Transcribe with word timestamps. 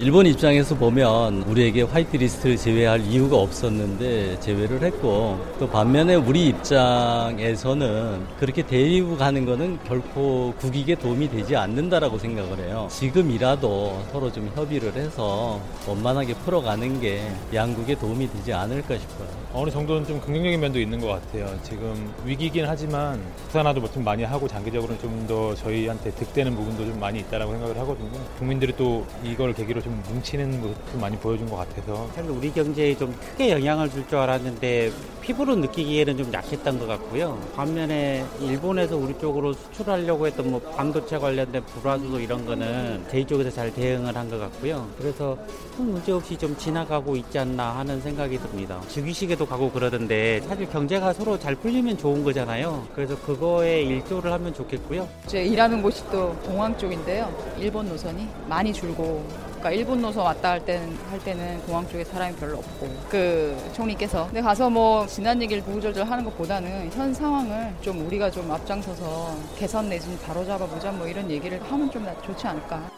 일본 0.00 0.26
입장에서 0.26 0.76
보면 0.76 1.42
우리에게 1.42 1.82
화이트리스트를 1.82 2.56
제외할 2.56 3.00
이유가 3.00 3.36
없었는데 3.38 4.38
제외를 4.38 4.80
했고 4.80 5.44
또 5.58 5.68
반면에 5.68 6.14
우리 6.14 6.46
입장에서는 6.46 8.24
그렇게 8.38 8.62
대립하는 8.64 9.44
거는 9.44 9.80
결코 9.88 10.54
국익에 10.60 10.94
도움이 10.94 11.28
되지 11.30 11.56
않는다라고 11.56 12.16
생각을 12.16 12.60
해요. 12.60 12.86
지금이라도 12.92 14.04
서로 14.12 14.30
좀 14.30 14.48
협의를 14.54 14.94
해서 14.94 15.60
원만하게 15.88 16.34
풀어가는 16.34 17.00
게 17.00 17.28
양국에 17.52 17.96
도움이 17.96 18.30
되지 18.30 18.52
않을까 18.52 18.96
싶어요. 18.96 19.28
어느 19.52 19.70
정도는 19.70 20.06
좀 20.06 20.20
긍정적인 20.20 20.60
면도 20.60 20.78
있는 20.78 21.00
것 21.00 21.08
같아요. 21.08 21.58
지금 21.64 22.12
위기긴 22.24 22.66
하지만 22.68 23.20
국산화도 23.42 23.80
뭐좀 23.80 24.04
많이 24.04 24.22
하고 24.22 24.46
장기적으로는 24.46 25.00
좀 25.00 25.18
더 25.28 25.54
저희한테 25.56 26.10
득되는 26.12 26.54
부분도 26.54 26.86
좀 26.86 27.00
많이 27.00 27.18
있다라고 27.18 27.52
생각을 27.52 27.76
하거든요. 27.78 28.08
국민들이 28.38 28.72
또 28.76 29.04
이걸 29.22 29.52
계기로 29.52 29.82
좀 29.88 30.02
뭉치는 30.08 30.60
모습도 30.60 30.98
많이 30.98 31.16
보여준 31.16 31.48
것 31.48 31.56
같아서 31.56 32.06
사실 32.14 32.30
우리 32.30 32.52
경제에 32.52 32.94
좀 32.96 33.14
크게 33.14 33.50
영향을 33.52 33.90
줄 33.90 34.06
줄 34.08 34.16
알았는데 34.18 34.90
피부로 35.20 35.54
느끼기에는 35.56 36.16
좀 36.16 36.32
약했던 36.32 36.78
것 36.78 36.86
같고요. 36.86 37.38
반면에 37.54 38.24
일본에서 38.40 38.96
우리 38.96 39.12
쪽으로 39.18 39.52
수출하려고 39.52 40.26
했던 40.26 40.50
뭐 40.50 40.58
반도체 40.60 41.18
관련된 41.18 41.62
불화수소 41.66 42.20
이런 42.20 42.46
거는 42.46 43.04
저희 43.10 43.26
쪽에서 43.26 43.50
잘 43.50 43.72
대응을 43.74 44.16
한 44.16 44.28
것 44.30 44.38
같고요. 44.38 44.86
그래서 44.98 45.36
큰 45.76 45.90
문제 45.92 46.12
없이 46.12 46.36
좀 46.36 46.54
지나가고 46.56 47.16
있지 47.16 47.38
않나 47.38 47.76
하는 47.76 48.00
생각이 48.00 48.38
듭니다. 48.38 48.80
즉위식에도 48.88 49.44
가고 49.46 49.70
그러던데 49.70 50.40
사실 50.42 50.68
경제가 50.70 51.12
서로 51.14 51.38
잘 51.38 51.54
풀리면 51.54 51.96
좋은 51.98 52.22
거잖아요. 52.24 52.86
그래서 52.94 53.18
그거에 53.20 53.82
일조를 53.82 54.30
하면 54.32 54.52
좋겠고요. 54.54 55.06
제 55.26 55.44
일하는 55.44 55.82
곳이 55.82 56.02
또 56.10 56.34
공항 56.44 56.76
쪽인데요. 56.78 57.30
일본 57.58 57.88
노선이 57.88 58.26
많이 58.48 58.72
줄고 58.72 59.26
그러니까 59.58 59.72
일본 59.72 60.00
노선 60.00 60.24
왔다 60.24 60.50
할 60.50 60.64
때는 60.64 60.96
할 61.10 61.18
때는 61.18 61.60
공항 61.62 61.86
쪽에 61.88 62.04
사람이 62.04 62.36
별로 62.36 62.58
없고 62.58 62.88
그 63.10 63.56
총리께서 63.74 64.26
근데 64.26 64.40
가서 64.40 64.70
뭐 64.70 65.04
지난 65.06 65.42
얘기를 65.42 65.62
구구절절 65.64 66.04
하는 66.04 66.24
것보다는 66.24 66.90
현 66.92 67.12
상황을 67.12 67.74
좀 67.80 68.06
우리가 68.06 68.30
좀 68.30 68.50
앞장서서 68.50 69.36
개선 69.56 69.88
내지는 69.88 70.16
바로잡아 70.20 70.64
보자 70.66 70.92
뭐 70.92 71.08
이런 71.08 71.28
얘기를 71.28 71.60
하면 71.60 71.90
좀 71.90 72.06
좋지 72.24 72.46
않을까. 72.46 72.88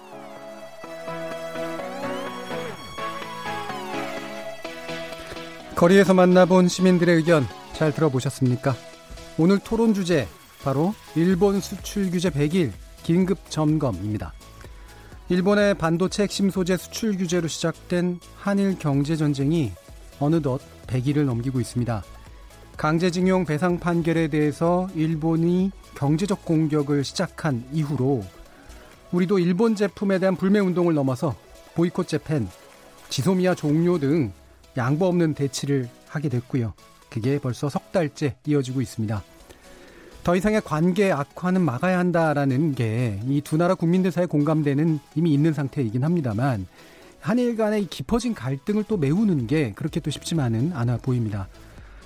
거리에서 5.75 6.13
만나본 6.13 6.69
시민들의 6.69 7.17
의견 7.17 7.47
잘 7.73 7.91
들어보셨습니까? 7.91 8.75
오늘 9.39 9.59
토론 9.59 9.95
주제 9.95 10.29
바로 10.63 10.93
일본 11.15 11.61
수출 11.61 12.11
규제 12.11 12.29
100일 12.29 12.73
긴급 13.03 13.39
점검입니다. 13.49 14.35
일본의 15.31 15.75
반도체 15.75 16.25
핵심 16.25 16.51
소재 16.51 16.77
수출 16.77 17.17
규제로 17.17 17.47
시작된 17.47 18.19
한일 18.35 18.77
경제 18.81 19.15
전쟁이 19.15 19.71
어느덧 20.19 20.61
100일을 20.89 21.25
넘기고 21.25 21.61
있습니다. 21.61 22.03
강제징용 22.77 23.45
배상 23.45 23.79
판결에 23.79 24.27
대해서 24.27 24.89
일본이 24.97 25.71
경제적 25.95 26.45
공격을 26.45 27.05
시작한 27.05 27.65
이후로 27.71 28.25
우리도 29.13 29.39
일본 29.39 29.77
제품에 29.77 30.19
대한 30.19 30.35
불매 30.35 30.59
운동을 30.59 30.95
넘어서 30.95 31.37
보이콧 31.77 32.09
재팬, 32.09 32.49
지소미아 33.09 33.55
종료 33.55 34.01
등 34.01 34.33
양보 34.77 35.07
없는 35.07 35.35
대치를 35.35 35.89
하게 36.09 36.29
됐고요. 36.29 36.75
그게 37.09 37.39
벌써 37.39 37.69
석 37.69 37.93
달째 37.93 38.35
이어지고 38.47 38.81
있습니다. 38.81 39.23
더 40.31 40.37
이상의 40.37 40.61
관계 40.61 41.11
악화는 41.11 41.61
막아야 41.61 41.99
한다라는 41.99 42.77
게 42.77 43.19
이 43.27 43.41
두 43.41 43.57
나라 43.57 43.75
국민들 43.75 44.13
사이에 44.13 44.27
공감대는 44.27 45.01
이미 45.17 45.35
있는 45.35 45.53
상태이긴 45.53 46.05
합니다만 46.05 46.69
한일 47.19 47.57
간의 47.57 47.89
깊어진 47.91 48.33
갈등을 48.33 48.85
또 48.87 48.97
메우는 48.97 49.49
게 49.49 49.73
그렇게 49.75 49.99
또 49.99 50.09
쉽지만은 50.13 50.71
않아 50.73 50.99
보입니다. 50.99 51.49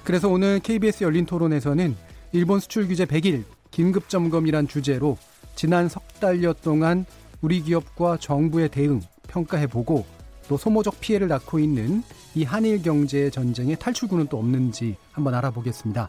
그래서 0.04 0.30
오늘 0.30 0.58
KBS 0.60 1.04
열린 1.04 1.26
토론에서는 1.26 1.94
일본 2.32 2.60
수출 2.60 2.88
규제 2.88 3.04
100일 3.04 3.44
긴급 3.70 4.08
점검이란 4.08 4.68
주제로 4.68 5.18
지난 5.54 5.90
석 5.90 6.18
달여 6.18 6.54
동안 6.62 7.04
우리 7.42 7.60
기업과 7.60 8.16
정부의 8.16 8.70
대응 8.70 9.02
평가해 9.28 9.66
보고 9.66 10.06
또 10.48 10.56
소모적 10.56 10.98
피해를 10.98 11.28
낳고 11.28 11.58
있는 11.58 12.02
이 12.34 12.44
한일 12.44 12.80
경제 12.80 13.28
전쟁의 13.28 13.76
탈출구는 13.78 14.28
또 14.28 14.38
없는지 14.38 14.96
한번 15.12 15.34
알아보겠습니다. 15.34 16.08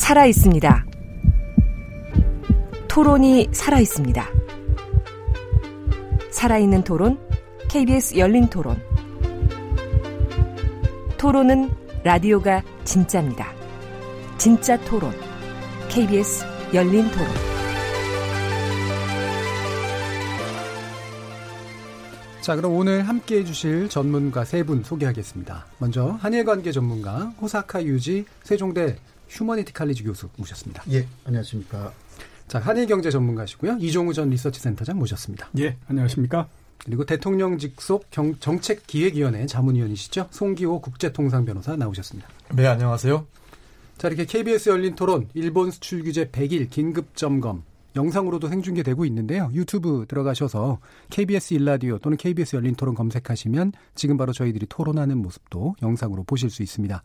살아 0.00 0.24
있습니다. 0.24 0.86
토론이 2.88 3.50
살아 3.52 3.78
있습니다. 3.78 4.26
살아있는 6.32 6.82
토론, 6.84 7.20
KBS 7.68 8.16
열린 8.16 8.48
토론. 8.48 8.82
토론은 11.18 11.70
라디오가 12.02 12.62
진짜입니다. 12.84 13.52
진짜 14.38 14.76
토론, 14.80 15.12
KBS 15.90 16.44
열린 16.74 17.08
토론. 17.10 17.28
자, 22.40 22.56
그럼 22.56 22.72
오늘 22.74 23.06
함께 23.06 23.40
해주실 23.40 23.90
전문가 23.90 24.44
세 24.46 24.64
분 24.64 24.82
소개하겠습니다. 24.82 25.66
먼저 25.78 26.18
한일 26.20 26.46
관계 26.46 26.72
전문가 26.72 27.32
호사카 27.40 27.84
유지 27.84 28.24
세종대 28.42 28.96
휴머니티 29.30 29.72
칼리지 29.72 30.02
교수 30.02 30.28
모셨습니다. 30.36 30.82
예, 30.90 31.06
안녕하십니까. 31.24 31.92
자, 32.48 32.58
한일 32.58 32.86
경제 32.86 33.10
전문가시고요. 33.10 33.78
이종우 33.80 34.12
전 34.12 34.28
리서치 34.28 34.60
센터장 34.60 34.98
모셨습니다. 34.98 35.48
예, 35.58 35.76
안녕하십니까. 35.86 36.48
그리고 36.84 37.04
대통령 37.04 37.58
직속 37.58 38.10
경, 38.10 38.34
정책기획위원회 38.38 39.46
자문위원이시죠. 39.46 40.28
송기호 40.30 40.80
국제통상 40.80 41.44
변호사 41.44 41.76
나오셨습니다. 41.76 42.28
네, 42.54 42.66
안녕하세요. 42.66 43.26
자, 43.98 44.08
이렇게 44.08 44.24
KBS 44.24 44.70
열린 44.70 44.94
토론 44.96 45.28
일본 45.34 45.70
수출 45.70 46.02
규제 46.02 46.26
100일 46.26 46.68
긴급 46.70 47.14
점검 47.14 47.62
영상으로도 47.94 48.48
생중계되고 48.48 49.04
있는데요. 49.04 49.50
유튜브 49.52 50.06
들어가셔서 50.08 50.78
KBS 51.10 51.54
일라디오 51.54 51.98
또는 51.98 52.16
KBS 52.16 52.56
열린 52.56 52.74
토론 52.74 52.94
검색하시면 52.94 53.72
지금 53.94 54.16
바로 54.16 54.32
저희들이 54.32 54.66
토론하는 54.68 55.18
모습도 55.18 55.76
영상으로 55.82 56.24
보실 56.24 56.50
수 56.50 56.62
있습니다. 56.62 57.02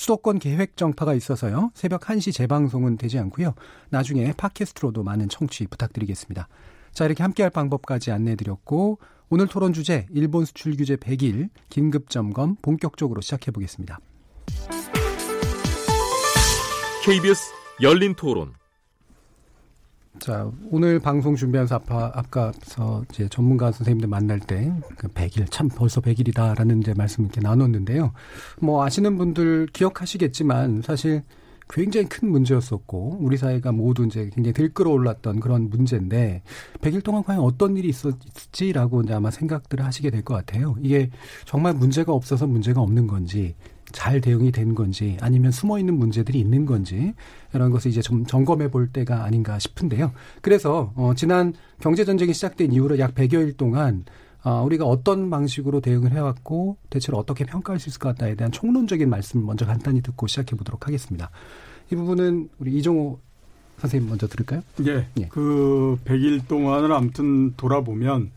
수도권 0.00 0.38
계획 0.38 0.78
정파가 0.78 1.12
있어서요. 1.12 1.72
새벽 1.74 2.00
1시 2.00 2.32
재방송은 2.32 2.96
되지 2.96 3.18
않고요. 3.18 3.52
나중에 3.90 4.32
팟캐스트로도 4.32 5.02
많은 5.02 5.28
청취 5.28 5.66
부탁드리겠습니다. 5.66 6.48
자, 6.94 7.04
이렇게 7.04 7.22
함께할 7.22 7.50
방법까지 7.50 8.10
안내해드렸고 8.10 8.98
오늘 9.28 9.46
토론 9.46 9.74
주제 9.74 10.06
일본 10.10 10.46
수출 10.46 10.74
규제 10.74 10.96
100일 10.96 11.50
긴급 11.68 12.08
점검 12.08 12.56
본격적으로 12.62 13.20
시작해 13.20 13.50
보겠습니다. 13.50 14.00
KBS 17.04 17.52
열린 17.82 18.14
토론. 18.14 18.59
자, 20.18 20.50
오늘 20.70 20.98
방송 20.98 21.36
준비하면서 21.36 21.76
아까, 21.76 22.12
아까서 22.14 23.04
이제 23.10 23.28
전문가 23.28 23.70
선생님들 23.70 24.08
만날 24.08 24.40
때, 24.40 24.72
그 24.96 25.08
100일, 25.08 25.46
참 25.50 25.68
벌써 25.68 26.00
100일이다라는 26.00 26.82
이제 26.82 26.92
말씀 26.94 27.24
이렇게 27.24 27.40
나눴는데요. 27.40 28.12
뭐 28.60 28.84
아시는 28.84 29.16
분들 29.16 29.68
기억하시겠지만 29.72 30.82
사실 30.82 31.22
굉장히 31.70 32.08
큰 32.08 32.28
문제였었고, 32.28 33.18
우리 33.20 33.36
사회가 33.36 33.70
모두 33.72 34.04
이제 34.04 34.28
굉장히 34.34 34.52
들끓어 34.52 34.90
올랐던 34.90 35.38
그런 35.40 35.70
문제인데, 35.70 36.42
100일 36.80 37.04
동안 37.04 37.22
과연 37.22 37.40
어떤 37.40 37.76
일이 37.76 37.88
있었지라고 37.88 39.02
이제 39.02 39.14
아마 39.14 39.30
생각들을 39.30 39.84
하시게 39.84 40.10
될 40.10 40.22
것 40.22 40.34
같아요. 40.34 40.74
이게 40.82 41.10
정말 41.46 41.72
문제가 41.72 42.12
없어서 42.12 42.46
문제가 42.48 42.80
없는 42.80 43.06
건지, 43.06 43.54
잘 43.92 44.20
대응이 44.20 44.52
된 44.52 44.74
건지 44.74 45.16
아니면 45.20 45.50
숨어 45.50 45.78
있는 45.78 45.94
문제들이 45.94 46.38
있는 46.38 46.66
건지 46.66 47.14
이런 47.54 47.70
것을 47.70 47.90
이제 47.90 48.00
좀 48.00 48.24
점검해 48.24 48.70
볼 48.70 48.88
때가 48.88 49.24
아닌가 49.24 49.58
싶은데요. 49.58 50.12
그래서 50.42 50.92
어 50.96 51.12
지난 51.14 51.52
경제 51.80 52.04
전쟁이 52.04 52.32
시작된 52.32 52.72
이후로 52.72 52.98
약 52.98 53.14
100여일 53.14 53.56
동안 53.56 54.04
어, 54.42 54.62
우리가 54.64 54.86
어떤 54.86 55.28
방식으로 55.28 55.80
대응을 55.80 56.12
해왔고 56.12 56.78
대체로 56.88 57.18
어떻게 57.18 57.44
평가할 57.44 57.78
수 57.78 57.90
있을 57.90 57.98
것 57.98 58.08
같다에 58.10 58.34
대한 58.36 58.50
총론적인 58.50 59.08
말씀 59.08 59.44
먼저 59.44 59.66
간단히 59.66 60.00
듣고 60.00 60.26
시작해 60.26 60.56
보도록 60.56 60.86
하겠습니다. 60.86 61.30
이 61.92 61.96
부분은 61.96 62.48
우리 62.58 62.76
이종호 62.78 63.20
선생님 63.78 64.08
먼저 64.08 64.26
들을까요? 64.26 64.62
예. 64.86 65.06
예. 65.18 65.28
그 65.28 65.98
100일 66.04 66.46
동안을 66.48 66.92
아무튼 66.92 67.54
돌아보면 67.56 68.30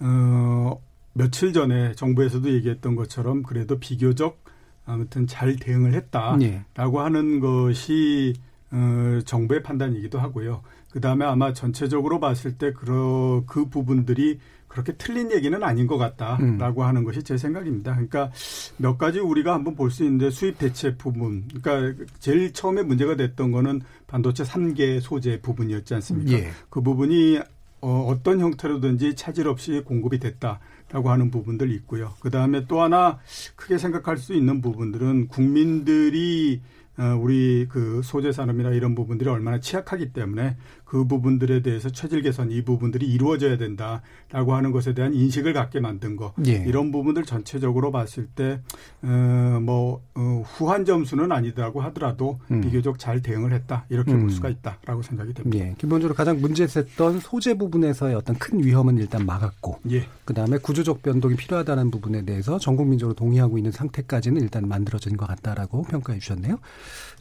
어 0.00 0.80
며칠 1.12 1.52
전에 1.52 1.94
정부에서도 1.94 2.50
얘기했던 2.50 2.96
것처럼 2.96 3.42
그래도 3.42 3.78
비교적 3.78 4.42
아무튼 4.90 5.26
잘 5.26 5.56
대응을 5.56 5.94
했다라고 5.94 6.42
예. 6.44 6.64
하는 6.76 7.40
것이 7.40 8.34
어 8.72 9.20
정부의 9.24 9.62
판단이기도 9.62 10.18
하고요. 10.18 10.62
그 10.90 11.00
다음에 11.00 11.24
아마 11.24 11.52
전체적으로 11.52 12.18
봤을 12.20 12.58
때 12.58 12.72
그, 12.72 13.42
그 13.46 13.68
부분들이 13.68 14.38
그렇게 14.70 14.92
틀린 14.92 15.32
얘기는 15.32 15.60
아닌 15.62 15.88
것 15.88 15.98
같다라고 15.98 16.82
음. 16.82 16.86
하는 16.86 17.02
것이 17.02 17.24
제 17.24 17.36
생각입니다. 17.36 17.92
그러니까 17.92 18.30
몇 18.76 18.98
가지 18.98 19.18
우리가 19.18 19.52
한번 19.52 19.74
볼 19.74 19.90
수 19.90 20.04
있는데 20.04 20.30
수입 20.30 20.58
대체 20.58 20.96
부분. 20.96 21.44
그러니까 21.60 22.04
제일 22.20 22.52
처음에 22.52 22.82
문제가 22.84 23.16
됐던 23.16 23.50
거는 23.50 23.82
반도체 24.06 24.44
3개 24.44 25.00
소재 25.00 25.40
부분이었지 25.40 25.94
않습니까? 25.94 26.32
예. 26.32 26.50
그 26.68 26.80
부분이 26.82 27.40
어, 27.80 28.06
어떤 28.08 28.38
형태로든지 28.40 29.16
차질 29.16 29.48
없이 29.48 29.82
공급이 29.84 30.20
됐다 30.20 30.60
라고 30.92 31.10
하는 31.10 31.30
부분들 31.30 31.70
있고요. 31.72 32.14
그 32.20 32.30
다음에 32.30 32.66
또 32.66 32.82
하나 32.82 33.18
크게 33.56 33.78
생각할 33.78 34.16
수 34.16 34.34
있는 34.34 34.60
부분들은 34.60 35.28
국민들이 35.28 36.60
어, 36.98 37.16
우리 37.18 37.66
그 37.70 38.02
소재 38.02 38.30
산업이나 38.30 38.70
이런 38.70 38.94
부분들이 38.94 39.30
얼마나 39.30 39.58
취약하기 39.58 40.12
때문에 40.12 40.56
그 40.90 41.04
부분들에 41.04 41.62
대해서 41.62 41.88
체질 41.88 42.20
개선 42.20 42.50
이 42.50 42.64
부분들이 42.64 43.06
이루어져야 43.06 43.56
된다라고 43.58 44.54
하는 44.54 44.72
것에 44.72 44.92
대한 44.92 45.14
인식을 45.14 45.52
갖게 45.52 45.78
만든 45.78 46.16
거 46.16 46.34
예. 46.48 46.64
이런 46.66 46.90
부분들 46.90 47.22
전체적으로 47.26 47.92
봤을 47.92 48.26
때뭐 48.26 48.60
어, 49.04 50.00
어, 50.16 50.42
후한 50.44 50.84
점수는 50.84 51.30
아니다고 51.30 51.80
하더라도 51.82 52.40
음. 52.50 52.60
비교적 52.60 52.98
잘 52.98 53.22
대응을 53.22 53.52
했다 53.52 53.86
이렇게 53.88 54.10
음. 54.10 54.22
볼 54.22 54.30
수가 54.30 54.48
있다라고 54.48 55.02
생각이 55.02 55.32
됩니다. 55.32 55.64
예. 55.64 55.76
기본적으로 55.78 56.16
가장 56.16 56.40
문제됐던 56.40 57.20
소재 57.20 57.54
부분에서의 57.54 58.16
어떤 58.16 58.34
큰 58.34 58.58
위험은 58.64 58.98
일단 58.98 59.24
막았고 59.24 59.78
예. 59.92 60.08
그 60.24 60.34
다음에 60.34 60.58
구조적 60.58 61.02
변동이 61.02 61.36
필요하다는 61.36 61.92
부분에 61.92 62.24
대해서 62.24 62.58
전 62.58 62.74
국민적으로 62.74 63.14
동의하고 63.14 63.58
있는 63.58 63.70
상태까지는 63.70 64.42
일단 64.42 64.66
만들어진 64.66 65.16
것 65.16 65.26
같다라고 65.26 65.84
평가해 65.84 66.18
주셨네요. 66.18 66.58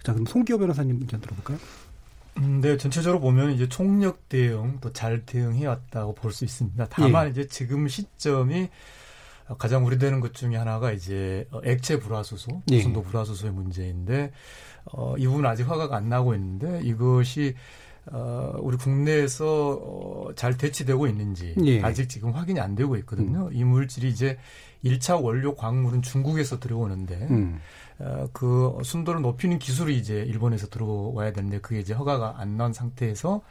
자 0.01 0.13
그럼 0.13 0.25
송기호 0.25 0.57
변호사님 0.57 0.98
의견 1.01 1.21
들어볼까요? 1.21 1.60
음, 2.40 2.62
네, 2.62 2.78
전체적으로 2.78 3.20
보면 3.20 3.52
이제 3.52 3.68
총력 3.68 4.30
대응 4.30 4.80
또 4.82 4.92
잘 4.94 5.26
대응해 5.26 5.66
왔다고 5.66 6.14
볼 6.16 6.32
수 6.32 6.46
있습니다. 6.46 6.88
다만 6.90 7.28
예. 7.28 7.32
이제 7.32 7.48
지금 7.48 7.88
시점이 7.88 8.70
가장 9.58 9.86
우려되는 9.86 10.20
것 10.20 10.34
중에 10.34 10.56
하나가 10.56 10.92
이제 10.92 11.48
액체 11.64 12.00
불화수소, 12.00 12.62
예. 12.72 12.78
고순도 12.78 13.02
불화수소의 13.04 13.52
문제인데 13.54 14.32
어, 14.94 15.16
이 15.18 15.26
부분 15.28 15.46
아직 15.46 15.64
화가가 15.70 15.96
안 15.96 16.08
나고 16.10 16.34
있는데 16.36 16.82
이것이 16.84 17.56
어, 18.12 18.54
우리 18.60 18.78
국내에서 18.78 19.80
어, 19.84 20.28
잘 20.36 20.58
대치되고 20.58 21.08
있는지 21.08 21.56
예. 21.66 21.82
아직 21.82 22.10
지금 22.10 22.32
확인이 22.32 22.60
안 22.60 22.76
되고 22.76 22.96
있거든요. 22.98 23.48
음. 23.48 23.54
이 23.54 23.64
물질이 23.64 24.08
이제 24.10 24.38
1차 24.84 25.22
원료 25.22 25.56
광물은 25.56 26.02
중국에서 26.02 26.60
들어오는데 26.60 27.28
음. 27.30 27.60
어, 28.00 28.30
그 28.31 28.78
순도를 28.84 29.22
높이는 29.22 29.60
기술이 29.60 29.98
이제 29.98 30.16
일본에서 30.16 30.68
들어와야 30.68 31.34
되는데 31.34 31.60
그게 31.60 31.80
이제 31.80 31.94
허가가 31.94 32.36
안 32.38 32.57
나온 32.57 32.74
상태에서 32.74 33.42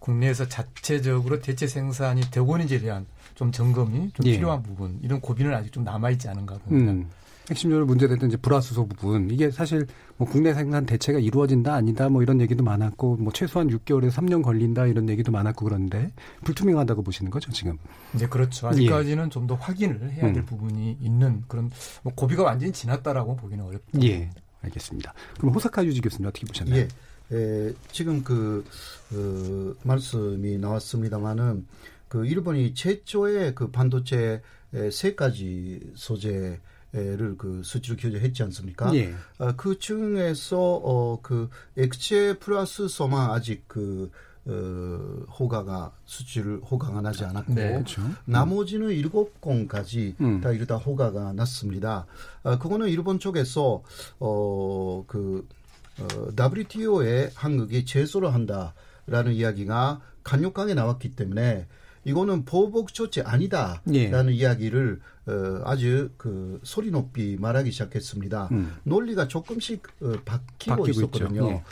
국내에서 0.00 0.48
자체적으로 0.48 1.40
대체 1.40 1.66
생산이 1.66 2.22
되고 2.30 2.56
있는지에 2.56 2.80
대한 2.80 3.06
좀 3.34 3.52
점검이 3.52 4.10
좀 4.12 4.26
예. 4.26 4.32
필요한 4.32 4.62
부분 4.62 4.98
이런 5.02 5.20
고비는 5.20 5.54
아직 5.54 5.72
좀 5.72 5.84
남아 5.84 6.10
있지 6.10 6.28
않은가 6.28 6.58
봅니다. 6.58 6.92
음. 6.92 7.08
핵심적으로 7.50 7.86
문제됐던 7.86 8.28
이제 8.28 8.36
불화수소 8.36 8.86
부분 8.86 9.30
이게 9.30 9.50
사실 9.50 9.86
뭐 10.16 10.28
국내 10.28 10.54
생산 10.54 10.86
대체가 10.86 11.18
이루어진다 11.18 11.74
아니다 11.74 12.08
뭐 12.08 12.22
이런 12.22 12.40
얘기도 12.40 12.62
많았고 12.62 13.16
뭐 13.16 13.32
최소한 13.32 13.68
6개월에서 13.68 14.10
3년 14.12 14.42
걸린다 14.42 14.86
이런 14.86 15.08
얘기도 15.08 15.32
많았고 15.32 15.64
그런데 15.64 16.12
불투명하다고 16.44 17.02
보시는 17.02 17.30
거죠 17.30 17.50
지금? 17.50 17.78
네 18.12 18.26
그렇죠. 18.26 18.68
아직까지는 18.68 19.26
예. 19.26 19.28
좀더 19.28 19.54
확인을 19.54 20.12
해야 20.12 20.32
될 20.32 20.38
음. 20.38 20.46
부분이 20.46 20.98
있는 21.00 21.42
그런 21.48 21.70
뭐 22.02 22.12
고비가 22.14 22.44
완전히 22.44 22.72
지났다라고 22.72 23.36
보기는 23.36 23.64
어렵다. 23.64 24.02
예, 24.02 24.30
알겠습니다. 24.62 25.12
그럼 25.38 25.54
호사카 25.54 25.84
유지 25.84 26.00
교수님 26.00 26.28
어떻게 26.28 26.46
보셨나요? 26.46 26.76
예. 26.80 26.88
에, 27.34 27.72
지금 27.90 28.22
그, 28.22 28.64
그 29.08 29.78
말씀이 29.82 30.58
나왔습니다마는 30.58 31.66
그 32.08 32.26
일본이 32.26 32.74
최초의 32.74 33.54
그 33.54 33.70
반도체 33.70 34.42
세 34.90 35.14
가지 35.14 35.80
소재 35.94 36.60
를그 36.92 37.62
수치로 37.64 37.96
규제했지 37.96 38.42
않습니까? 38.42 38.94
예. 38.94 39.14
어, 39.38 39.52
그 39.56 39.78
중에서 39.78 40.58
어, 40.60 41.20
그 41.22 41.48
액체 41.76 42.38
플러스 42.38 42.86
소만 42.86 43.30
아직 43.30 43.64
그 43.66 44.10
어, 44.44 44.52
호가가 45.38 45.92
수치를 46.04 46.58
호가가 46.58 47.00
나지 47.00 47.24
않았고 47.24 47.54
네, 47.54 47.72
그렇죠. 47.72 48.02
나머지는 48.24 48.90
일곱 48.90 49.40
건까지 49.40 50.16
음. 50.20 50.40
다 50.40 50.50
이르다 50.50 50.76
호가가 50.76 51.32
났습니다. 51.32 52.06
어, 52.42 52.58
그거는 52.58 52.88
일본 52.88 53.18
쪽에서 53.18 53.82
어그 54.18 55.48
어, 56.00 56.56
WTO에 56.58 57.30
한국이 57.34 57.86
제소를 57.86 58.34
한다라는 58.34 59.32
이야기가 59.32 60.00
강력하게 60.24 60.74
나왔기 60.74 61.14
때문에 61.14 61.66
이거는 62.04 62.44
보복 62.44 62.92
조치 62.94 63.22
아니다라는 63.22 63.84
예. 63.94 64.34
이야기를 64.34 65.00
어, 65.26 65.62
아주 65.64 66.10
그 66.16 66.60
소리 66.64 66.90
높이 66.90 67.36
말하기 67.38 67.70
시작했습니다. 67.70 68.48
음. 68.52 68.76
논리가 68.82 69.28
조금씩 69.28 69.82
어, 70.02 70.14
바뀌고, 70.24 70.88
있었거든요. 70.88 71.48
예. 71.48 71.62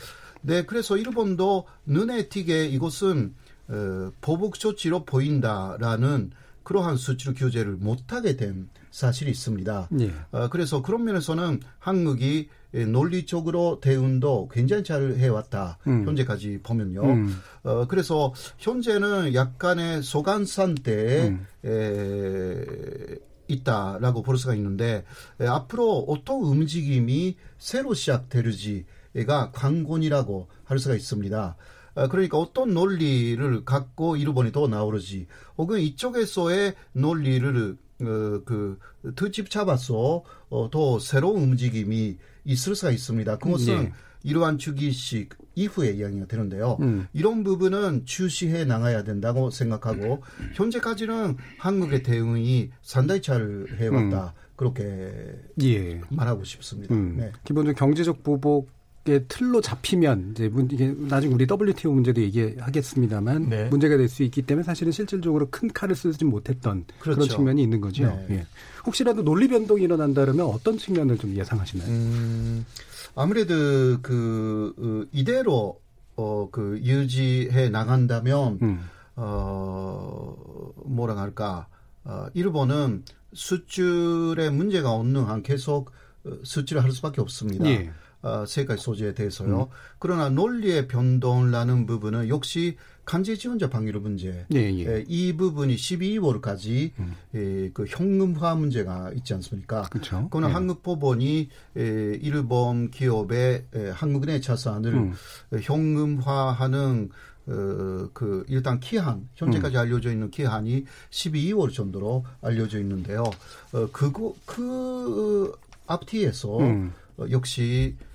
네, 0.43 0.65
그래서 0.65 0.97
일본도 0.97 1.67
눈에 1.87 2.29
띄게 2.29 2.67
이것은 2.67 3.35
어, 3.69 4.13
보복 4.21 4.59
조치로 4.59 5.05
보인다라는 5.05 6.31
그러한 6.63 6.97
수치로 6.97 7.35
규제를 7.35 7.73
못하게 7.73 8.37
된 8.37 8.69
사실이 8.91 9.31
있습니다. 9.31 9.89
예. 10.01 10.13
어, 10.31 10.49
그래서 10.49 10.83
그런 10.83 11.05
면에서는 11.05 11.61
한국이 11.79 12.49
논리적으로 12.73 13.81
대응도 13.81 14.49
굉장히 14.53 14.85
잘 14.85 15.15
해왔다. 15.17 15.79
음. 15.87 16.07
현재까지 16.07 16.61
보면요. 16.63 17.03
음. 17.03 17.37
어, 17.63 17.87
그래서 17.87 18.33
현재는 18.59 19.35
약간의 19.35 20.03
소간산 20.03 20.77
때에 20.77 21.29
음. 21.29 21.47
에, 21.65 23.17
있다라고 23.49 24.23
볼 24.23 24.39
수가 24.39 24.55
있는데 24.55 25.05
에, 25.41 25.47
앞으로 25.47 26.05
어떤 26.09 26.43
움직임이 26.43 27.37
새로 27.59 27.95
시작되는지가 27.95 29.51
관건이라고 29.53 30.47
할 30.65 30.79
수가 30.79 30.95
있습니다. 30.95 31.57
어, 31.97 32.09
그러니까 32.09 32.39
어떤 32.39 32.73
논리를 32.73 33.65
갖고 33.65 34.17
일본이 34.17 34.53
더 34.53 34.69
나오르지 34.69 35.27
혹은 35.59 35.81
이쪽에서의 35.81 36.75
논리를 36.93 37.77
어, 38.03 38.43
그 38.45 38.79
특집 39.17 39.51
잡아서 39.51 40.23
어, 40.49 40.71
더 40.71 40.99
새로운 40.99 41.43
움직임이 41.43 42.17
있을 42.45 42.75
수가 42.75 42.91
있습니다. 42.91 43.39
그것은 43.39 43.85
네. 43.85 43.93
이러한 44.23 44.59
주기식 44.59 45.31
이후에 45.55 45.93
이야기가 45.93 46.27
되는데요. 46.27 46.77
음. 46.81 47.07
이런 47.13 47.43
부분은 47.43 48.05
주시해 48.05 48.65
나가야 48.65 49.03
된다고 49.03 49.51
생각하고 49.51 50.23
현재까지는 50.55 51.37
한국의 51.59 52.03
대응이 52.03 52.71
상당히 52.83 53.23
잘 53.23 53.67
해왔다. 53.79 54.35
음. 54.37 54.41
그렇게 54.57 55.39
예. 55.63 56.01
말하고 56.11 56.45
싶습니다. 56.45 56.95
음. 56.95 57.17
네. 57.17 57.33
기본적으로 57.45 57.75
경제적 57.75 58.23
보복 58.23 58.71
의 59.07 59.25
틀로 59.29 59.63
잡히면 59.63 60.33
이제 60.33 60.53
이게 60.73 60.95
나중에 60.95 61.33
우리 61.33 61.47
WTO 61.51 61.91
문제도 61.91 62.21
얘기하겠습니다만 62.21 63.49
네. 63.49 63.69
문제가 63.71 63.97
될 63.97 64.11
수 64.11 64.23
있기 64.25 64.43
때문에 64.43 64.63
사실은 64.63 64.93
실질적으로 64.93 65.49
큰 65.51 65.73
칼을 65.73 65.95
쓰지 65.95 66.27
못했던 66.27 66.85
그렇죠. 66.99 67.21
그런 67.21 67.29
측면이 67.29 67.63
있는 67.63 67.81
거죠. 67.81 68.05
네. 68.05 68.27
예. 68.31 68.47
혹시라도 68.85 69.23
논리 69.23 69.49
변동이 69.49 69.85
일어난다면 69.85 70.41
어떤 70.41 70.77
측면을 70.77 71.17
좀 71.17 71.35
예상하시나요? 71.35 71.89
음, 71.89 72.67
아무래도 73.15 73.55
그 74.03 74.75
어, 74.79 75.09
이대로 75.13 75.81
어, 76.17 76.49
그 76.51 76.79
유지해 76.83 77.71
나간다면 77.71 78.59
음. 78.61 78.81
어, 79.17 80.37
뭐라 80.85 81.17
할까 81.17 81.69
어, 82.05 82.27
일본은 82.35 83.05
수출에 83.33 84.51
문제가 84.51 84.91
없는 84.93 85.25
한 85.25 85.43
계속 85.43 85.91
어, 86.25 86.31
수출을 86.43 86.83
할 86.83 86.93
수밖에 86.93 87.21
없습니다. 87.23 87.65
예. 87.67 87.91
어, 88.23 88.45
세 88.47 88.65
가지 88.65 88.83
소재에 88.83 89.15
대해서요. 89.15 89.63
음. 89.63 89.67
그러나 89.99 90.29
논리의 90.29 90.89
변동이라는 90.89 91.87
부분은 91.87 92.29
역시 92.29 92.77
간제 93.05 93.37
지원자 93.37 93.69
방위로 93.71 94.01
문제. 94.01 94.47
예, 94.55 94.59
예. 94.59 94.99
에, 94.99 95.05
이 95.09 95.37
부분이 95.37 95.75
12월까지 95.75 96.93
음. 96.99 97.15
에, 97.35 97.71
그 97.73 97.87
현금화 97.89 98.55
문제가 98.55 99.11
있지 99.17 99.35
않습니까? 99.35 99.83
그렇죠. 99.91 100.25
그거는 100.25 100.51
예. 100.51 100.53
한국 100.53 100.83
법원이 100.83 101.49
에, 101.77 102.19
일본 102.23 102.91
기업의 102.91 103.65
에, 103.75 103.91
한국은행 103.91 104.41
자산을 104.41 104.95
음. 104.95 105.15
현금화하는 105.61 107.11
어, 107.47 108.09
그 108.13 108.45
일단 108.49 108.79
기한 108.79 109.29
현재까지 109.35 109.75
음. 109.77 109.81
알려져 109.81 110.13
있는 110.13 110.31
기한이 110.31 110.85
12월 111.11 111.73
정도로 111.73 112.25
알려져 112.43 112.79
있는데요. 112.79 113.25
어, 113.73 113.89
그거 113.91 114.35
그 114.45 115.53
앞뒤에서 115.87 116.59
음. 116.59 116.93
어, 117.19 117.25
역시 117.31 117.97
예, 117.99 118.10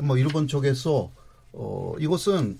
뭐 0.00 0.16
일본 0.16 0.46
쪽에서 0.46 1.10
어, 1.52 1.94
이것은 1.98 2.58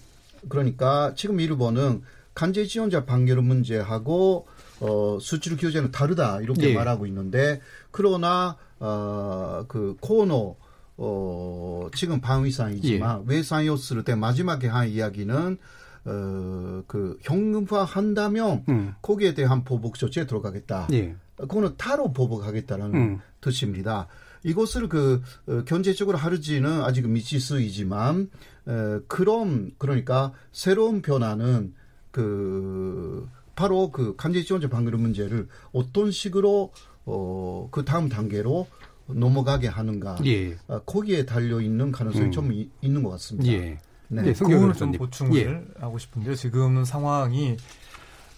그러니까 0.49 1.15
지금 1.17 1.41
일본은 1.41 2.03
간제 2.35 2.67
지원자 2.67 3.05
판결 3.05 3.41
문제하고 3.43 4.47
어, 4.81 5.19
수출 5.21 5.57
규제는 5.57 5.93
다르다 5.93 6.41
이렇게 6.41 6.71
예. 6.71 6.75
말하고 6.75 7.07
있는데 7.07 7.61
그러나 7.91 8.57
어, 8.81 9.65
그 9.69 9.97
코너 10.01 10.57
어, 10.97 11.89
지금 11.95 12.21
방위상이지만 12.21 13.25
예. 13.29 13.35
외상이었을 13.35 14.05
때 14.05 14.15
마지막에 14.15 14.67
한 14.67 14.89
이야기는 14.89 15.59
어, 16.05 16.83
그 16.87 17.19
현금화 17.23 17.85
한다면 17.85 18.65
음. 18.69 18.95
거기에 19.03 19.35
대한 19.35 19.63
보복 19.63 19.99
조치에 19.99 20.27
들어가겠다. 20.27 20.89
예. 20.93 21.15
그거는 21.43 21.77
타로 21.77 22.13
보복하겠다는 22.13 22.95
음. 22.95 23.21
뜻입니다. 23.41 24.09
이것을 24.45 24.89
그 24.89 25.23
어, 25.47 25.63
경제적으로 25.65 26.19
하르지는 26.19 26.83
아직 26.83 27.09
미치수이지만 27.09 28.31
어, 28.67 29.01
그럼 29.07 29.71
그러니까 29.79 30.33
새로운 30.51 31.03
변화는 31.03 31.75
그 32.11 33.29
바로 33.55 33.91
그 33.91 34.17
간제 34.17 34.43
지원자 34.43 34.69
방금 34.69 35.01
문제를 35.01 35.49
어떤 35.73 36.11
식으로 36.11 36.73
어, 37.05 37.69
그 37.71 37.85
다음 37.85 38.09
단계로 38.09 38.67
넘어가게 39.07 39.69
하는가 39.69 40.19
예. 40.25 40.57
어, 40.69 40.81
거기에 40.81 41.27
달려 41.27 41.61
있는 41.61 41.93
가능성이 41.93 42.27
음. 42.27 42.33
좀 42.33 42.53
이, 42.53 42.69
있는 42.81 43.03
것 43.03 43.11
같습니다. 43.11 43.53
예. 43.53 43.79
네. 44.09 44.23
네, 44.23 44.33
그거는 44.35 44.75
좀 44.75 44.93
보충을 44.93 45.41
예. 45.41 45.81
하고 45.81 45.99
싶은데요. 45.99 46.35
지금 46.35 46.85
상황이 46.85 47.53
어, 47.53 47.57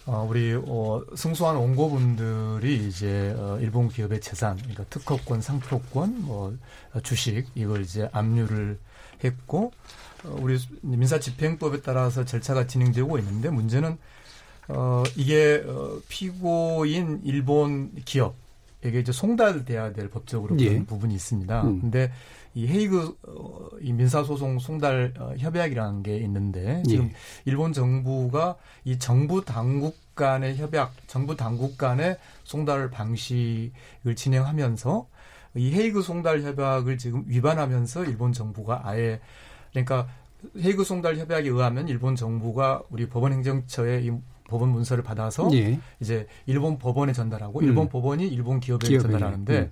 우리 0.05 0.53
어, 0.53 1.03
승소한 1.15 1.55
원고분들이 1.55 2.87
이제 2.87 3.33
어, 3.37 3.57
일본 3.59 3.89
기업의 3.89 4.21
재산, 4.21 4.55
그러니까 4.57 4.83
특허권, 4.89 5.41
상표권, 5.41 6.21
뭐 6.21 6.55
주식 7.01 7.47
이걸 7.55 7.81
이제 7.81 8.07
압류를 8.11 8.77
했고 9.23 9.71
어, 10.23 10.37
우리 10.39 10.59
민사집행법에 10.81 11.81
따라서 11.81 12.23
절차가 12.23 12.67
진행되고 12.67 13.17
있는데 13.17 13.49
문제는 13.49 13.97
어, 14.67 15.03
이게 15.15 15.63
어, 15.65 15.99
피고인 16.07 17.21
일본 17.23 17.91
기업에게 18.05 18.99
이제 18.99 19.11
송달돼야 19.11 19.93
될 19.93 20.09
법적으로 20.09 20.55
그런 20.55 20.73
예. 20.73 20.85
부분이 20.85 21.13
있습니다. 21.15 21.63
음. 21.63 21.81
근데 21.81 22.11
이 22.55 22.67
헤이그 22.67 23.17
어, 23.27 23.69
이 23.81 23.91
민사소송 23.91 24.59
송달 24.59 25.13
어, 25.19 25.33
협약이라는 25.37 26.03
게 26.03 26.17
있는데 26.19 26.81
지금 26.87 27.05
예. 27.05 27.13
일본 27.43 27.73
정부가 27.73 28.55
이 28.85 28.97
정부 28.97 29.43
당국 29.43 29.97
간의 30.15 30.55
협약, 30.55 30.93
정부 31.07 31.35
당국 31.35 31.77
간의 31.77 32.17
송달 32.45 32.89
방식을 32.89 34.15
진행하면서 34.15 35.07
이 35.55 35.73
헤이그 35.73 36.01
송달 36.01 36.43
협약을 36.43 36.97
지금 36.97 37.25
위반하면서 37.27 38.05
일본 38.05 38.31
정부가 38.31 38.81
아예 38.85 39.19
그러니까 39.71 40.07
헤이그 40.57 40.85
송달 40.85 41.17
협약에 41.17 41.49
의하면 41.49 41.89
일본 41.89 42.15
정부가 42.15 42.83
우리 42.89 43.09
법원 43.09 43.33
행정처에 43.33 44.01
이 44.03 44.11
법원 44.47 44.69
문서를 44.69 45.03
받아서 45.03 45.49
예. 45.53 45.77
이제 45.99 46.27
일본 46.45 46.77
법원에 46.77 47.11
전달하고 47.11 47.59
음. 47.59 47.65
일본 47.65 47.89
법원이 47.89 48.27
일본 48.27 48.61
기업에 48.61 48.87
기업에, 48.87 49.01
전달하는데 49.09 49.59
음. 49.59 49.71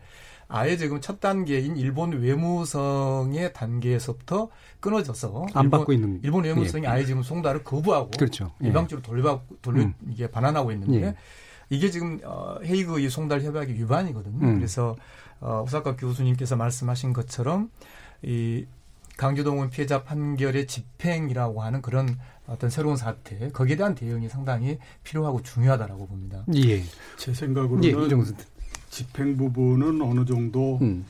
아예 0.53 0.77
지금 0.77 1.01
첫 1.01 1.19
단계인 1.19 1.77
일본 1.77 2.11
외무성의 2.13 3.53
단계에서부터 3.53 4.49
끊어져서 4.79 5.47
안 5.55 5.65
일본, 5.65 5.79
받고 5.79 5.93
있는 5.93 6.19
일본 6.21 6.43
외무성이 6.43 6.83
예. 6.83 6.89
아예 6.89 7.05
지금 7.05 7.23
송달을 7.23 7.63
거부하고 7.63 8.11
그렇죠. 8.11 8.51
예. 8.61 8.67
일방적으로 8.67 9.01
돌려 9.01 9.41
돌려 9.63 9.81
음. 9.81 9.95
이게 10.11 10.27
반환하고 10.27 10.71
있는데 10.73 11.07
예. 11.07 11.15
이게 11.71 11.89
지금 11.89 12.19
어, 12.23 12.57
헤이그 12.63 12.99
이 12.99 13.09
송달 13.09 13.41
협약의 13.41 13.73
위반이거든요. 13.73 14.45
음. 14.45 14.57
그래서 14.57 14.95
어, 15.39 15.63
후사카 15.65 15.95
교수님께서 15.95 16.55
말씀하신 16.55 17.13
것처럼 17.13 17.71
이 18.21 18.67
강주동은 19.17 19.71
피해자 19.71 20.03
판결의 20.03 20.67
집행이라고 20.67 21.63
하는 21.63 21.81
그런 21.81 22.19
어떤 22.45 22.69
새로운 22.69 22.95
사태 22.95 23.49
거기에 23.49 23.75
대한 23.75 23.95
대응이 23.95 24.29
상당히 24.29 24.77
필요하고 25.03 25.41
중요하다라고 25.41 26.05
봅니다. 26.07 26.45
예. 26.55 26.83
제 27.17 27.33
생각으로는 27.33 27.83
예, 27.85 27.91
집행 28.93 29.37
부분은 29.37 30.03
어느 30.03 30.23
정도 30.23 30.77
음. 30.81 31.03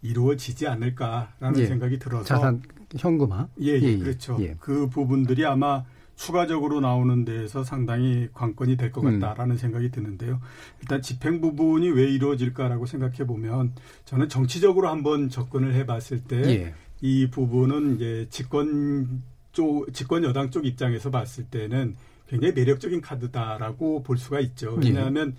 이루어지지 0.00 0.66
않을까라는 0.66 1.60
예. 1.60 1.66
생각이 1.66 1.98
들어서 1.98 2.24
자산 2.24 2.62
현금화 2.96 3.48
예, 3.60 3.72
예, 3.72 3.82
예 3.82 3.98
그렇죠 3.98 4.38
예. 4.40 4.56
그 4.58 4.88
부분들이 4.88 5.44
아마 5.44 5.84
추가적으로 6.14 6.80
나오는 6.80 7.26
데에서 7.26 7.62
상당히 7.62 8.28
관건이 8.32 8.78
될것 8.78 9.04
음. 9.04 9.20
같다라는 9.20 9.56
음. 9.56 9.58
생각이 9.58 9.90
드는데요. 9.90 10.40
일단 10.80 11.02
집행 11.02 11.42
부분이 11.42 11.90
왜 11.90 12.10
이루어질까라고 12.10 12.86
생각해 12.86 13.26
보면 13.26 13.74
저는 14.06 14.30
정치적으로 14.30 14.88
한번 14.88 15.28
접근을 15.28 15.74
해봤을 15.74 16.22
때이 16.26 16.72
예. 17.02 17.30
부분은 17.30 17.96
이제 17.96 18.26
집권 18.30 19.22
쪽 19.52 19.92
집권 19.92 20.24
여당 20.24 20.50
쪽 20.50 20.64
입장에서 20.64 21.10
봤을 21.10 21.44
때는 21.44 21.96
굉장히 22.28 22.54
매력적인 22.54 23.00
카드다라고 23.00 24.02
볼 24.02 24.18
수가 24.18 24.40
있죠. 24.40 24.78
예. 24.82 24.88
왜냐하면 24.88 25.36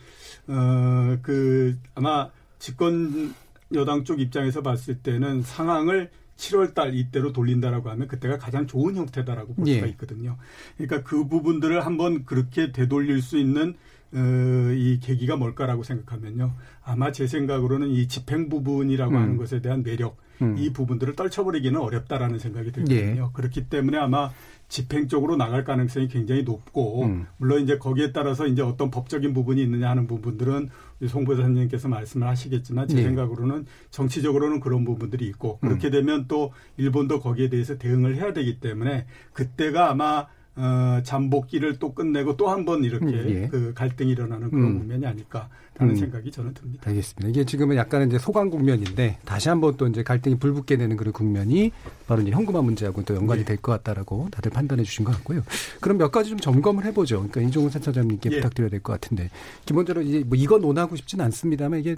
예. 0.49 0.53
어, 0.53 1.17
어그 1.19 1.77
아마 1.95 2.29
집권 2.59 3.33
여당 3.73 4.03
쪽 4.03 4.19
입장에서 4.21 4.61
봤을 4.61 4.99
때는 4.99 5.43
상황을 5.43 6.09
7월 6.37 6.73
달 6.73 6.95
이때로 6.95 7.33
돌린다라고 7.33 7.89
하면 7.89 8.07
그때가 8.07 8.37
가장 8.37 8.67
좋은 8.67 8.95
형태다라고 8.95 9.55
볼 9.55 9.67
수가 9.67 9.87
예. 9.87 9.89
있거든요. 9.91 10.37
그러니까 10.77 11.03
그 11.03 11.27
부분들을 11.27 11.85
한번 11.85 12.25
그렇게 12.25 12.71
되돌릴 12.71 13.21
수 13.21 13.37
있는 13.37 13.75
어, 14.13 14.71
이 14.73 14.99
계기가 15.01 15.35
뭘까라고 15.35 15.83
생각하면요. 15.83 16.53
아마 16.83 17.11
제 17.11 17.27
생각으로는 17.27 17.89
이 17.89 18.07
집행 18.07 18.49
부분이라고 18.49 19.11
음. 19.11 19.17
하는 19.17 19.37
것에 19.37 19.61
대한 19.61 19.83
매력, 19.83 20.17
음. 20.41 20.57
이 20.57 20.71
부분들을 20.71 21.15
떨쳐버리기는 21.15 21.79
어렵다라는 21.79 22.39
생각이 22.39 22.71
들거든요. 22.71 23.23
예. 23.25 23.29
그렇기 23.33 23.69
때문에 23.69 23.97
아마 23.97 24.31
집행 24.69 25.07
쪽으로 25.07 25.37
나갈 25.37 25.63
가능성이 25.63 26.07
굉장히 26.07 26.43
높고 26.43 27.05
음. 27.05 27.25
물론 27.37 27.61
이제 27.61 27.77
거기에 27.77 28.11
따라서 28.11 28.47
이제 28.47 28.61
어떤 28.61 28.91
법적인 28.91 29.33
부분이 29.33 29.61
있느냐 29.63 29.89
하는 29.89 30.07
부분들은 30.07 30.69
송 31.07 31.25
부사님께서 31.25 31.87
말씀을 31.87 32.27
하시겠지만 32.27 32.87
제 32.87 32.95
네. 32.95 33.03
생각으로는 33.03 33.65
정치적으로는 33.91 34.59
그런 34.59 34.83
부분들이 34.83 35.25
있고 35.27 35.59
그렇게 35.59 35.87
음. 35.87 35.91
되면 35.91 36.25
또 36.27 36.51
일본도 36.77 37.21
거기에 37.21 37.49
대해서 37.49 37.77
대응을 37.77 38.15
해야 38.15 38.33
되기 38.33 38.59
때문에 38.59 39.05
그때가 39.33 39.89
아마 39.91 40.27
어, 40.57 41.01
잠복기를 41.03 41.77
또 41.79 41.93
끝내고 41.93 42.35
또 42.35 42.47
한 42.49 42.65
번 42.65 42.83
이렇게 42.83 43.05
음, 43.05 43.29
예. 43.29 43.47
그 43.47 43.73
갈등이 43.75 44.11
일어나는 44.11 44.49
그런 44.49 44.65
음. 44.65 44.79
국면이 44.79 45.05
아닐까라는 45.05 45.49
음. 45.81 45.95
생각이 45.95 46.31
저는 46.31 46.53
듭니다. 46.55 46.89
알겠습니다. 46.89 47.29
이게 47.29 47.45
지금은 47.45 47.75
약간 47.75 48.07
이제 48.07 48.17
소강 48.17 48.49
국면인데 48.49 49.19
다시 49.25 49.49
한번 49.49 49.77
또 49.77 49.85
이제 49.87 50.01
갈등이 50.03 50.37
불붙게 50.39 50.77
되는 50.77 50.97
그런 50.97 51.13
국면이 51.13 51.71
바로 52.07 52.21
이제 52.21 52.31
현금화 52.31 52.61
문제하고 52.61 53.03
또 53.03 53.15
연관이 53.15 53.41
예. 53.41 53.45
될것 53.45 53.83
같다라고 53.83 54.29
다들 54.31 54.49
판단해 54.51 54.83
주신 54.83 55.05
것 55.05 55.11
같고요. 55.13 55.43
그럼 55.81 55.97
몇 55.99 56.11
가지 56.11 56.29
좀 56.31 56.39
점검을 56.39 56.85
해보죠. 56.85 57.17
그러니까 57.17 57.41
이종훈 57.41 57.69
센터장님께 57.69 58.29
예. 58.31 58.35
부탁드려야 58.37 58.69
될 58.69 58.79
것 58.81 58.93
같은데 58.93 59.29
기본적으로 59.65 60.03
이제 60.05 60.23
뭐 60.25 60.35
이거 60.37 60.57
논하고 60.57 60.95
싶지는 60.95 61.25
않습니다만 61.25 61.79
이게 61.81 61.95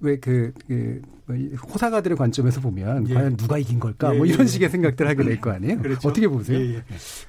왜그 0.00 0.52
그, 0.66 1.02
뭐 1.26 1.36
호사가들의 1.36 2.16
관점에서 2.16 2.60
보면 2.60 3.08
예. 3.08 3.14
과연 3.14 3.36
누가 3.36 3.58
이긴 3.58 3.78
걸까? 3.80 4.12
예, 4.14 4.18
뭐 4.18 4.26
이런 4.26 4.42
예. 4.42 4.46
식의 4.46 4.68
생각들 4.70 5.08
하게 5.08 5.24
될 5.24 5.40
거 5.40 5.50
아니에요? 5.50 5.80
그렇죠. 5.80 6.08
어떻게 6.08 6.28
보세요? 6.28 6.58
예, 6.58 6.74
예. 6.76 6.82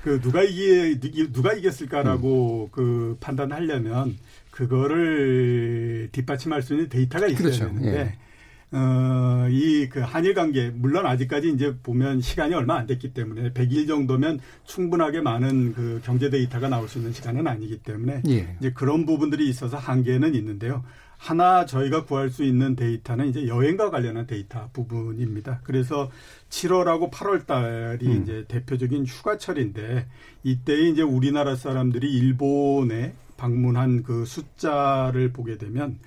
그 0.03 0.19
누가 0.21 0.43
이기 0.43 1.31
누가 1.31 1.53
이겼을까라고 1.53 2.65
음. 2.65 2.71
그 2.71 3.17
판단하려면 3.19 4.17
그거를 4.51 6.09
뒷받침할 6.11 6.61
수 6.61 6.73
있는 6.73 6.89
데이터가 6.89 7.27
있어야 7.27 7.37
그렇죠. 7.37 7.65
되는데 7.67 7.97
예. 7.99 8.17
어, 8.71 9.47
이 9.49 9.87
그 9.89 9.99
한일 10.01 10.35
관계, 10.35 10.69
물론 10.69 11.07
아직까지 11.07 11.49
이제 11.49 11.75
보면 11.81 12.21
시간이 12.21 12.53
얼마 12.53 12.75
안 12.77 12.85
됐기 12.85 13.13
때문에 13.15 13.51
100일 13.53 13.87
정도면 13.87 14.39
충분하게 14.65 15.21
많은 15.21 15.73
그 15.73 15.99
경제 16.03 16.29
데이터가 16.29 16.69
나올 16.69 16.87
수 16.87 16.99
있는 16.99 17.11
시간은 17.11 17.47
아니기 17.47 17.79
때문에 17.79 18.21
예. 18.27 18.55
이제 18.59 18.71
그런 18.71 19.07
부분들이 19.07 19.49
있어서 19.49 19.77
한계는 19.77 20.35
있는데요. 20.35 20.83
하나 21.19 21.65
저희가 21.65 22.05
구할 22.05 22.29
수 22.29 22.43
있는 22.45 22.77
데이터는 22.77 23.27
이제 23.27 23.45
여행과 23.45 23.89
관련한 23.91 24.25
데이터 24.25 24.69
부분입니다. 24.71 25.59
그래서 25.63 26.09
7월하고 26.49 27.11
8월 27.11 27.45
달이 27.45 28.07
음. 28.07 28.23
이제 28.23 28.45
대표적인 28.47 29.05
휴가철인데 29.05 30.07
이때 30.43 30.79
이제 30.79 31.01
우리나라 31.01 31.57
사람들이 31.57 32.09
일본에 32.09 33.13
방문한 33.35 34.03
그 34.03 34.25
숫자를 34.25 35.33
보게 35.33 35.57
되면 35.57 35.99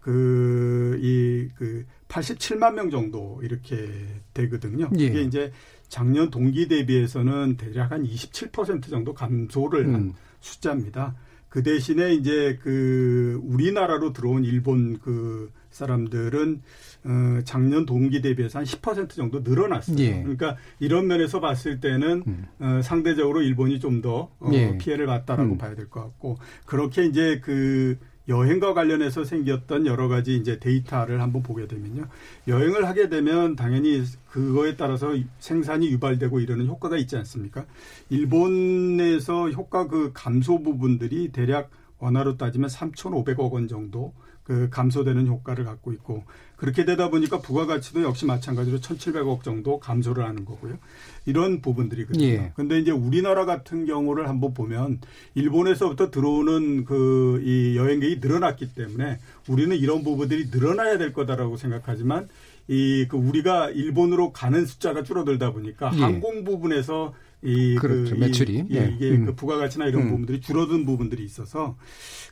그, 0.00 0.98
이, 1.02 1.48
그, 1.56 1.84
87만 2.08 2.74
명 2.74 2.90
정도 2.90 3.40
이렇게 3.42 3.90
되거든요. 4.32 4.88
예. 4.98 5.04
이게 5.04 5.22
이제 5.22 5.52
작년 5.88 6.30
동기 6.30 6.68
대비해서는 6.68 7.56
대략 7.56 7.90
한 7.90 8.04
27% 8.04 8.88
정도 8.88 9.14
감소를 9.14 9.86
음. 9.86 9.94
한 9.94 10.14
숫자입니다. 10.40 11.16
그 11.50 11.62
대신에 11.62 12.14
이제 12.14 12.58
그 12.62 13.38
우리나라로 13.44 14.12
들어온 14.14 14.44
일본 14.44 14.98
그 15.00 15.50
사람들은 15.70 16.62
어, 17.04 17.40
작년 17.44 17.86
동기 17.86 18.20
대비해서 18.22 18.58
한 18.58 18.64
10% 18.64 19.10
정도 19.10 19.40
늘어났어요. 19.40 19.98
예. 19.98 20.20
그러니까 20.22 20.56
이런 20.78 21.06
면에서 21.06 21.40
봤을 21.40 21.80
때는 21.80 22.22
음. 22.26 22.46
어, 22.58 22.80
상대적으로 22.82 23.42
일본이 23.42 23.78
좀더 23.80 24.30
어, 24.38 24.50
예. 24.52 24.76
피해를 24.78 25.06
봤다라고 25.06 25.52
음. 25.52 25.58
봐야 25.58 25.74
될 25.74 25.88
것 25.88 26.00
같고 26.02 26.38
그렇게 26.66 27.04
이제 27.04 27.40
그 27.42 27.98
여행과 28.30 28.74
관련해서 28.74 29.24
생겼던 29.24 29.86
여러 29.86 30.08
가지 30.08 30.36
이제 30.36 30.58
데이터를 30.58 31.20
한번 31.20 31.42
보게 31.42 31.66
되면요. 31.66 32.06
여행을 32.48 32.86
하게 32.86 33.08
되면 33.08 33.56
당연히 33.56 34.02
그거에 34.30 34.76
따라서 34.76 35.08
생산이 35.40 35.90
유발되고 35.90 36.40
이러는 36.40 36.66
효과가 36.68 36.96
있지 36.96 37.16
않습니까? 37.16 37.66
일본에서 38.08 39.50
효과 39.50 39.88
그 39.88 40.12
감소 40.14 40.62
부분들이 40.62 41.32
대략 41.32 41.70
원화로 41.98 42.36
따지면 42.36 42.70
3,500억 42.70 43.52
원 43.52 43.68
정도 43.68 44.14
그 44.44 44.70
감소되는 44.70 45.26
효과를 45.26 45.64
갖고 45.64 45.92
있고 45.92 46.24
그렇게 46.60 46.84
되다 46.84 47.08
보니까 47.08 47.40
부가가치도 47.40 48.02
역시 48.02 48.26
마찬가지로 48.26 48.80
1,700억 48.80 49.42
정도 49.42 49.80
감소를 49.80 50.24
하는 50.26 50.44
거고요. 50.44 50.76
이런 51.24 51.62
부분들이거든요. 51.62 52.22
예. 52.22 52.52
근데 52.54 52.78
이제 52.78 52.90
우리나라 52.90 53.46
같은 53.46 53.86
경우를 53.86 54.28
한번 54.28 54.52
보면 54.52 55.00
일본에서부터 55.34 56.10
들어오는 56.10 56.84
그 56.84 57.40
이 57.42 57.76
여행객이 57.76 58.18
늘어났기 58.20 58.74
때문에 58.74 59.18
우리는 59.48 59.74
이런 59.74 60.04
부분들이 60.04 60.48
늘어나야 60.50 60.98
될 60.98 61.14
거다라고 61.14 61.56
생각하지만 61.56 62.28
이 62.68 63.06
그 63.08 63.16
우리가 63.16 63.70
일본으로 63.70 64.32
가는 64.32 64.66
숫자가 64.66 65.02
줄어들다 65.02 65.52
보니까 65.52 65.90
예. 65.94 66.00
항공 66.00 66.44
부분에서 66.44 67.14
이 67.42 67.74
그렇죠. 67.76 68.14
그 68.14 68.20
매출이 68.20 68.64
이, 68.68 68.76
예, 68.76 68.92
이게 68.94 69.10
음. 69.12 69.24
그 69.24 69.34
부가가치나 69.34 69.86
이런 69.86 70.02
음. 70.02 70.10
부분들이 70.10 70.42
줄어든 70.42 70.84
부분들이 70.84 71.24
있어서 71.24 71.78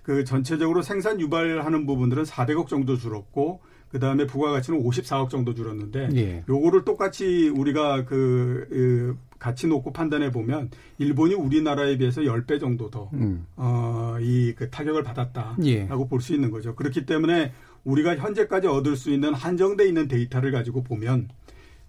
그 0.03 0.25
전체적으로 0.25 0.83
생산 0.83 1.19
유발하는 1.19 1.87
부분들은 1.87 2.25
400억 2.25 2.69
정도 2.69 2.99
줄었고 2.99 3.63
그 3.91 3.99
다음에 3.99 4.27
부가가치는 4.27 4.83
54억 4.83 5.31
정도 5.31 5.55
줄었는데 5.55 6.09
예. 6.15 6.45
요거를 6.49 6.85
똑같이 6.85 7.49
우리가 7.49 8.05
그, 8.05 8.67
그 8.69 9.17
같이 9.39 9.67
놓고 9.67 9.93
판단해 9.93 10.31
보면 10.31 10.71
일본이 10.99 11.35
우리나라에 11.35 11.97
비해서 11.97 12.21
10배 12.23 12.59
정도 12.61 12.91
더 12.91 13.09
음. 13.15 13.47
어, 13.57 14.17
이 14.21 14.53
그 14.57 14.69
타격을 14.71 15.05
받았다라고 15.05 15.65
예. 15.67 15.89
볼수 16.09 16.35
있는 16.35 16.51
거죠. 16.51 16.75
그렇기 16.75 17.07
때문에 17.07 17.53
우리가 17.85 18.17
현재까지 18.17 18.67
얻을 18.67 18.97
수 18.97 19.11
있는 19.11 19.33
한정돼 19.35 19.87
있는 19.87 20.09
데이터를 20.09 20.51
가지고 20.51 20.83
보면 20.83 21.29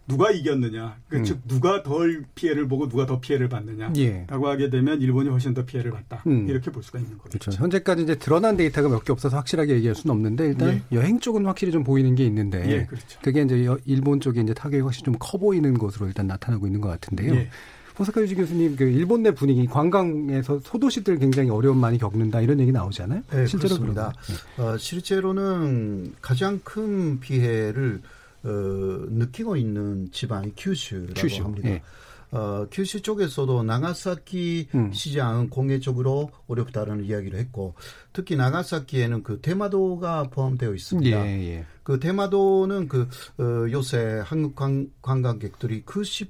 누가 0.10 0.32
이겼느냐, 0.32 0.98
그 1.08 1.18
음. 1.18 1.24
즉 1.24 1.40
누가 1.48 1.84
덜 1.84 2.26
피해를 2.36 2.68
보고 2.68 2.90
누가 2.90 3.06
더 3.06 3.22
피해를 3.22 3.48
받느냐라고 3.48 3.98
예. 4.02 4.26
하게 4.28 4.70
되면 4.70 5.00
일본이 5.02 5.30
훨씬 5.30 5.54
더 5.54 5.64
피해를 5.64 5.92
봤다 5.92 6.24
음. 6.28 6.50
이렇게 6.50 6.72
볼 6.72 6.84
수가 6.84 7.00
있는 7.00 7.18
거죠. 7.18 7.38
그렇죠. 7.40 7.52
현재까지 7.62 8.04
이제 8.04 8.16
드러난 8.16 8.58
데이터가 8.58 8.90
몇 8.90 9.06
개 9.06 9.14
없어서 9.14 9.38
확실하게 9.38 9.76
얘기할 9.76 9.96
수는 9.96 10.14
없는데 10.14 10.48
일단 10.48 10.70
예. 10.70 10.82
여행 10.98 11.20
쪽은 11.20 11.46
확실히 11.46 11.72
좀 11.72 11.84
보이는 11.84 12.14
게 12.16 12.26
있는데 12.26 12.70
예, 12.70 12.86
그렇죠. 12.86 13.20
그게 13.22 13.44
이제 13.44 13.66
일본 13.86 14.20
쪽에 14.20 14.42
이제 14.42 14.54
타격이 14.54 14.82
확실히 14.82 15.06
좀 15.06 15.16
커 15.20 15.38
보이는 15.38 15.74
것으로 15.78 16.08
일단 16.08 16.28
나타나고 16.28 16.66
있는 16.66 16.82
것 16.82 16.90
같은데요. 16.90 17.36
예. 17.36 17.50
호사카 18.00 18.22
유지 18.22 18.34
교수님, 18.34 18.78
그 18.78 18.86
일본 18.86 19.24
내 19.24 19.32
분위기, 19.32 19.66
관광에서 19.68 20.60
소도시들 20.64 21.20
굉장히 21.20 21.50
어려움 21.50 21.80
많이 21.80 21.98
겪는다 21.98 22.40
이런 22.40 22.60
얘기 22.62 22.72
나오잖아요. 22.72 23.24
네, 23.30 23.46
실제로 23.46 23.76
그렇습니다. 23.76 24.14
어, 24.58 24.78
실제로는 24.78 26.14
가장 26.22 26.62
큰 26.64 27.20
피해를 27.20 28.02
어, 28.44 28.50
느끼고 29.10 29.56
있는 29.58 30.10
지방이 30.12 30.54
큐슈라고 30.56 31.14
큐슈. 31.16 31.44
합니다. 31.44 31.70
예. 31.70 31.82
어, 32.32 32.68
큐슈 32.72 33.02
쪽에서도 33.02 33.64
나가사키 33.64 34.68
음. 34.76 34.94
시장은 34.94 35.50
공개적으로 35.50 36.30
어렵다라는 36.48 37.06
이야기를 37.06 37.40
했고 37.40 37.74
특히 38.14 38.36
나가사키에는 38.36 39.24
그 39.24 39.40
대마도가 39.42 40.24
포함되어 40.30 40.76
있습니다. 40.76 41.26
예, 41.26 41.56
예. 41.56 41.66
그 41.82 42.00
대마도는 42.00 42.88
그 42.88 43.08
어, 43.40 43.72
요새 43.72 44.22
한국 44.24 44.56
관, 44.56 44.92
관광객들이 45.02 45.82
그10% 45.86 46.30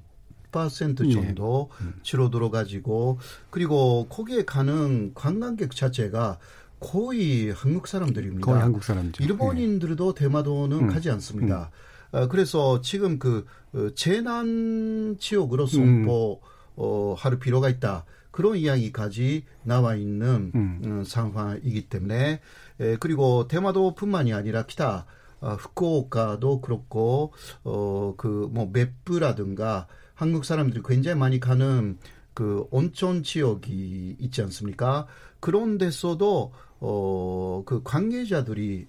예. 1.10 1.13
정도 1.13 1.69
예. 1.81 1.86
음. 1.86 1.93
줄어들어 2.01 2.49
가지고 2.49 3.19
그리고 3.49 4.07
거기에 4.07 4.45
가는 4.45 5.13
관광객 5.13 5.75
자체가 5.75 6.39
거의 6.79 7.51
한국 7.51 7.88
사람들입니다. 7.88 8.45
거의 8.45 8.62
한국 8.62 8.86
사람들. 8.86 9.25
일본인들도 9.25 10.13
대마도는 10.13 10.77
음. 10.79 10.88
가지 10.88 11.10
않습니다. 11.10 11.69
음. 11.73 11.89
어, 12.12 12.28
그래서 12.28 12.82
지금 12.82 13.19
그 13.19 13.45
어, 13.74 13.89
재난 13.95 15.17
지역으로 15.19 15.65
선포 15.67 16.41
음. 16.43 16.48
어, 16.76 17.15
할 17.17 17.39
필요가 17.39 17.69
있다. 17.69 18.06
그런 18.32 18.58
이야기까지 18.58 19.43
나와 19.63 19.95
있는 19.95 20.52
음. 20.56 20.82
음. 20.86 21.04
상황이기 21.04 21.89
때문에 21.89 22.39
에, 22.80 22.98
그리고 22.98 23.48
대마도뿐만이 23.48 24.34
아니라 24.34 24.65
기타 24.65 25.06
어, 25.41 25.54
후쿠오카도 25.54 26.62
그렇고 26.62 27.34
어그뭐 27.63 28.72
맵부라든가 28.74 29.88
한국 30.13 30.45
사람들이 30.45 30.82
굉장히 30.86 31.17
많이 31.17 31.39
가는 31.39 31.98
그 32.34 32.65
온천 32.72 33.24
지역이 33.24 34.17
있지 34.19 34.41
않습니까? 34.41 35.08
그런 35.39 35.78
데서도 35.78 36.54
어그 36.80 37.82
관계자들이 37.84 38.88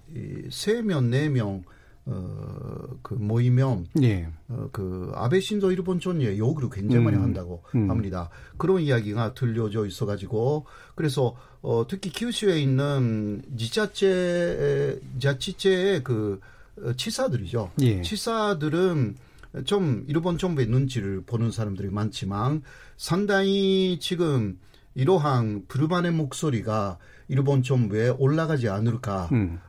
세명 0.49 1.09
네명 1.09 1.63
어, 2.05 2.87
그 3.03 3.13
모이면 3.13 3.87
예. 4.01 4.27
어, 4.47 4.69
그 4.71 5.11
아베 5.13 5.39
신조 5.39 5.71
일본 5.71 5.99
총리의 5.99 6.39
욕을 6.39 6.69
굉장히 6.71 7.03
음. 7.03 7.05
많이 7.05 7.17
한다고 7.17 7.63
음. 7.75 7.89
합니다. 7.89 8.29
그런 8.57 8.81
이야기가 8.81 9.33
들려져 9.33 9.85
있어가지고 9.85 10.65
그래서 10.95 11.35
어, 11.61 11.85
특히 11.87 12.09
키우슈에 12.09 12.59
있는 12.59 13.43
지자체 13.55 14.99
자치체의 15.19 16.03
그 16.03 16.39
어, 16.81 16.93
치사들이죠. 16.93 17.71
예. 17.81 18.01
치사들은 18.01 19.15
좀 19.65 20.05
일본 20.07 20.37
정부의 20.37 20.67
눈치를 20.67 21.23
보는 21.25 21.51
사람들이 21.51 21.89
많지만 21.89 22.63
상당히 22.97 23.99
지금 23.99 24.57
이러한 24.95 25.65
불만의 25.67 26.11
목소리가 26.11 26.97
일본 27.31 27.63
정부에 27.63 28.09
올라가지 28.09 28.67
않을까라는 28.67 29.61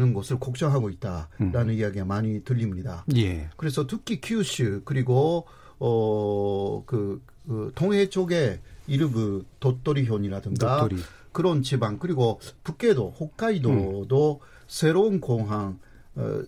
음. 0.00 0.14
것을 0.14 0.40
걱정하고 0.40 0.90
있다라는 0.90 1.68
음. 1.68 1.70
이야기가 1.70 2.04
많이 2.04 2.42
들립니다. 2.42 3.04
예. 3.14 3.48
그래서 3.56 3.86
특히 3.86 4.20
큐슈 4.20 4.82
그리고 4.84 5.46
어그 5.78 7.22
그 7.46 7.72
동해 7.76 8.08
쪽에 8.08 8.60
이르브 8.88 9.46
도토리현이라든가 9.60 10.80
도토리. 10.80 11.00
그런 11.30 11.62
지방 11.62 12.00
그리고 12.00 12.40
북계도 12.64 13.10
홋카이도도 13.10 14.40
음. 14.42 14.46
새로운 14.66 15.20
공항 15.20 15.78
어, 16.16 16.42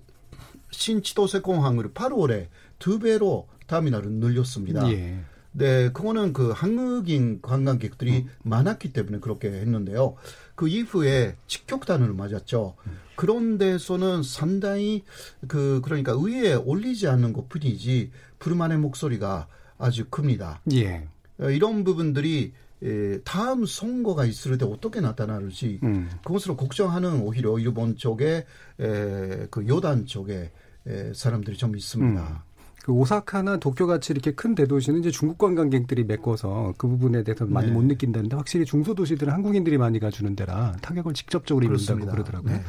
신치도세 0.72 1.40
공항을 1.42 1.92
8월에 1.94 2.48
두 2.81 2.98
배로 2.98 3.46
타미널을 3.68 4.14
늘렸습니다. 4.14 4.90
예. 4.90 5.20
네, 5.52 5.90
그거는 5.90 6.35
그 6.35 6.50
한국인 6.50 7.40
관광객들이 7.40 8.24
음. 8.24 8.29
많았기 8.42 8.92
때문에 8.92 9.20
그렇게 9.20 9.48
했는데요. 9.48 10.16
그 10.57 10.69
이후에 10.69 11.37
직격탄을 11.47 12.12
맞았죠. 12.12 12.75
음. 12.87 12.99
그런 13.14 13.57
데서는 13.59 14.23
상당히 14.23 15.05
그 15.47 15.81
그러니까 15.85 16.12
의회에 16.12 16.55
올리지 16.55 17.07
않는 17.09 17.33
것 17.33 17.49
뿐이지 17.49 18.11
불만의 18.38 18.79
목소리가 18.79 19.47
아주 19.79 20.07
큽니다. 20.11 20.61
예. 20.73 21.07
어, 21.38 21.51
이런 21.51 21.85
부분들이 21.85 22.53
에, 22.83 23.21
다음 23.23 23.64
선거가 23.64 24.25
있을 24.27 24.59
때 24.59 24.66
어떻게 24.66 25.01
나타날지 25.01 25.81
음. 25.83 26.11
그것으로 26.25 26.57
걱정하는 26.57 27.21
오히려 27.23 27.59
일본 27.59 27.97
쪽에 27.97 28.45
에, 28.81 29.47
그 29.51 29.66
요단 29.66 30.07
쪽에 30.07 30.53
에, 30.87 31.12
사람들이 31.14 31.57
좀 31.57 31.77
있습니다. 31.77 32.21
음. 32.21 32.56
그 32.87 32.92
오사카나 32.92 33.57
도쿄 33.57 33.88
같이 33.88 34.12
이렇게 34.12 34.31
큰 34.31 34.55
대도시는 34.55 35.01
이제 35.01 35.11
중국 35.11 35.38
관광객들이 35.38 36.05
메꿔서 36.05 36.72
그 36.79 36.87
부분에 36.87 37.25
대해서 37.25 37.44
많이 37.44 37.66
네. 37.66 37.72
못 37.72 37.83
느낀다는데 37.83 38.37
확실히 38.37 38.64
중소도시들은 38.64 39.33
한국인들이 39.33 39.77
많이 39.77 39.99
가주는 39.99 40.37
데라 40.37 40.77
타격을 40.83 41.12
직접적으로 41.12 41.66
입는다고 41.66 42.07
그러더라고요. 42.07 42.53
네. 42.53 42.62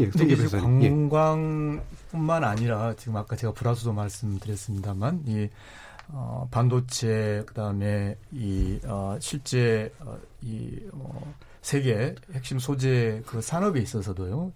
예, 0.00 0.08
근데 0.08 0.34
이게 0.34 0.44
관광뿐만 0.48 2.42
아니라 2.42 2.94
지금 2.96 3.16
아까 3.16 3.36
제가 3.36 3.52
불화수도 3.52 3.92
말씀드렸습니다만 3.92 5.22
이 5.28 5.48
어, 6.08 6.48
반도체 6.50 7.44
그다음에 7.46 8.16
이 8.32 8.80
어, 8.86 9.18
실제 9.20 9.92
어, 10.00 10.18
이 10.42 10.80
어, 10.90 11.32
세계 11.62 12.16
핵심 12.32 12.58
소재 12.58 13.22
그 13.24 13.40
산업에 13.40 13.78
있어서도요. 13.78 14.52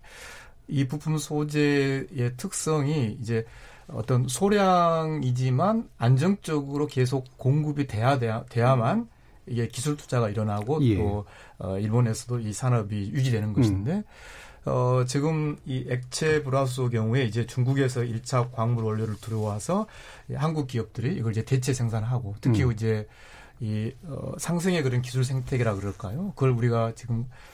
이 0.66 0.88
부품 0.88 1.18
소재의 1.18 2.32
특성이 2.36 3.16
이제 3.20 3.46
어떤 3.88 4.28
소량이지만 4.28 5.88
안정적으로 5.98 6.86
계속 6.86 7.36
공급이 7.36 7.86
돼야 7.86 8.18
돼야, 8.18 8.76
만 8.76 9.08
이게 9.46 9.68
기술 9.68 9.96
투자가 9.96 10.28
일어나고 10.28 10.82
예. 10.84 10.96
또 10.96 11.24
어, 11.58 11.78
일본에서도 11.78 12.40
이 12.40 12.52
산업이 12.52 13.10
유지되는 13.12 13.48
음. 13.48 13.54
것인데 13.54 14.04
어, 14.64 15.04
지금 15.06 15.56
이 15.66 15.84
액체 15.88 16.42
브라우스 16.42 16.88
경우에 16.88 17.24
이제 17.24 17.46
중국에서 17.46 18.02
1차 18.02 18.52
광물 18.52 18.84
원료를 18.84 19.16
들어와서 19.20 19.86
한국 20.34 20.68
기업들이 20.68 21.14
이걸 21.16 21.32
이제 21.32 21.44
대체 21.44 21.74
생산하고 21.74 22.36
특히 22.40 22.62
음. 22.62 22.72
이제 22.72 23.08
이 23.60 23.92
어, 24.04 24.32
상승의 24.38 24.82
그런 24.82 25.02
기술 25.02 25.24
생태계라 25.24 25.74
그럴까요? 25.74 26.32
그걸 26.34 26.50
우리가 26.50 26.92
지금 26.94 27.20
어, 27.22 27.51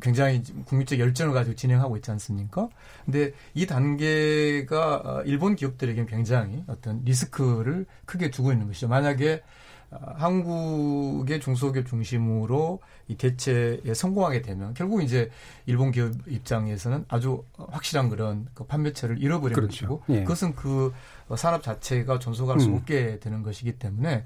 굉장히 0.00 0.42
국민적 0.66 0.98
열정을 0.98 1.34
가지고 1.34 1.56
진행하고 1.56 1.96
있지 1.96 2.10
않습니까? 2.10 2.68
근데 3.04 3.32
이 3.54 3.66
단계가 3.66 4.96
어, 5.04 5.22
일본 5.24 5.56
기업들에게는 5.56 6.08
굉장히 6.08 6.62
어떤 6.66 7.02
리스크를 7.04 7.86
크게 8.04 8.30
두고 8.30 8.52
있는 8.52 8.66
것이죠. 8.66 8.88
만약에 8.88 9.42
어, 9.90 10.14
한국의 10.16 11.40
중소기업 11.40 11.86
중심으로 11.86 12.80
이 13.08 13.16
대체에 13.16 13.94
성공하게 13.94 14.42
되면 14.42 14.74
결국 14.74 15.02
이제 15.02 15.30
일본 15.66 15.92
기업 15.92 16.12
입장에서는 16.26 17.04
아주 17.08 17.44
확실한 17.56 18.08
그런 18.08 18.48
그 18.52 18.64
판매처를 18.64 19.22
잃어버리는 19.22 19.54
그렇죠. 19.54 19.86
것이고 19.86 20.02
예. 20.08 20.22
그것은 20.22 20.54
그 20.56 20.92
산업 21.36 21.62
자체가 21.62 22.18
존속할 22.18 22.60
수 22.60 22.68
음. 22.68 22.74
없게 22.74 23.20
되는 23.20 23.42
것이기 23.42 23.78
때문에 23.78 24.24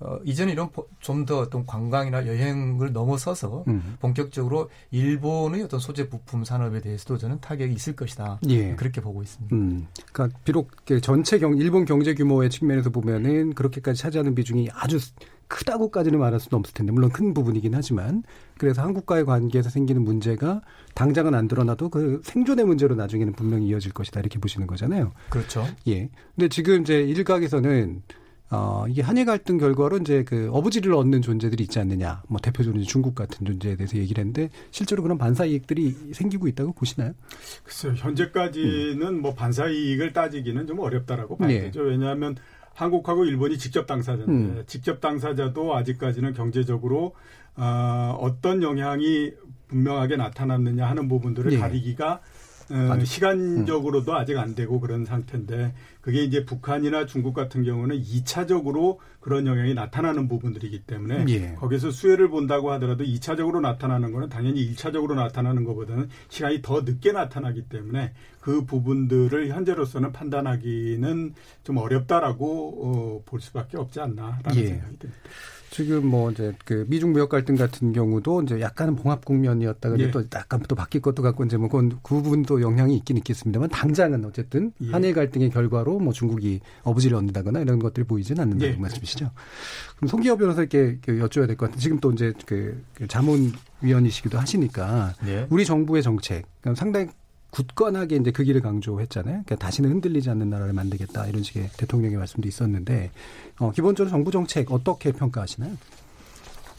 어, 0.00 0.18
이전에 0.24 0.52
이런 0.52 0.70
좀 0.98 1.20
더 1.26 1.38
어떤 1.40 1.66
관광이나 1.66 2.26
여행을 2.26 2.92
넘어서서 2.92 3.64
음. 3.68 3.96
본격적으로 4.00 4.70
일본의 4.90 5.62
어떤 5.64 5.78
소재 5.78 6.08
부품 6.08 6.44
산업에 6.44 6.80
대해서도 6.80 7.18
저는 7.18 7.40
타격이 7.40 7.74
있을 7.74 7.94
것이다. 7.94 8.40
예. 8.48 8.74
그렇게 8.74 9.02
보고 9.02 9.22
있습니다. 9.22 9.54
음. 9.54 9.86
그러니까 10.12 10.38
비록 10.44 10.70
전체 11.02 11.38
경 11.38 11.56
일본 11.58 11.84
경제 11.84 12.14
규모의 12.14 12.48
측면에서 12.48 12.88
보면은 12.90 13.54
그렇게까지 13.54 14.00
차지하는 14.00 14.34
비중이 14.34 14.70
아주 14.72 14.98
크다고까지는 15.48 16.18
말할 16.18 16.40
수는 16.40 16.58
없을 16.60 16.72
텐데 16.72 16.92
물론 16.92 17.10
큰 17.10 17.34
부분이긴 17.34 17.74
하지만 17.74 18.22
그래서 18.56 18.82
한국과의 18.82 19.26
관계에서 19.26 19.68
생기는 19.68 20.02
문제가 20.02 20.62
당장은 20.94 21.34
안 21.34 21.48
드러나도 21.48 21.90
그 21.90 22.20
생존의 22.24 22.64
문제로 22.64 22.94
나중에는 22.94 23.34
분명히 23.34 23.66
이어질 23.66 23.92
것이다 23.92 24.20
이렇게 24.20 24.38
보시는 24.38 24.66
거잖아요. 24.66 25.12
그렇죠. 25.28 25.66
예. 25.88 26.08
근데 26.34 26.48
지금 26.48 26.82
이제 26.82 27.02
일각에서는 27.02 28.02
어, 28.50 28.84
이게 28.88 29.00
한일 29.00 29.26
갈등 29.26 29.58
결과로 29.58 29.98
이제 29.98 30.24
그 30.24 30.50
어부지를 30.52 30.92
얻는 30.94 31.22
존재들이 31.22 31.62
있지 31.64 31.78
않느냐. 31.78 32.22
뭐 32.28 32.40
대표적으로 32.40 32.82
중국 32.82 33.14
같은 33.14 33.46
존재에 33.46 33.76
대해서 33.76 33.96
얘기를 33.96 34.20
했는데 34.20 34.50
실제로 34.72 35.02
그런 35.02 35.18
반사 35.18 35.44
이익들이 35.44 36.10
생기고 36.12 36.48
있다고 36.48 36.72
보시나요? 36.72 37.12
글쎄요. 37.62 37.94
현재까지는 37.94 39.06
음. 39.06 39.22
뭐 39.22 39.34
반사 39.34 39.68
이익을 39.68 40.12
따지기는 40.12 40.66
좀 40.66 40.80
어렵다라고 40.80 41.36
봐야 41.36 41.48
네. 41.48 41.60
되죠. 41.60 41.82
왜냐하면 41.82 42.36
한국하고 42.74 43.24
일본이 43.24 43.56
직접 43.56 43.86
당사자인데 43.86 44.32
음. 44.32 44.64
직접 44.66 45.00
당사자도 45.00 45.76
아직까지는 45.76 46.34
경제적으로 46.34 47.14
어, 47.56 48.18
어떤 48.20 48.62
영향이 48.62 49.32
분명하게 49.68 50.16
나타났느냐 50.16 50.88
하는 50.88 51.08
부분들을 51.08 51.52
네. 51.52 51.58
가리기가 51.58 52.20
어, 52.70 53.04
시간적으로도 53.04 54.12
음. 54.12 54.16
아직 54.16 54.38
안 54.38 54.54
되고 54.54 54.80
그런 54.80 55.04
상태인데 55.04 55.74
그게 56.00 56.24
이제 56.24 56.44
북한이나 56.44 57.06
중국 57.06 57.34
같은 57.34 57.62
경우는 57.62 58.02
2차적으로 58.02 58.98
그런 59.20 59.46
영향이 59.46 59.74
나타나는 59.74 60.28
부분들이기 60.28 60.80
때문에 60.80 61.26
예. 61.28 61.54
거기서 61.56 61.90
수혜를 61.90 62.28
본다고 62.30 62.72
하더라도 62.72 63.04
2차적으로 63.04 63.60
나타나는 63.60 64.12
거는 64.12 64.28
당연히 64.28 64.72
1차적으로 64.72 65.14
나타나는 65.14 65.64
것보다는 65.64 66.08
시간이 66.28 66.62
더 66.62 66.82
늦게 66.82 67.12
나타나기 67.12 67.62
때문에 67.68 68.12
그 68.40 68.64
부분들을 68.64 69.48
현재로서는 69.48 70.12
판단하기는 70.12 71.34
좀 71.64 71.76
어렵다라고 71.76 72.82
어, 72.82 73.22
볼 73.26 73.40
수밖에 73.40 73.76
없지 73.76 74.00
않나라는 74.00 74.56
예. 74.56 74.66
생각이 74.66 74.98
듭니다. 74.98 75.20
지금 75.70 76.06
뭐 76.06 76.30
이제 76.32 76.52
그 76.64 76.84
미중 76.88 77.12
무역 77.12 77.28
갈등 77.28 77.54
같은 77.54 77.92
경우도 77.92 78.42
이제 78.42 78.60
약간은 78.60 78.96
봉합 78.96 79.24
국면이었다가 79.24 79.98
예. 80.00 80.10
또 80.10 80.24
약간 80.34 80.60
또 80.68 80.74
바뀔 80.74 81.00
것도 81.00 81.22
같고 81.22 81.44
이제 81.44 81.56
뭐 81.56 81.68
그건 81.68 81.90
그 82.02 82.20
부분도 82.20 82.60
영향이 82.60 82.96
있긴 82.96 83.16
있겠습니다만 83.18 83.68
당장은 83.70 84.24
어쨌든 84.24 84.72
예. 84.82 84.90
한일 84.90 85.14
갈등의 85.14 85.50
결과로 85.50 85.99
뭐 86.00 86.12
중국이 86.12 86.60
어부지를 86.82 87.16
얻는다거나 87.16 87.60
이런 87.60 87.78
것들이 87.78 88.06
보이지는 88.06 88.42
않는다는 88.42 88.74
예. 88.74 88.78
말씀이시죠. 88.78 89.30
그럼 89.96 90.08
송기호 90.08 90.36
변호사께 90.36 90.98
여쭤야 91.00 91.46
될 91.46 91.56
것 91.56 91.66
같아요. 91.66 91.78
지금 91.80 92.00
또 92.00 92.10
이제 92.12 92.32
그, 92.46 92.82
그 92.94 93.06
자문위원이시기도 93.06 94.38
하시니까 94.38 95.14
예. 95.26 95.46
우리 95.50 95.64
정부의 95.64 96.02
정책 96.02 96.46
상당히 96.76 97.08
굳건하게 97.50 98.16
이제 98.16 98.30
그 98.30 98.44
길을 98.44 98.60
강조했잖아요. 98.60 99.42
그러니까 99.44 99.56
다시는 99.56 99.90
흔들리지 99.90 100.30
않는 100.30 100.50
나라를 100.50 100.72
만들겠다 100.72 101.26
이런 101.26 101.42
식의 101.42 101.70
대통령의 101.76 102.16
말씀도 102.16 102.46
있었는데 102.46 103.10
어, 103.58 103.72
기본적으로 103.72 104.10
정부 104.10 104.30
정책 104.30 104.70
어떻게 104.70 105.10
평가하시나요? 105.12 105.76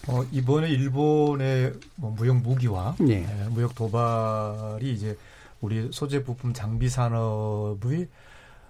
어, 0.07 0.23
이번에 0.31 0.69
일본의 0.69 1.73
뭐 1.95 2.11
무역 2.11 2.37
무기와 2.37 2.95
예. 3.07 3.13
예, 3.21 3.47
무역 3.49 3.75
도발이 3.75 4.91
이제 4.93 5.17
우리 5.59 5.89
소재 5.91 6.23
부품 6.23 6.53
장비 6.53 6.89
산업의 6.89 8.07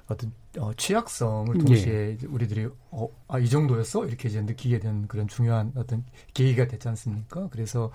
어떤 0.08 0.32
어, 0.58 0.74
취약성을 0.76 1.58
동시에 1.58 2.18
예. 2.22 2.28
우리들이 2.28 2.70
어, 2.92 3.10
아, 3.28 3.40
이 3.40 3.50
정도였어? 3.50 4.06
이렇게 4.06 4.30
이제 4.30 4.42
느끼게 4.42 4.80
된 4.80 5.08
그런 5.08 5.28
중요한 5.28 5.72
어떤 5.76 6.04
계기가 6.34 6.68
됐지 6.68 6.88
않습니까? 6.90 7.48
그래서 7.52 7.92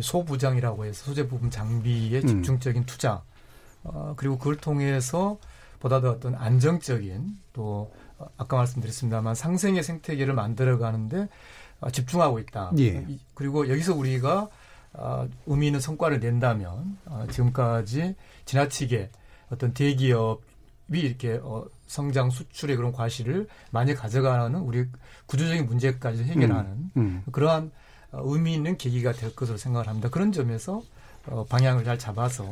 소부장이라고 0.00 0.86
해서 0.86 1.04
소재 1.04 1.28
부품 1.28 1.50
장비의 1.50 2.22
음. 2.22 2.26
집중적인 2.26 2.82
음. 2.82 2.86
투자 2.86 3.22
어, 3.84 4.14
그리고 4.16 4.38
그걸 4.38 4.56
통해서 4.56 5.38
보다 5.78 6.00
더 6.00 6.10
어떤 6.10 6.34
안정적인 6.34 7.38
또 7.52 7.92
어, 8.18 8.26
아까 8.36 8.56
말씀드렸습니다만 8.56 9.34
상생의 9.34 9.82
생태계를 9.82 10.34
만들어가는데 10.34 11.28
어, 11.80 11.90
집중하고 11.90 12.38
있다. 12.40 12.72
예. 12.78 13.06
그리고 13.34 13.68
여기서 13.68 13.94
우리가 13.94 14.48
어, 14.94 15.28
의미 15.46 15.66
있는 15.66 15.80
성과를 15.80 16.20
낸다면 16.20 16.98
어, 17.06 17.26
지금까지 17.30 18.16
지나치게 18.46 19.10
어떤 19.50 19.74
대기업이 19.74 20.40
이렇게 20.92 21.38
어, 21.42 21.66
성장 21.86 22.30
수출의 22.30 22.76
그런 22.76 22.92
과실을 22.92 23.46
많이 23.70 23.94
가져가는 23.94 24.58
우리 24.60 24.86
구조적인 25.26 25.66
문제까지 25.66 26.24
해결하는 26.24 26.70
음, 26.70 26.90
음. 26.96 27.22
그러한 27.32 27.70
어, 28.12 28.22
의미 28.24 28.54
있는 28.54 28.76
계기가 28.76 29.12
될 29.12 29.34
것으로 29.34 29.56
생각을 29.58 29.88
합니다. 29.88 30.08
그런 30.08 30.32
점에서 30.32 30.82
어, 31.26 31.44
방향을 31.44 31.84
잘 31.84 31.98
잡아서 31.98 32.50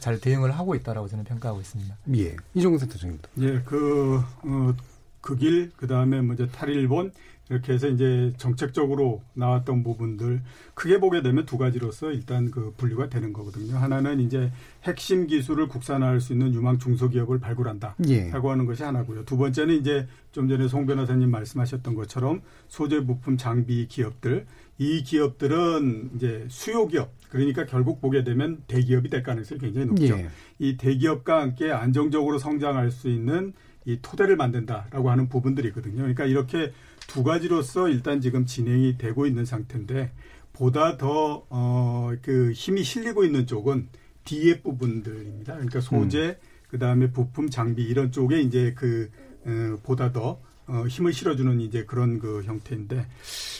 잘 0.00 0.18
대응을 0.20 0.52
하고 0.52 0.74
있다라고 0.74 1.08
저는 1.08 1.24
평가하고 1.24 1.60
있습니다. 1.60 1.96
예. 2.16 2.36
이종근 2.54 2.78
센터장입니다. 2.78 3.28
예, 3.40 3.60
그, 3.60 4.22
어, 4.42 4.74
그 5.20 5.36
길, 5.36 5.70
그 5.76 5.86
다음에 5.86 6.20
먼저 6.22 6.46
탈일본, 6.46 7.12
이렇게 7.52 7.74
해서 7.74 7.88
이제 7.88 8.32
정책적으로 8.38 9.22
나왔던 9.34 9.82
부분들 9.82 10.40
크게 10.74 10.98
보게 10.98 11.22
되면 11.22 11.44
두 11.44 11.58
가지로서 11.58 12.10
일단 12.10 12.50
그 12.50 12.72
분류가 12.78 13.10
되는 13.10 13.32
거거든요. 13.32 13.76
하나는 13.76 14.20
이제 14.20 14.50
핵심 14.84 15.26
기술을 15.26 15.68
국산화할 15.68 16.20
수 16.20 16.32
있는 16.32 16.54
유망 16.54 16.78
중소기업을 16.78 17.40
발굴한다. 17.40 17.96
예. 18.08 18.30
라고 18.30 18.50
하는 18.50 18.64
것이 18.64 18.82
하나고요. 18.82 19.24
두 19.26 19.36
번째는 19.36 19.74
이제 19.74 20.08
좀 20.32 20.48
전에 20.48 20.66
송 20.66 20.86
변호사님 20.86 21.30
말씀하셨던 21.30 21.94
것처럼 21.94 22.40
소재 22.68 23.04
부품 23.04 23.36
장비 23.36 23.86
기업들 23.86 24.46
이 24.78 25.02
기업들은 25.02 26.12
이제 26.16 26.46
수요 26.48 26.88
기업 26.88 27.12
그러니까 27.28 27.66
결국 27.66 28.00
보게 28.00 28.24
되면 28.24 28.62
대기업이 28.66 29.10
될 29.10 29.22
가능성이 29.22 29.60
굉장히 29.60 29.86
높죠. 29.88 30.18
예. 30.18 30.28
이 30.58 30.78
대기업과 30.78 31.42
함께 31.42 31.70
안정적으로 31.70 32.38
성장할 32.38 32.90
수 32.90 33.08
있는 33.08 33.52
이 33.84 33.98
토대를 34.00 34.36
만든다라고 34.36 35.10
하는 35.10 35.28
부분들이 35.28 35.68
있거든요. 35.68 35.96
그러니까 35.96 36.24
이렇게 36.24 36.72
두 37.12 37.22
가지로서 37.22 37.90
일단 37.90 38.22
지금 38.22 38.46
진행이 38.46 38.96
되고 38.96 39.26
있는 39.26 39.44
상태인데 39.44 40.12
보다 40.54 40.96
더어그 40.96 42.52
힘이 42.54 42.84
실리고 42.84 43.24
있는 43.24 43.46
쪽은 43.46 43.88
뒤에 44.24 44.62
부분들입니다. 44.62 45.52
그러니까 45.54 45.82
소재 45.82 46.28
음. 46.28 46.34
그 46.68 46.78
다음에 46.78 47.10
부품 47.12 47.50
장비 47.50 47.82
이런 47.82 48.12
쪽에 48.12 48.40
이제 48.40 48.72
그 48.74 49.10
어, 49.44 49.78
보다 49.82 50.10
더 50.12 50.40
어, 50.66 50.86
힘을 50.88 51.12
실어주는 51.12 51.60
이제 51.60 51.84
그런 51.84 52.18
그 52.18 52.44
형태인데 52.44 53.06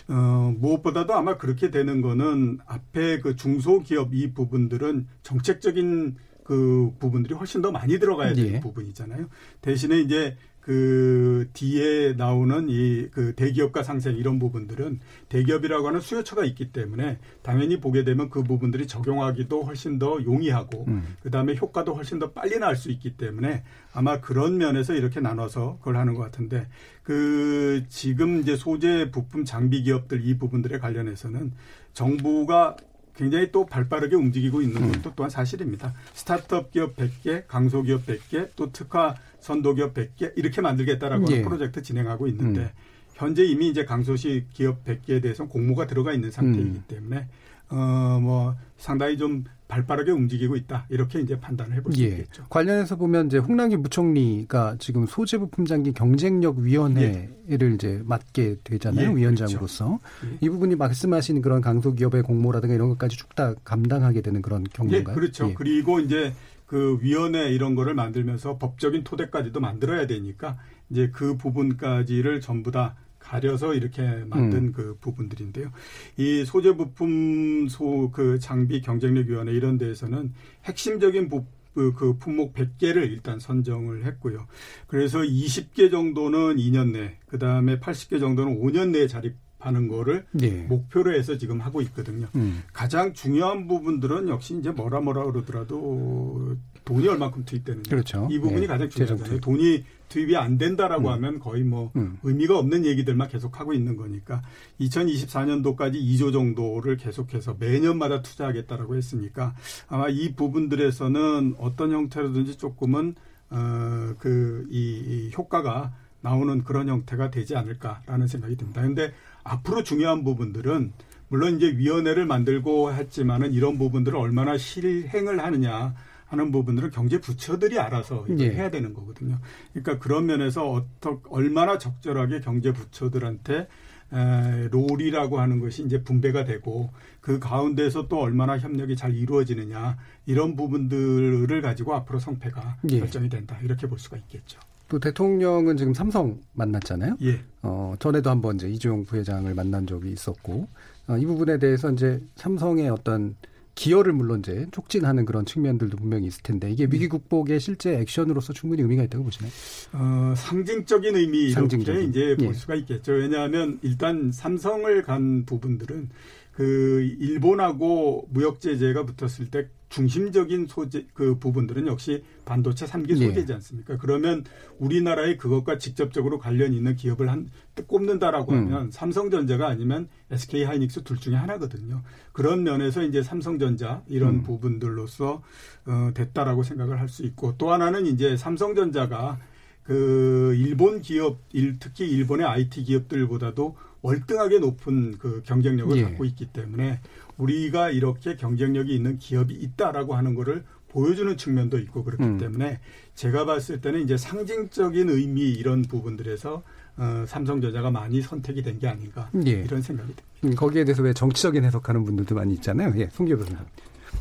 어, 0.09 0.55
무엇보다도 0.59 1.12
아마 1.12 1.37
그렇게 1.37 1.71
되는 1.71 2.01
거는 2.01 2.61
앞에 2.65 3.21
그 3.21 3.37
중소기업 3.37 4.15
이 4.15 4.33
부분들은 4.33 5.09
정책적인 5.23 6.17
그 6.43 6.93
부분들이 6.99 7.35
훨씬 7.35 7.61
더 7.61 7.71
많이 7.71 7.99
들어가야 7.99 8.33
되는 8.33 8.55
예. 8.55 8.61
부분이잖아요. 8.61 9.29
대신에 9.61 10.01
이제 10.01 10.37
그 10.62 11.48
뒤에 11.53 12.14
나오는 12.14 12.68
이 12.68 13.09
그 13.12 13.35
대기업과 13.35 13.83
상생 13.83 14.16
이런 14.16 14.38
부분들은 14.38 15.01
대기업이라고 15.29 15.88
하는 15.88 16.01
수요처가 16.01 16.44
있기 16.44 16.72
때문에 16.72 17.18
당연히 17.42 17.81
보게 17.81 18.05
되면 18.05 18.31
그 18.31 18.42
부분들이 18.42 18.87
적용하기도 18.87 19.62
훨씬 19.62 19.98
더 19.98 20.22
용이하고 20.25 20.85
음. 20.88 21.16
그다음에 21.22 21.57
효과도 21.57 21.94
훨씬 21.94 22.18
더 22.18 22.31
빨리 22.33 22.59
날 22.59 22.77
수 22.77 22.90
있기 22.90 23.16
때문에 23.16 23.64
아마 23.92 24.20
그런 24.20 24.57
면에서 24.57 24.94
이렇게 24.94 25.20
나눠서 25.20 25.79
그걸 25.79 25.96
하는 25.98 26.14
것 26.14 26.22
같은데 26.22 26.66
그 27.03 27.85
지금 27.88 28.40
이제 28.40 28.57
소재 28.57 29.11
부품 29.11 29.44
장비 29.44 29.83
기업들 29.83 30.25
이 30.25 30.38
부분들에 30.38 30.79
관련해서는 30.79 31.53
정부가 31.92 32.77
굉장히 33.16 33.53
또 33.53 33.66
발빠르게 33.66 34.16
움직이고 34.16 34.62
있는 34.62 34.83
음. 34.83 34.92
것도 34.92 35.12
또한 35.14 35.31
사실입니다. 35.31 35.92
스타트업 36.14 36.70
기업 36.70 36.96
100개, 36.96 37.46
강소기업 37.46 38.07
100개, 38.07 38.51
또 38.57 38.72
특화 38.72 39.14
선도기업 39.40 39.94
100개 39.94 40.33
이렇게 40.37 40.61
만들겠다라고 40.61 41.27
예. 41.31 41.35
하는 41.35 41.48
프로젝트 41.48 41.83
진행하고 41.83 42.27
있는데 42.29 42.61
음. 42.61 42.68
현재 43.14 43.44
이미 43.44 43.68
이제 43.68 43.85
강소시 43.85 44.46
기업 44.53 44.85
100개에 44.85 45.22
대해서 45.22 45.46
공모가 45.46 45.87
들어가 45.87 46.12
있는 46.12 46.31
상태이기 46.31 46.70
음. 46.70 46.85
때문에 46.88 47.29
어 47.72 48.18
뭐 48.20 48.54
상당히 48.76 49.16
좀 49.16 49.44
발빠르게 49.68 50.11
움직이고 50.11 50.54
있다 50.56 50.87
이렇게 50.90 51.20
이제 51.20 51.38
판단을 51.40 51.76
해볼 51.76 51.92
수 51.94 52.02
예. 52.02 52.08
있겠죠. 52.08 52.44
관련해서 52.50 52.96
보면 52.96 53.28
이제 53.28 53.38
홍남기 53.38 53.76
부총리가 53.78 54.76
지금 54.78 55.06
소재부품 55.06 55.64
장기 55.64 55.92
경쟁력 55.92 56.58
위원회를 56.58 57.30
예. 57.48 57.74
이제 57.74 58.02
맡게 58.04 58.56
되잖아요 58.64 59.12
예, 59.12 59.16
위원장으로서 59.16 59.98
그렇죠. 60.20 60.37
이 60.42 60.48
부분이 60.50 60.74
말씀하신 60.76 61.40
그런 61.40 61.61
강소기업의 61.62 62.22
공모라든가 62.22 62.74
이런 62.74 62.88
것까지 62.90 63.16
쭉 63.16 63.32
다 63.35 63.54
감당하게 63.64 64.20
되는 64.20 64.42
그런 64.42 64.62
경우인가요? 64.64 65.14
예, 65.16 65.18
그렇죠. 65.18 65.48
예. 65.48 65.54
그리고 65.54 66.00
이제 66.00 66.35
그 66.66 66.98
위원회 67.00 67.48
이런 67.50 67.74
거를 67.74 67.94
만들면서 67.94 68.58
법적인 68.58 69.04
토대까지도 69.04 69.58
만들어야 69.61 70.06
되니까 70.06 70.58
이제 70.90 71.08
그 71.14 71.37
부분까지를 71.38 72.42
전부 72.42 72.70
다 72.70 72.94
가려서 73.22 73.74
이렇게 73.74 74.02
만든 74.26 74.66
음. 74.66 74.72
그 74.72 74.96
부분들인데요. 75.00 75.70
이 76.18 76.44
소재 76.44 76.74
부품 76.76 77.68
소 77.68 78.02
그 78.12 78.38
장비 78.38 78.80
경쟁력 78.80 79.26
위원회 79.26 79.52
이런 79.52 79.78
데에서는 79.78 80.32
핵심적인 80.64 81.28
부, 81.28 81.44
그, 81.74 81.92
그 81.94 82.16
품목 82.18 82.54
100개를 82.54 83.11
일단 83.11 83.38
선정을 83.38 84.04
했고요. 84.06 84.46
그래서 84.87 85.20
20개 85.20 85.90
정도는 85.90 86.56
2년 86.56 86.92
내, 86.92 87.18
그 87.26 87.38
다음에 87.38 87.78
80개 87.80 88.20
정도는 88.20 88.61
5년 88.61 88.90
내에 88.90 89.06
자립 89.06 89.37
하는 89.58 89.87
거를 89.87 90.26
네. 90.32 90.66
목표로 90.68 91.14
해서 91.14 91.38
지금 91.38 91.61
하고 91.61 91.80
있거든요. 91.82 92.26
음. 92.35 92.64
가장 92.72 93.14
중요한 93.14 93.68
부분들은 93.68 94.28
역시 94.28 94.58
이제 94.58 94.72
뭐라 94.72 95.00
뭐라 95.00 95.24
그러더라도 95.24 96.56
돈이 96.85 97.07
얼마큼 97.09 97.45
투입되는지 97.45 97.90
그렇죠. 97.90 98.29
이 98.31 98.38
부분이 98.38 98.62
네. 98.62 98.66
가장 98.66 98.88
중요하잖아요. 98.88 99.40
돈이 99.40 99.85
투입이 100.09 100.37
안 100.37 100.59
된다라고 100.59 101.09
음. 101.09 101.12
하면 101.12 101.38
거의 101.38 101.62
뭐 101.62 101.90
음. 101.97 102.18
의미가 102.23 102.59
없는 102.59 102.85
얘기들만 102.85 103.29
계속 103.29 103.61
하고 103.61 103.73
있는 103.73 103.97
거니까 103.97 104.42
2024년도까지 104.81 105.95
2조 105.95 106.33
정도를 106.33 106.97
계속해서 106.97 107.57
매년마다 107.59 108.23
투자하겠다라고 108.23 108.97
했으니까 108.97 109.55
아마 109.88 110.09
이 110.09 110.35
부분들에서는 110.35 111.57
어떤 111.59 111.92
형태로든지 111.92 112.57
조금은 112.59 113.14
어 113.51 113.92
그 114.18 114.66
이, 114.71 115.03
이 115.07 115.31
효과가 115.37 115.92
나오는 116.21 116.62
그런 116.64 116.88
형태가 116.88 117.31
되지 117.31 117.57
않을까라는 117.57 118.27
생각이 118.27 118.57
듭니다. 118.57 118.83
근데 118.83 119.12
앞으로 119.42 119.83
중요한 119.83 120.23
부분들은 120.25 120.92
물론 121.29 121.57
이제 121.57 121.77
위원회를 121.77 122.27
만들고 122.27 122.92
했지만은 122.92 123.53
이런 123.53 123.79
부분들을 123.79 124.16
얼마나 124.16 124.57
실행을 124.59 125.42
하느냐 125.42 125.95
하는 126.33 126.51
부분들은 126.51 126.90
경제 126.92 127.21
부처들이 127.21 127.79
알아서 127.79 128.25
이걸 128.27 128.40
예. 128.40 128.55
해야 128.55 128.71
되는 128.71 128.95
거거든요. 128.95 129.38
그러니까 129.75 129.99
그런 129.99 130.25
면에서 130.25 130.71
어떻 130.71 131.21
얼마나 131.29 131.77
적절하게 131.77 132.40
경제 132.40 132.73
부처들한테 132.73 133.68
에, 134.14 134.68
롤이라고 134.71 135.38
하는 135.38 135.61
것이 135.61 135.85
이제 135.85 136.03
분배가 136.03 136.45
되고 136.45 136.88
그 137.21 137.38
가운데서 137.38 138.09
또 138.09 138.18
얼마나 138.18 138.59
협력이 138.59 138.97
잘 138.97 139.14
이루어지느냐 139.14 139.99
이런 140.25 140.57
부분들을 140.57 141.61
가지고 141.61 141.95
앞으로 141.97 142.18
성패가 142.18 142.79
예. 142.90 143.01
결정이 143.01 143.29
된다 143.29 143.59
이렇게 143.62 143.87
볼 143.87 143.99
수가 143.99 144.16
있겠죠. 144.16 144.59
또 144.88 144.99
대통령은 144.99 145.77
지금 145.77 145.92
삼성 145.92 146.40
만났잖아요. 146.55 147.18
예. 147.23 147.40
어, 147.61 147.95
전에도 147.99 148.31
한번 148.31 148.57
이제 148.57 148.71
이주용 148.71 149.05
부회장을 149.05 149.55
만난 149.55 149.87
적이 149.87 150.12
있었고 150.12 150.66
어, 151.09 151.18
이 151.18 151.27
부분에 151.27 151.59
대해서 151.59 151.90
이제 151.90 152.23
삼성의 152.37 152.88
어떤 152.88 153.37
기여를 153.74 154.12
물론 154.12 154.40
이제 154.40 154.66
촉진하는 154.70 155.24
그런 155.24 155.46
측면들도 155.46 155.96
분명히 155.96 156.26
있을 156.26 156.42
텐데 156.42 156.70
이게 156.70 156.85
위기 156.90 157.08
극복의 157.08 157.58
실제 157.58 157.98
액션으로서 157.98 158.52
충분히 158.52 158.82
의미가 158.82 159.02
있다고 159.04 159.24
보시나요? 159.24 159.52
어, 159.92 160.35
상징적인 160.37 161.16
의미 161.16 161.50
상징적인. 161.50 162.11
이제 162.11 162.37
볼 162.37 162.48
예. 162.48 162.52
수가 162.52 162.74
있겠죠. 162.76 163.12
왜냐하면 163.12 163.78
일단 163.82 164.30
삼성을 164.30 165.02
간 165.02 165.44
부분들은 165.46 166.11
그 166.52 167.00
일본하고 167.18 168.28
무역 168.30 168.61
제재가 168.61 169.06
붙었을 169.06 169.50
때 169.50 169.68
중심적인 169.92 170.66
소재 170.68 171.07
그 171.12 171.38
부분들은 171.38 171.87
역시 171.87 172.24
반도체 172.46 172.87
3기 172.87 173.11
예. 173.11 173.26
소재지 173.26 173.52
않습니까? 173.52 173.98
그러면 173.98 174.42
우리나라의 174.78 175.37
그것과 175.37 175.76
직접적으로 175.76 176.38
관련 176.38 176.72
있는 176.72 176.96
기업을 176.96 177.28
한 177.28 177.50
꼽는다라고 177.87 178.52
음. 178.52 178.59
하면 178.59 178.90
삼성전자가 178.90 179.68
아니면 179.68 180.09
SK 180.31 180.64
하이닉스 180.64 181.02
둘 181.05 181.18
중에 181.18 181.35
하나거든요. 181.37 182.02
그런 182.33 182.64
면에서 182.64 183.02
이제 183.02 183.22
삼성전자 183.22 184.02
이런 184.09 184.37
음. 184.37 184.42
부분들로서 184.42 185.42
어 185.85 186.11
됐다라고 186.14 186.62
생각을 186.62 186.98
할 186.98 187.12
수 187.12 187.24
있고 187.24 187.57
또 187.59 187.70
하나는 187.70 188.07
이제 188.07 188.38
삼성전자가 188.38 189.38
그 189.83 190.55
일본 190.57 191.02
기업 191.02 191.40
특히 191.78 192.09
일본의 192.09 192.46
IT 192.46 192.85
기업들보다도 192.85 193.76
월등하게 194.00 194.59
높은 194.61 195.18
그 195.18 195.42
경쟁력을 195.44 195.96
예. 195.96 196.02
갖고 196.02 196.24
있기 196.24 196.46
때문에 196.46 197.00
우리가 197.38 197.90
이렇게 197.90 198.37
경쟁력이 198.37 198.95
있는 198.95 199.18
기업이 199.18 199.55
있다라고 199.55 200.14
하는 200.14 200.35
거를 200.35 200.64
보여주는 200.88 201.35
측면도 201.37 201.79
있고 201.79 202.05
그렇기 202.05 202.23
음. 202.23 202.38
때문에 202.38 202.79
제가 203.14 203.45
봤을 203.47 203.81
때는 203.81 204.03
이제 204.03 204.16
상징적인 204.16 205.09
의미 205.09 205.51
이런 205.51 205.83
부분들에서 205.83 206.62
어, 206.99 207.25
삼성전자가 207.27 207.90
많이 207.90 208.21
선택이 208.21 208.62
된 208.62 208.79
게 208.79 208.87
아닌가 208.88 209.31
예. 209.47 209.51
이런 209.53 209.81
생각이 209.81 210.12
듭니다. 210.14 210.23
음, 210.45 210.55
거기에 210.55 210.85
대해서 210.85 211.03
왜 211.03 211.14
정치적인 211.14 211.64
해석하는 211.64 212.05
분들도 212.05 212.35
많이 212.35 212.53
있잖아요. 212.55 212.92
예, 212.97 213.09
송기호 213.11 213.38
교수님. 213.38 213.59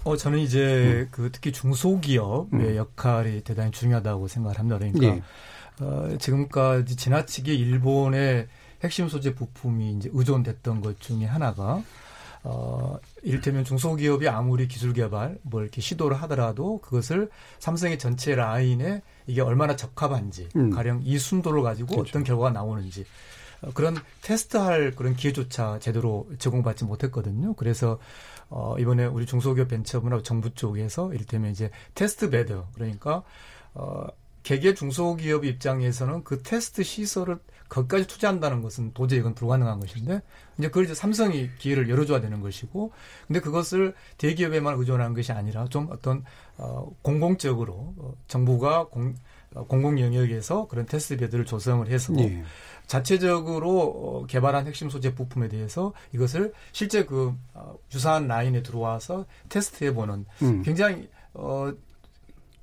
어, 0.06 0.16
저는 0.16 0.40
이제 0.40 1.02
음. 1.02 1.08
그 1.12 1.30
특히 1.34 1.52
중소기업의 1.52 2.60
음. 2.70 2.76
역할이 2.78 3.42
대단히 3.42 3.72
중요하다고 3.72 4.30
생각을 4.30 4.58
합니다. 4.58 4.78
그러니까 4.78 5.06
예. 5.08 5.22
어, 5.84 6.18
지금까지 6.18 6.96
지나치게 6.96 7.54
일본의 7.54 8.48
핵심 8.84 9.10
소재 9.10 9.36
부품이 9.36 9.98
이제 9.98 10.10
의존됐던 10.14 10.80
것 10.82 11.00
중에 11.02 11.26
하나가 11.26 11.84
어, 12.44 12.98
이를테면 13.22 13.64
중소기업이 13.64 14.28
아무리 14.28 14.68
기술 14.68 14.94
개발, 14.94 15.38
뭐 15.44 15.62
이렇게 15.62 15.80
시도를 15.82 16.22
하더라도 16.24 16.80
그것을 16.80 17.30
삼성의 17.60 18.00
전체 18.00 18.34
라인에 18.34 19.02
이게 19.28 19.42
얼마나 19.42 19.76
적합한지, 19.76 20.50
음. 20.56 20.72
가령 20.72 21.02
이 21.04 21.18
순도를 21.20 21.62
가지고 21.62 21.96
그렇죠. 21.96 22.10
어떤 22.10 22.24
결과가 22.24 22.50
나오는지, 22.50 23.06
어, 23.62 23.70
그런 23.74 23.96
테스트할 24.22 24.94
그런 24.96 25.16
기회조차 25.16 25.80
제대로 25.80 26.28
제공받지 26.40 26.86
못했거든요. 26.86 27.54
그래서 27.54 28.00
어, 28.50 28.76
이번에 28.80 29.06
우리 29.06 29.26
중소기업 29.26 29.68
벤처부나 29.68 30.24
정부 30.24 30.54
쪽에서 30.54 31.14
이를테면 31.14 31.52
이제 31.52 31.70
test 31.94 32.30
bed, 32.30 32.64
그러니까 32.74 33.24
어, 33.74 34.08
개개 34.44 34.74
중소기업 34.74 35.46
입장에서는 35.46 36.24
그 36.24 36.42
테스트 36.42 36.84
시설을 36.84 37.40
거기까지 37.70 38.06
투자한다는 38.06 38.62
것은 38.62 38.92
도저히 38.94 39.20
이건 39.20 39.34
불가능한 39.34 39.80
것인데 39.80 40.22
이제 40.58 40.68
그걸 40.68 40.84
이제 40.84 40.94
삼성이 40.94 41.50
기회를 41.58 41.90
열어줘야 41.90 42.20
되는 42.20 42.42
것이고 42.42 42.92
근데 43.28 43.40
그것을 43.40 43.94
대기업에만 44.18 44.78
의존하는 44.78 45.14
것이 45.14 45.32
아니라 45.32 45.66
좀 45.70 45.88
어떤 45.90 46.26
어 46.58 46.92
공공적으로 47.02 47.94
어, 47.98 48.14
정부가 48.28 48.88
공 48.88 49.16
어, 49.56 49.66
공공 49.66 50.00
영역에서 50.02 50.68
그런 50.68 50.86
테스트 50.86 51.16
베드를 51.16 51.46
조성을 51.46 51.88
해서 51.88 52.12
네. 52.12 52.44
자체적으로 52.88 53.80
어, 53.80 54.26
개발한 54.26 54.68
핵심 54.68 54.90
소재 54.90 55.16
부품에 55.16 55.48
대해서 55.48 55.94
이것을 56.14 56.52
실제 56.74 57.06
그 57.06 57.34
어, 57.54 57.76
유사한 57.94 58.28
라인에 58.28 58.64
들어와서 58.64 59.26
테스트해 59.48 59.94
보는 59.94 60.26
음. 60.42 60.62
굉장히 60.64 61.10
어 61.34 61.72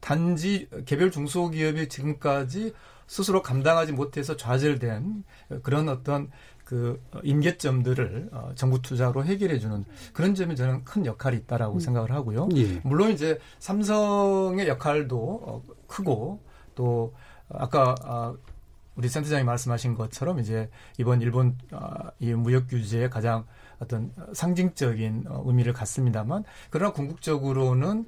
단지 0.00 0.68
개별 0.86 1.10
중소기업이 1.10 1.88
지금까지 1.88 2.74
스스로 3.06 3.42
감당하지 3.42 3.92
못해서 3.92 4.36
좌절된 4.36 5.24
그런 5.62 5.88
어떤 5.88 6.30
그 6.68 7.02
임계점들을 7.22 8.28
어, 8.30 8.52
정부 8.54 8.82
투자로 8.82 9.24
해결해 9.24 9.58
주는 9.58 9.86
그런 10.12 10.34
점이 10.34 10.54
저는 10.54 10.84
큰 10.84 11.06
역할이 11.06 11.38
있다라고 11.38 11.76
음. 11.76 11.80
생각을 11.80 12.12
하고요. 12.12 12.50
예. 12.56 12.80
물론 12.84 13.10
이제 13.10 13.38
삼성의 13.58 14.68
역할도 14.68 15.16
어, 15.46 15.62
크고 15.86 16.42
또 16.74 17.14
아까 17.48 17.94
아, 18.02 18.34
우리 18.96 19.08
센터장이 19.08 19.44
말씀하신 19.44 19.94
것처럼 19.94 20.40
이제 20.40 20.68
이번 20.98 21.22
일본 21.22 21.56
아, 21.70 22.10
이 22.18 22.34
무역 22.34 22.68
규제의 22.68 23.08
가장 23.08 23.46
어떤 23.78 24.12
상징적인 24.34 25.24
어, 25.28 25.42
의미를 25.46 25.72
갖습니다만 25.72 26.44
그러나 26.68 26.92
궁극적으로는 26.92 28.04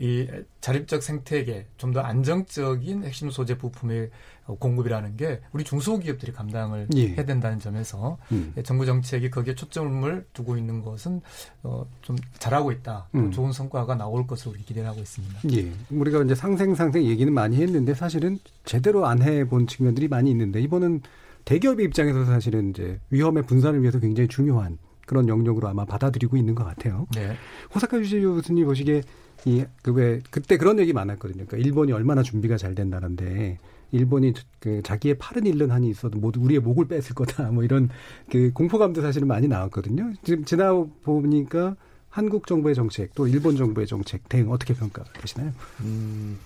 이 0.00 0.26
자립적 0.60 1.02
생태계 1.02 1.66
좀 1.76 1.94
더 1.94 2.00
안정적인 2.00 3.04
핵심 3.04 3.30
소재 3.30 3.56
부품의 3.56 4.10
공급이라는 4.58 5.16
게 5.16 5.40
우리 5.52 5.62
중소기업들이 5.64 6.32
감당을 6.32 6.88
예. 6.96 7.08
해야 7.10 7.24
된다는 7.24 7.58
점에서 7.60 8.18
음. 8.32 8.52
정부 8.64 8.84
정책이 8.84 9.30
거기에 9.30 9.54
초점을 9.54 10.26
두고 10.32 10.56
있는 10.58 10.82
것은 10.82 11.20
어, 11.62 11.86
좀 12.02 12.16
잘하고 12.38 12.72
있다. 12.72 13.08
음. 13.14 13.30
좋은 13.30 13.52
성과가 13.52 13.94
나올 13.94 14.26
것으로 14.26 14.52
우리 14.52 14.64
기대를 14.64 14.88
하고 14.88 15.00
있습니다. 15.00 15.40
예. 15.52 15.72
우리가 15.90 16.22
이제 16.24 16.34
상생 16.34 16.74
상생 16.74 17.04
얘기는 17.04 17.32
많이 17.32 17.56
했는데 17.62 17.94
사실은 17.94 18.38
제대로 18.64 19.06
안 19.06 19.22
해본 19.22 19.68
측면들이 19.68 20.08
많이 20.08 20.30
있는데 20.32 20.60
이번은 20.60 21.02
대기업의 21.44 21.86
입장에서 21.86 22.24
사실은 22.24 22.70
이제 22.70 22.98
위험의 23.10 23.44
분산을 23.44 23.80
위해서 23.82 23.98
굉장히 24.00 24.28
중요한 24.28 24.78
그런 25.06 25.28
영역으로 25.28 25.68
아마 25.68 25.84
받아들이고 25.84 26.36
있는 26.36 26.54
것 26.54 26.64
같아요. 26.64 27.06
네. 27.14 27.36
호사카 27.74 27.98
유시 27.98 28.20
교수님 28.20 28.64
보시기에 28.64 29.02
이 29.46 29.64
그 29.82 29.90
왜 29.92 30.20
그때 30.30 30.56
그런 30.56 30.78
얘기 30.78 30.92
많았거든요. 30.92 31.44
그러니까 31.46 31.56
일본이 31.58 31.92
얼마나 31.92 32.22
준비가 32.22 32.56
잘 32.56 32.74
된다는데 32.74 33.58
일본이 33.92 34.32
그 34.58 34.82
자기의 34.82 35.18
팔은 35.18 35.46
잃는 35.46 35.70
한이 35.70 35.88
있어도 35.90 36.18
모두 36.18 36.40
우리의 36.40 36.60
목을 36.60 36.86
뺐을 36.88 37.14
거다. 37.14 37.50
뭐 37.52 37.62
이런 37.62 37.88
그 38.30 38.50
공포감도 38.52 39.02
사실은 39.02 39.28
많이 39.28 39.46
나왔거든요. 39.46 40.12
지금 40.24 40.44
지나 40.44 40.72
보니까 41.02 41.76
한국 42.08 42.46
정부의 42.46 42.74
정책 42.74 43.14
또 43.14 43.26
일본 43.28 43.56
정부의 43.56 43.86
정책 43.86 44.28
대응 44.28 44.50
어떻게 44.50 44.72
평가하시나요? 44.74 45.52
음, 45.80 46.38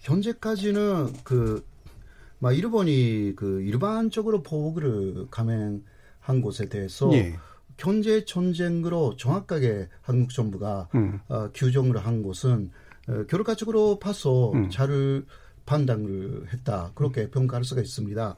현재까지는 0.00 1.12
그, 1.24 1.64
막 2.38 2.52
일본이 2.52 3.34
그 3.36 3.60
일반적으로 3.62 4.42
보호를 4.42 5.26
감행한 5.30 6.40
곳에 6.42 6.68
대해서 6.68 7.10
예. 7.14 7.34
현재 7.80 8.24
전쟁으로 8.24 9.16
정확하게 9.16 9.88
한국 10.02 10.32
정부가 10.32 10.88
음. 10.94 11.18
어, 11.28 11.48
규정을 11.54 11.98
한 11.98 12.22
곳은 12.22 12.70
어, 13.08 13.24
결과적으로 13.26 13.98
봐서 13.98 14.52
음. 14.52 14.68
잘 14.70 15.24
판단을 15.64 16.46
했다 16.52 16.92
그렇게 16.94 17.30
평가할 17.30 17.64
수가 17.64 17.80
있습니다. 17.80 18.36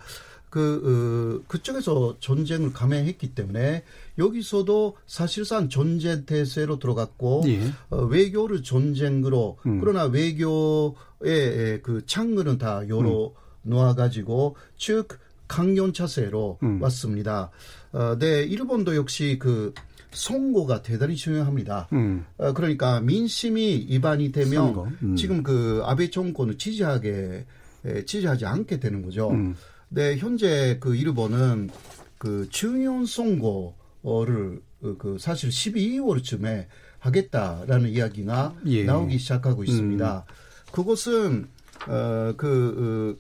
그 0.48 1.40
어, 1.42 1.48
그쪽에서 1.48 2.16
전쟁을 2.20 2.72
감행했기 2.72 3.34
때문에 3.34 3.82
여기서도 4.18 4.96
사실상 5.06 5.68
전쟁 5.68 6.24
대세로 6.24 6.78
들어갔고 6.78 7.42
예. 7.46 7.60
어, 7.90 8.04
외교를 8.04 8.62
전쟁으로 8.62 9.58
음. 9.66 9.80
그러나 9.80 10.04
외교의 10.04 11.80
그 11.82 12.02
창문은 12.06 12.58
다 12.58 12.86
요로 12.88 13.34
음. 13.34 13.70
놓아 13.70 13.94
가지고 13.94 14.56
즉 14.76 15.08
강연 15.48 15.92
차세로 15.92 16.58
음. 16.62 16.82
왔습니다. 16.82 17.50
어, 17.92 18.16
네, 18.18 18.42
일본도 18.44 18.96
역시 18.96 19.38
그 19.38 19.74
선고가 20.12 20.82
대단히 20.82 21.16
중요합니다. 21.16 21.88
음. 21.92 22.24
어, 22.38 22.52
그러니까 22.52 23.00
민심이 23.00 23.86
위반이 23.88 24.32
되면 24.32 24.96
음. 25.02 25.16
지금 25.16 25.42
그 25.42 25.82
아베 25.84 26.10
정권을 26.10 26.58
지지하게 26.58 27.46
에, 27.84 28.04
지지하지 28.04 28.46
않게 28.46 28.80
되는 28.80 29.02
거죠. 29.02 29.30
음. 29.30 29.56
네, 29.88 30.16
현재 30.16 30.78
그 30.80 30.96
일본은 30.96 31.70
그 32.18 32.46
중요한 32.50 33.04
선고를 33.04 34.62
어, 34.82 34.94
그 34.98 35.16
사실 35.18 35.50
12월쯤에 35.50 36.66
하겠다라는 36.98 37.90
이야기가 37.90 38.54
예. 38.66 38.84
나오기 38.84 39.18
시작하고 39.18 39.64
있습니다. 39.64 40.24
음. 40.28 40.72
그것은 40.72 41.48
어그 41.88 43.18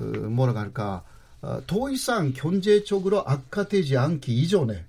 어, 0.00 0.04
어, 0.04 0.06
뭐라 0.28 0.60
할까 0.60 1.04
어, 1.04 1.13
더 1.66 1.90
이상 1.90 2.32
경제 2.34 2.84
적으로 2.84 3.22
악화되지 3.26 3.96
않기 3.96 4.34
이전에 4.34 4.84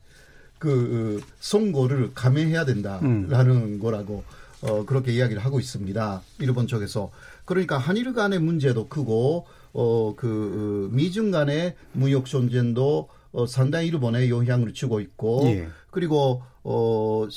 그 0.57 1.21
선고를 1.39 2.13
감행해야 2.13 2.65
된다라는 2.65 3.51
음. 3.51 3.79
거라고 3.79 4.23
어, 4.61 4.85
그렇게 4.85 5.13
이야기를 5.13 5.43
하고 5.43 5.59
있습니다. 5.59 6.21
일본 6.39 6.67
쪽에서. 6.67 7.11
그러니까 7.45 7.77
한일 7.77 8.13
간의 8.13 8.39
문제도 8.39 8.87
크고 8.87 9.45
어, 9.73 10.15
그 10.15 10.89
미중 10.91 11.31
간의 11.31 11.75
무역 11.91 12.25
전쟁도 12.25 13.09
어, 13.33 13.45
상당히 13.45 13.87
일본에 13.87 14.29
영향을 14.29 14.73
주고 14.73 15.01
있고 15.01 15.41
예. 15.45 15.67
그리고 15.91 16.41
어 16.63 17.27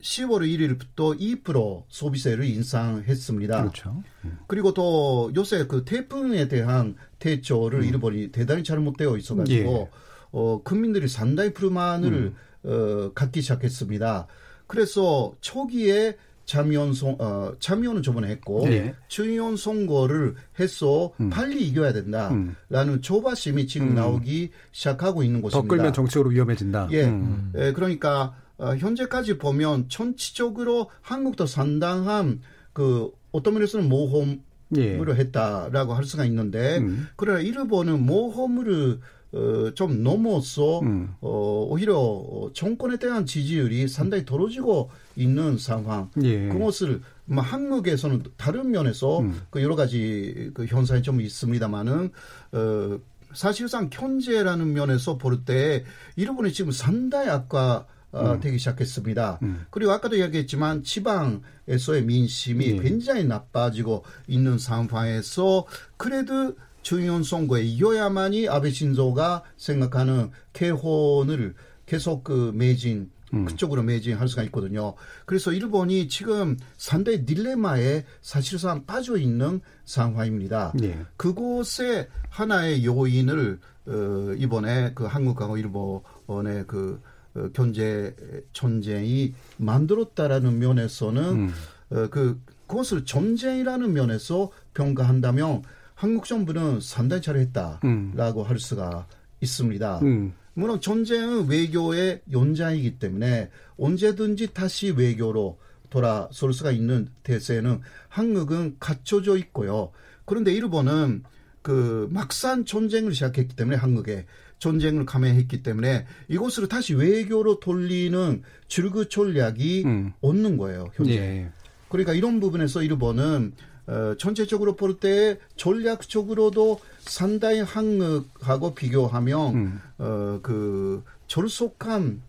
10월 0.00 0.42
1일부터 0.46 1.18
2% 1.44 1.84
소비세를 1.88 2.44
인상했습니다. 2.44 3.60
그렇죠. 3.60 4.02
음. 4.24 4.38
그리고 4.46 4.72
또 4.72 5.30
요새 5.36 5.66
그 5.66 5.84
태풍에 5.84 6.48
대한 6.48 6.94
대처를 7.20 7.80
음. 7.80 7.84
일본이 7.84 8.32
대단히 8.32 8.64
잘못되어 8.64 9.16
있어가지고 9.16 9.70
예. 9.70 9.88
어, 10.32 10.60
국민들이 10.64 11.06
상당히 11.06 11.52
불만을 11.52 12.12
음. 12.12 12.34
어, 12.64 13.12
갖기 13.14 13.42
시작했습니다. 13.42 14.26
그래서 14.66 15.32
초기에 15.40 16.16
참여연송 16.50 17.16
어, 17.20 17.52
참여는 17.60 18.02
저번에 18.02 18.28
했고 18.28 18.64
네. 18.66 18.94
중요한 19.06 19.56
선거를 19.56 20.34
해서 20.58 21.12
음. 21.20 21.30
빨리 21.30 21.68
이겨야 21.68 21.92
된다라는 21.92 22.54
음. 22.70 23.00
조바심이 23.00 23.68
지금 23.68 23.90
음. 23.90 23.94
나오기 23.94 24.50
시작하고 24.72 25.22
있는 25.22 25.42
것입니다. 25.42 25.62
더 25.62 25.68
끌면 25.68 25.92
정치적으로 25.92 26.30
위험해진다. 26.30 26.88
예, 26.90 27.04
음. 27.04 27.52
예 27.56 27.72
그러니까 27.72 28.34
어, 28.58 28.74
현재까지 28.76 29.38
보면 29.38 29.88
전체적으로 29.88 30.90
한국도 31.02 31.46
상당한 31.46 32.40
그 32.72 33.12
어떤 33.30 33.54
면에서는 33.54 33.88
모험 33.88 34.42
으로 34.76 35.12
예. 35.12 35.18
했다라고 35.18 35.94
할 35.94 36.04
수가 36.04 36.24
있는데 36.26 36.78
음. 36.78 37.08
그러나 37.16 37.40
일본은 37.40 38.04
모험을 38.06 39.00
어, 39.32 39.70
좀 39.74 40.02
넘어서 40.02 40.80
음. 40.80 41.14
어, 41.20 41.66
오히려 41.70 42.50
정권에 42.52 42.96
대한 42.96 43.26
지지율이 43.26 43.86
상당히 43.88 44.24
떨어지고 44.24 44.90
있는 45.16 45.56
상황. 45.58 46.10
예. 46.22 46.48
그것을 46.48 47.00
뭐 47.26 47.42
한국에서는 47.42 48.24
다른 48.36 48.70
면에서 48.72 49.20
음. 49.20 49.40
그 49.50 49.62
여러 49.62 49.76
가지 49.76 50.50
그 50.52 50.66
현상이 50.66 51.02
좀 51.02 51.20
있습니다만은 51.20 52.10
어, 52.52 52.98
사실상 53.32 53.88
현재라는 53.92 54.72
면에서 54.72 55.16
볼 55.16 55.44
때 55.44 55.84
일본이 56.16 56.52
지금 56.52 56.72
상당히 56.72 57.28
악화 57.28 57.86
어, 58.12 58.32
음. 58.32 58.40
되기 58.40 58.58
시작했습니다. 58.58 59.38
음. 59.42 59.66
그리고 59.70 59.92
아까도 59.92 60.16
이야기했지만 60.16 60.82
지방에서의 60.82 62.04
민심이 62.04 62.66
예. 62.66 62.76
굉장히 62.78 63.24
나빠지고 63.24 64.04
있는 64.26 64.58
상황에서 64.58 65.66
그래도 65.96 66.54
중요한 66.82 67.22
선거에 67.22 67.62
이겨야만이 67.62 68.48
아베 68.48 68.70
신조가 68.70 69.42
생각하는 69.56 70.30
개헌을 70.52 71.54
계속 71.86 72.24
그 72.24 72.52
매진 72.54 73.10
음. 73.32 73.44
그쪽으로 73.44 73.82
매진할 73.82 74.28
수가 74.28 74.42
있거든요. 74.44 74.94
그래서 75.24 75.52
일본이 75.52 76.08
지금 76.08 76.56
상대 76.76 77.24
딜레마에 77.24 78.04
사실상 78.20 78.86
빠져 78.86 79.16
있는 79.16 79.60
상황입니다. 79.84 80.72
네. 80.74 81.04
그곳에 81.16 82.08
하나의 82.28 82.84
요인을 82.84 83.60
어, 83.86 84.34
이번에 84.36 84.92
그 84.94 85.04
한국하고 85.04 85.56
일본의 85.58 86.64
그 86.66 87.00
어, 87.00 87.09
경제 87.52 88.14
전쟁이 88.52 89.34
만들었다라는 89.56 90.58
면에서는 90.58 91.22
음. 91.22 91.50
어, 91.90 92.08
그 92.10 92.40
그것을 92.66 93.04
전쟁이라는 93.04 93.92
면에서 93.92 94.50
평가한다면 94.74 95.62
한국 95.94 96.24
정부는 96.24 96.80
상당히 96.80 97.20
잘했다라고 97.20 97.80
음. 97.84 98.46
할 98.46 98.58
수가 98.58 99.06
있습니다. 99.40 99.98
음. 100.02 100.32
물론 100.54 100.80
전쟁은 100.80 101.48
외교의 101.48 102.22
연장이기 102.30 102.98
때문에 102.98 103.50
언제든지 103.76 104.52
다시 104.54 104.90
외교로 104.90 105.58
돌아설 105.90 106.52
수가 106.52 106.70
있는 106.70 107.08
대세는 107.22 107.80
한국은 108.08 108.76
갖춰져 108.78 109.36
있고요. 109.36 109.90
그런데 110.24 110.52
일본은 110.52 111.24
그 111.62 112.08
막상 112.10 112.64
전쟁을 112.64 113.12
시작했기 113.12 113.56
때문에 113.56 113.76
한국에 113.76 114.26
전쟁을 114.60 115.04
감행했기 115.06 115.62
때문에 115.64 116.06
이곳으로 116.28 116.68
다시 116.68 116.94
외교로 116.94 117.58
돌리는 117.58 118.42
줄그 118.68 119.08
전략이 119.08 119.82
음. 119.86 120.12
없는 120.20 120.56
거예요 120.56 120.90
현재. 120.94 121.14
예. 121.14 121.50
그러니까 121.88 122.12
이런 122.14 122.38
부분에서 122.38 122.82
일본은 122.84 123.52
어, 123.88 124.14
전체적으로 124.18 124.76
볼 124.76 125.00
때 125.00 125.38
전략적으로도 125.56 126.78
상당히 127.00 127.60
한국하고 127.60 128.74
비교하면 128.74 129.54
음. 129.54 129.80
어그 129.98 131.02
절속한 131.26 132.22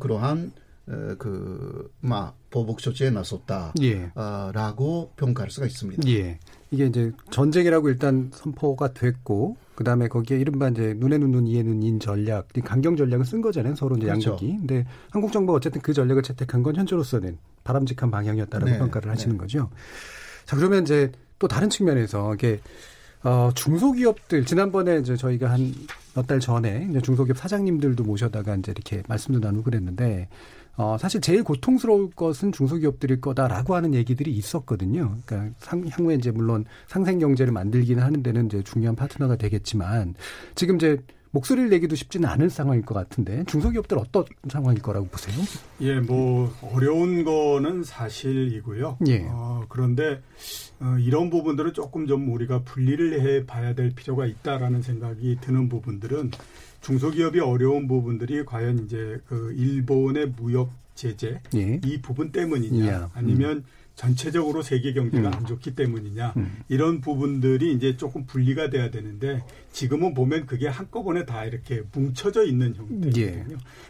그러한 0.00 0.52
그막 1.18 2.36
보복 2.50 2.78
조치에 2.78 3.10
나섰다라고 3.10 3.74
예. 3.82 5.16
평가할 5.16 5.50
수가 5.50 5.66
있습니다. 5.66 6.08
예. 6.08 6.38
이게 6.74 6.86
이제 6.86 7.12
전쟁이라고 7.30 7.88
일단 7.88 8.30
선포가 8.32 8.92
됐고 8.92 9.56
그다음에 9.74 10.08
거기에 10.08 10.38
이른바 10.38 10.68
이제 10.68 10.94
눈에 10.96 11.18
눈 11.18 11.46
이에 11.46 11.62
눈인 11.62 11.98
전략, 11.98 12.48
강경 12.64 12.96
전략을 12.96 13.24
쓴 13.24 13.40
거잖아요. 13.40 13.74
서로 13.74 13.96
이제 13.96 14.06
그렇죠. 14.06 14.30
양국이. 14.30 14.56
근데 14.58 14.86
한국 15.10 15.32
정부가 15.32 15.56
어쨌든 15.56 15.80
그 15.80 15.92
전략을 15.92 16.22
채택한 16.22 16.62
건 16.62 16.76
현재로서는 16.76 17.38
바람직한 17.64 18.10
방향이었다라고 18.10 18.70
네. 18.70 18.78
평가를 18.78 19.10
하시는 19.10 19.36
네. 19.36 19.40
거죠. 19.40 19.70
자, 20.44 20.56
그러면 20.56 20.82
이제 20.82 21.10
또 21.38 21.48
다른 21.48 21.70
측면에서 21.70 22.34
이게 22.34 22.60
어, 23.22 23.50
중소기업들 23.54 24.44
지난번에 24.44 24.98
이제 24.98 25.16
저희가 25.16 25.50
한 25.50 25.72
몇 26.16 26.28
달 26.28 26.38
전에 26.38 26.86
이제 26.88 27.00
중소기업 27.00 27.36
사장님들도 27.36 28.04
모셔다가 28.04 28.54
이제 28.54 28.70
이렇게 28.70 29.02
말씀도 29.08 29.40
나누고 29.40 29.64
그랬는데 29.64 30.28
어, 30.76 30.96
사실 30.98 31.20
제일 31.20 31.44
고통스러울 31.44 32.10
것은 32.10 32.52
중소기업들일 32.52 33.20
거다라고 33.20 33.74
하는 33.74 33.94
얘기들이 33.94 34.32
있었거든요. 34.32 35.18
그러니까 35.24 35.54
상, 35.58 35.84
향후에 35.88 36.16
이제 36.16 36.30
물론 36.30 36.64
상생 36.86 37.18
경제를 37.18 37.52
만들기는 37.52 38.02
하는 38.02 38.22
데는 38.22 38.46
이제 38.46 38.62
중요한 38.62 38.96
파트너가 38.96 39.36
되겠지만 39.36 40.14
지금 40.54 40.76
이제 40.76 40.98
목소리를 41.34 41.68
내기도 41.68 41.96
쉽지는 41.96 42.28
않은 42.28 42.48
상황일 42.48 42.84
것 42.84 42.94
같은데 42.94 43.42
중소기업들 43.46 43.98
어떤 43.98 44.24
상황일 44.48 44.80
거라고 44.80 45.08
보세요? 45.08 45.34
예, 45.80 45.98
뭐 45.98 46.54
어려운 46.62 47.24
거는 47.24 47.82
사실이고요. 47.82 48.98
예. 49.08 49.26
어, 49.28 49.64
그런데 49.68 50.22
어, 50.80 50.96
이런 51.00 51.30
부분들은 51.30 51.72
조금 51.72 52.06
좀 52.06 52.32
우리가 52.32 52.62
분리를 52.62 53.20
해 53.20 53.44
봐야 53.46 53.74
될 53.74 53.90
필요가 53.90 54.26
있다라는 54.26 54.82
생각이 54.82 55.38
드는 55.40 55.68
부분들은 55.68 56.30
중소기업이 56.84 57.40
어려운 57.40 57.88
부분들이 57.88 58.44
과연 58.44 58.84
이제 58.84 59.18
그 59.26 59.54
일본의 59.56 60.34
무역 60.36 60.70
제재 60.94 61.40
예. 61.54 61.80
이 61.82 62.00
부분 62.00 62.30
때문이냐 62.30 62.86
예. 62.86 63.06
아니면 63.14 63.64
전체적으로 63.94 64.62
세계 64.62 64.92
경제가 64.92 65.28
음. 65.28 65.34
안 65.34 65.46
좋기 65.46 65.74
때문이냐 65.76 66.34
음. 66.36 66.56
이런 66.68 67.00
부분들이 67.00 67.72
이제 67.72 67.96
조금 67.96 68.26
분리가 68.26 68.68
돼야 68.68 68.90
되는데 68.90 69.44
지금은 69.72 70.14
보면 70.14 70.46
그게 70.46 70.66
한꺼번에 70.66 71.24
다 71.24 71.44
이렇게 71.44 71.82
뭉쳐져 71.92 72.44
있는 72.44 72.74
형태거든요. 72.74 73.22
예. 73.22 73.44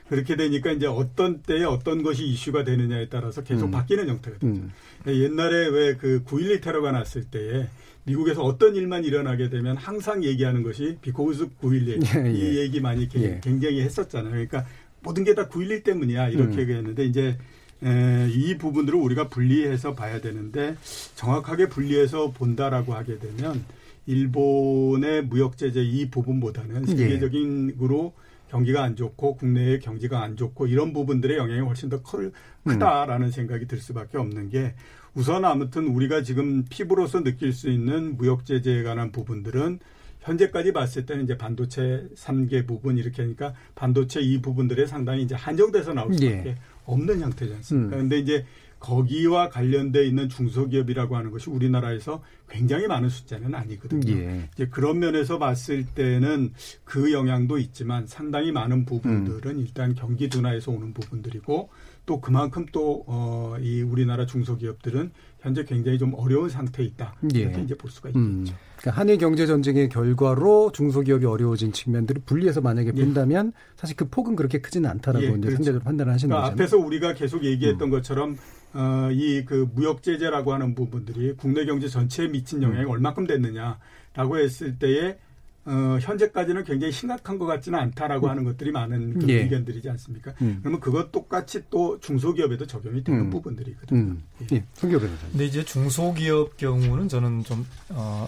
그렇게 0.09 0.37
되니까 0.37 0.73
이제 0.73 0.87
어떤 0.87 1.41
때에 1.43 1.65
어떤 1.65 2.03
것이 2.03 2.27
이슈가 2.27 2.65
되느냐에 2.65 3.09
따라서 3.09 3.43
계속 3.43 3.67
음. 3.67 3.71
바뀌는 3.71 4.09
형태가 4.09 4.39
되죠. 4.39 4.47
음. 4.47 4.71
옛날에 5.07 5.69
왜 5.69 5.95
그 5.95 6.23
9.11 6.25 6.61
테러가 6.63 6.93
났을 6.93 7.25
때에 7.25 7.69
미국에서 8.05 8.43
어떤 8.43 8.75
일만 8.77 9.05
일어나게 9.05 9.49
되면 9.49 9.77
항상 9.77 10.23
얘기하는 10.25 10.63
것이 10.63 10.99
비코우스 11.01 11.49
9.11 11.63 12.27
예, 12.27 12.31
이 12.33 12.43
예. 12.43 12.61
얘기 12.61 12.81
많이 12.81 13.09
예. 13.17 13.41
굉장히 13.43 13.81
했었잖아요. 13.81 14.33
그러니까 14.33 14.67
모든 15.03 15.25
게 15.25 15.35
다 15.35 15.49
9.11 15.49 15.83
때문이야 15.85 16.29
이렇게 16.29 16.57
음. 16.57 16.61
얘기했는데 16.61 17.05
이제 17.07 17.39
에, 17.85 18.29
이 18.31 18.57
부분들을 18.57 18.99
우리가 18.99 19.29
분리해서 19.29 19.95
봐야 19.95 20.21
되는데 20.21 20.77
정확하게 21.15 21.69
분리해서 21.69 22.31
본다라고 22.33 22.95
하게 22.95 23.19
되면 23.19 23.65
일본의 24.07 25.25
무역 25.25 25.57
제재 25.57 25.83
이 25.83 26.11
부분보다는 26.11 26.89
예. 26.89 26.97
세계적인으로 26.97 28.13
경기가 28.49 28.83
안 28.83 28.95
좋고 28.95 29.37
국내의 29.37 29.81
경기가 29.81 30.23
안 30.23 30.37
좋고 30.37 30.67
이런 30.67 30.93
부분들의 30.93 31.37
영향이 31.37 31.61
훨씬 31.61 31.89
더 31.89 32.03
클, 32.03 32.33
크다라는 32.65 33.27
음. 33.27 33.31
생각이 33.31 33.67
들 33.67 33.79
수밖에 33.79 34.19
없는 34.19 34.51
게 34.51 34.75
우선 35.15 35.45
아무튼 35.45 35.89
우리가 35.89 36.23
지금 36.23 36.65
피부로서 36.69 37.23
느낄 37.23 37.53
수 37.53 37.69
있는 37.69 38.17
무역 38.17 38.47
제재에 38.47 38.83
관한 38.83 39.13
부분들은 39.13 39.81
현재까지 40.21 40.73
봤을 40.73 41.05
때는 41.05 41.25
이제 41.25 41.37
반도체 41.37 42.09
3개 42.17 42.67
부분 42.67 42.97
이렇게 42.97 43.23
하니까 43.23 43.55
반도체 43.75 44.21
이 44.21 44.41
부분들에 44.41 44.87
상당히 44.87 45.23
이제 45.23 45.35
한정돼서 45.35 45.93
나올 45.93 46.15
수밖에 46.15 46.49
예. 46.51 46.57
없는 46.85 47.21
형태지 47.21 47.55
않습니까? 47.55 47.97
음. 47.97 48.01
근데 48.03 48.19
이제 48.19 48.45
거기와 48.85 49.49
관련돼 49.49 50.07
있는 50.07 50.29
중소기업이라고 50.29 51.17
하는 51.17 51.31
것이 51.31 51.49
우리나라에서 51.49 52.23
굉장히 52.51 52.87
많은 52.87 53.09
숫자는 53.09 53.55
아니거든요. 53.55 54.13
예. 54.13 54.51
이제 54.53 54.67
그런 54.67 54.99
면에서 54.99 55.39
봤을 55.39 55.87
때는 55.87 56.53
그 56.85 57.13
영향도 57.13 57.57
있지만 57.57 58.07
상당히 58.07 58.53
많은 58.53 58.85
부분들은 58.85 59.53
음. 59.53 59.59
일단 59.59 59.95
경기 59.95 60.29
둔화에서 60.29 60.71
오는 60.71 60.93
부분들이고 60.93 61.71
또 62.07 62.21
그만큼 62.21 62.67
또, 62.73 63.05
어, 63.07 63.57
이 63.61 63.81
우리나라 63.81 64.27
중소기업들은 64.27 65.13
현재 65.45 65.63
굉장히 65.63 65.99
좀 65.99 66.15
어려운 66.15 66.49
상태에 66.49 66.87
있다. 66.87 67.15
예. 67.35 67.41
이렇게 67.41 67.61
이제 67.61 67.75
볼 67.77 67.91
수가 67.91 68.09
음. 68.17 68.41
있겠죠. 68.41 68.55
음. 68.55 68.59
그러니까 68.79 69.01
한일 69.01 69.19
경제 69.19 69.47
전쟁의 69.47 69.91
결과로 69.91 70.73
중소기업이 70.73 71.27
어려워진 71.27 71.71
측면들을 71.71 72.23
분리해서 72.25 72.63
만약에 72.63 72.93
예. 72.97 73.01
본다면 73.05 73.53
사실 73.77 73.95
그 73.95 74.09
폭은 74.09 74.37
그렇게 74.37 74.59
크지는 74.59 74.89
않다라고 74.89 75.23
예, 75.25 75.29
이제 75.29 75.37
그렇죠. 75.39 75.57
상대적으로 75.57 75.83
판단을 75.85 76.13
하시는 76.15 76.31
그러니까 76.31 76.51
거죠. 76.51 76.63
앞에서 76.63 76.79
우리가 76.79 77.13
계속 77.15 77.45
얘기했던 77.45 77.89
음. 77.89 77.91
것처럼 77.91 78.37
어, 78.73 79.09
이 79.13 79.45
그 79.45 79.69
무역 79.75 80.03
제재라고 80.03 80.53
하는 80.55 80.75
부분들이 80.75 81.35
국내 81.37 81.67
경제 81.67 81.89
전체에 81.89 82.29
미친 82.29 82.63
영향이 82.63 82.85
음. 82.87 82.91
얼마큼 82.91 83.27
됐느냐라고 83.27 84.39
했을 84.39 84.79
때에 84.79 85.19
어, 85.67 85.99
현재까지는 86.01 86.65
굉장히 86.65 86.93
심각한 86.93 87.39
것 87.39 87.47
같지는 87.47 87.79
않다라고 87.79 88.27
음. 88.27 88.31
하는 88.31 88.45
것들이 88.45 88.71
많은 88.71 89.19
그 89.19 89.29
예. 89.31 89.43
의견들이지 89.43 89.89
않습니까? 89.91 90.35
음. 90.43 90.59
그러면 90.61 90.79
그것 90.79 91.11
똑같이 91.11 91.63
또 91.71 91.99
중소기업에도 92.01 92.67
적용이 92.67 93.03
되는 93.03 93.21
음. 93.21 93.31
부분들이거든요. 93.31 93.99
음. 93.99 94.23
예. 94.53 94.57
예. 94.57 94.65
근데 94.81 95.45
이제 95.47 95.65
중소기업 95.65 96.59
경우는 96.59 97.09
저는 97.09 97.45
좀 97.45 97.67
어, 97.91 98.27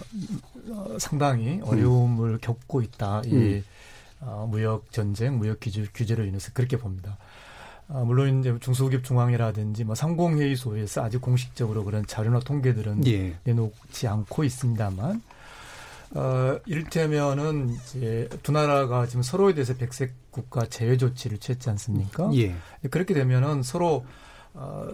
어 0.71 0.97
상당히 0.99 1.61
어려움을 1.63 2.31
음. 2.31 2.37
겪고 2.41 2.81
있다. 2.81 3.21
이 3.25 3.33
음. 3.33 3.63
어, 4.19 4.47
무역 4.49 4.91
전쟁, 4.91 5.37
무역 5.37 5.59
규제, 5.61 5.85
규제로 5.93 6.25
인해서 6.25 6.51
그렇게 6.53 6.75
봅니다. 6.77 7.17
아, 7.89 7.99
물론 7.99 8.39
이제 8.39 8.53
중소기업 8.59 9.03
중앙이라든지 9.03 9.83
뭐 9.83 9.95
상공회의소에서 9.95 11.03
아직 11.03 11.21
공식적으로 11.21 11.83
그런 11.85 12.05
자료나 12.05 12.39
통계들은 12.39 13.05
예. 13.07 13.37
내놓지 13.43 14.07
않고 14.07 14.43
있습니다만 14.43 15.21
어, 16.11 16.57
이를테면은 16.65 17.69
이제 17.69 18.29
두 18.43 18.51
나라가 18.51 19.05
지금 19.05 19.21
서로에 19.23 19.53
대해서 19.53 19.75
백색 19.75 20.13
국가 20.31 20.65
제외 20.65 20.97
조치를 20.97 21.37
취했지 21.39 21.69
않습니까? 21.69 22.29
예. 22.35 22.55
그렇게 22.89 23.13
되면은 23.13 23.63
서로 23.63 24.05
어, 24.53 24.87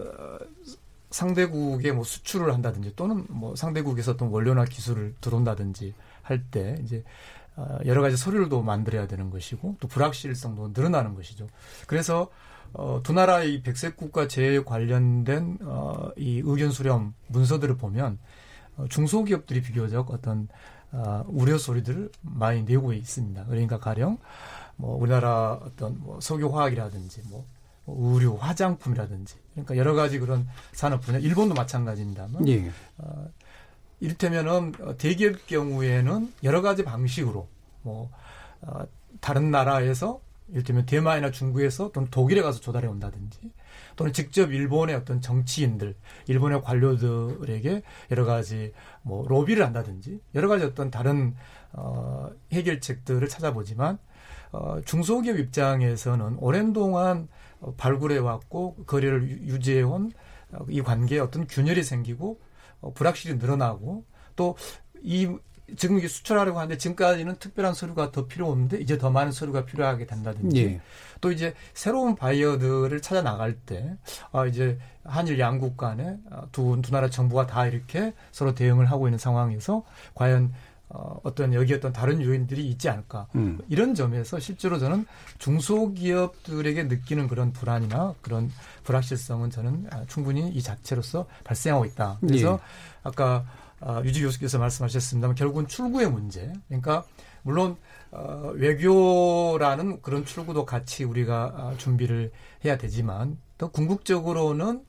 상대국에 1.10 1.92
뭐 1.92 2.02
수출을 2.04 2.52
한다든지 2.52 2.92
또는 2.96 3.24
뭐 3.28 3.54
상대국에서 3.54 4.12
어떤 4.12 4.28
원료나 4.28 4.64
기술을 4.64 5.14
들어온다든지 5.20 5.94
할 6.22 6.42
때 6.50 6.76
이제 6.82 7.04
어, 7.56 7.78
여러 7.86 8.02
가지 8.02 8.16
서류도 8.16 8.62
만들어야 8.62 9.06
되는 9.06 9.30
것이고 9.30 9.76
또 9.78 9.86
불확실성도 9.86 10.72
늘어나는 10.74 11.14
것이죠. 11.14 11.46
그래서 11.86 12.28
어, 12.72 13.00
두 13.04 13.12
나라의 13.12 13.62
백색 13.62 13.96
국가 13.96 14.26
제외 14.26 14.64
관련된 14.64 15.58
어, 15.62 16.08
이 16.16 16.42
의견 16.44 16.72
수렴 16.72 17.14
문서들을 17.28 17.76
보면 17.76 18.18
어, 18.76 18.86
중소기업들이 18.88 19.62
비교적 19.62 20.10
어떤 20.10 20.48
어, 20.94 21.24
우려 21.28 21.58
소리들을 21.58 22.10
많이 22.22 22.62
내고 22.62 22.92
있습니다. 22.92 23.44
그러니까 23.46 23.78
가령 23.78 24.18
뭐 24.76 24.96
우리나라 24.96 25.54
어떤 25.54 25.98
뭐 26.00 26.20
석유화학이라든지 26.20 27.22
뭐 27.28 27.46
의류, 27.86 28.36
화장품이라든지 28.38 29.34
그러니까 29.52 29.76
여러 29.76 29.94
가지 29.94 30.18
그런 30.18 30.48
산업 30.72 31.02
분야, 31.02 31.18
일본도 31.18 31.54
마찬가지입니다만 31.54 32.48
예. 32.48 32.70
어, 32.98 33.28
이를테면은 34.00 34.72
대기업 34.96 35.46
경우에는 35.46 36.32
여러 36.44 36.62
가지 36.62 36.84
방식으로 36.84 37.48
뭐 37.82 38.10
어, 38.62 38.86
다른 39.20 39.50
나라에서 39.50 40.20
이를테면 40.50 40.86
대만이나 40.86 41.30
중국에서 41.30 41.90
또는 41.92 42.08
독일에 42.10 42.40
가서 42.42 42.60
조달해 42.60 42.86
온다든지 42.86 43.38
또는 43.96 44.12
직접 44.12 44.52
일본의 44.52 44.94
어떤 44.94 45.20
정치인들, 45.20 45.94
일본의 46.26 46.62
관료들에게 46.62 47.82
여러 48.10 48.24
가지 48.24 48.72
뭐 49.02 49.26
로비를 49.28 49.64
한다든지 49.64 50.20
여러 50.34 50.48
가지 50.48 50.64
어떤 50.64 50.90
다른 50.90 51.34
어, 51.72 52.30
해결책들을 52.52 53.28
찾아보지만 53.28 53.98
어, 54.52 54.80
중소기업 54.84 55.38
입장에서는 55.38 56.36
오랜 56.38 56.72
동안 56.72 57.28
어, 57.60 57.74
발굴해 57.76 58.18
왔고 58.18 58.76
거래를 58.86 59.28
유지해 59.46 59.82
온이 59.82 60.10
어, 60.52 60.64
관계에 60.84 61.18
어떤 61.18 61.46
균열이 61.46 61.82
생기고 61.82 62.40
어, 62.80 62.92
불확실이 62.92 63.36
늘어나고 63.36 64.04
또이 64.36 65.28
지금 65.76 65.98
이게 65.98 66.08
수출하려고 66.08 66.58
하는데 66.58 66.76
지금까지는 66.76 67.36
특별한 67.36 67.74
서류가 67.74 68.12
더 68.12 68.26
필요 68.26 68.50
없는데 68.50 68.80
이제 68.80 68.98
더 68.98 69.10
많은 69.10 69.32
서류가 69.32 69.64
필요하게 69.64 70.06
된다든지 70.06 70.62
예. 70.62 70.80
또 71.24 71.32
이제 71.32 71.54
새로운 71.72 72.14
바이어들을 72.14 73.00
찾아 73.00 73.22
나갈 73.22 73.54
때 73.54 73.96
아, 74.30 74.44
이제 74.44 74.78
한일 75.04 75.38
양국 75.38 75.78
간에 75.78 76.18
아, 76.30 76.42
두, 76.52 76.78
두 76.82 76.92
나라 76.92 77.08
정부가 77.08 77.46
다 77.46 77.66
이렇게 77.66 78.12
서로 78.30 78.54
대응을 78.54 78.90
하고 78.90 79.08
있는 79.08 79.16
상황에서 79.18 79.84
과연 80.14 80.52
어, 80.90 81.18
어떤 81.22 81.54
여기 81.54 81.72
어떤 81.72 81.94
다른 81.94 82.20
요인들이 82.20 82.68
있지 82.68 82.90
않을까 82.90 83.26
음. 83.36 83.58
이런 83.70 83.94
점에서 83.94 84.38
실제로 84.38 84.78
저는 84.78 85.06
중소기업들에게 85.38 86.82
느끼는 86.84 87.26
그런 87.26 87.54
불안이나 87.54 88.14
그런 88.20 88.50
불확실성은 88.82 89.48
저는 89.48 89.86
아, 89.92 90.04
충분히 90.06 90.46
이 90.50 90.60
자체로서 90.60 91.24
발생하고 91.42 91.86
있다. 91.86 92.18
그래서 92.20 92.60
예. 92.60 92.98
아까 93.02 93.46
어, 93.80 94.02
유지 94.04 94.20
교수께서 94.20 94.58
말씀하셨습니다만 94.58 95.36
결국은 95.36 95.66
출구의 95.68 96.10
문제. 96.10 96.52
그러니까 96.68 97.02
물론 97.44 97.78
어, 98.14 98.52
외교라는 98.54 100.00
그런 100.02 100.24
출구도 100.24 100.64
같이 100.64 101.04
우리가 101.04 101.52
어, 101.56 101.74
준비를 101.78 102.30
해야 102.64 102.78
되지만 102.78 103.38
또 103.58 103.70
궁극적으로는 103.70 104.84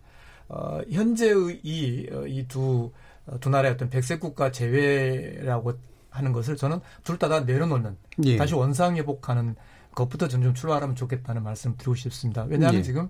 어, 0.48 0.80
현재의 0.92 1.60
이이두 1.64 2.92
어, 3.26 3.40
두 3.40 3.50
나라의 3.50 3.74
어떤 3.74 3.90
백색 3.90 4.20
국가 4.20 4.52
제외라고 4.52 5.74
하는 6.12 6.32
것을 6.32 6.56
저는 6.56 6.80
둘 7.04 7.18
다 7.18 7.28
다 7.28 7.40
내려놓는 7.42 7.98
예. 8.26 8.38
다시 8.38 8.54
원상 8.54 8.96
회복하는 8.98 9.56
것부터 9.96 10.28
점점 10.28 10.54
출발하면 10.54 10.96
좋겠다는 10.96 11.42
말씀 11.44 11.76
드리고 11.78 11.96
싶습니다. 11.96 12.44
왜냐하면 12.48 12.80
예. 12.80 12.84
지금 12.84 13.10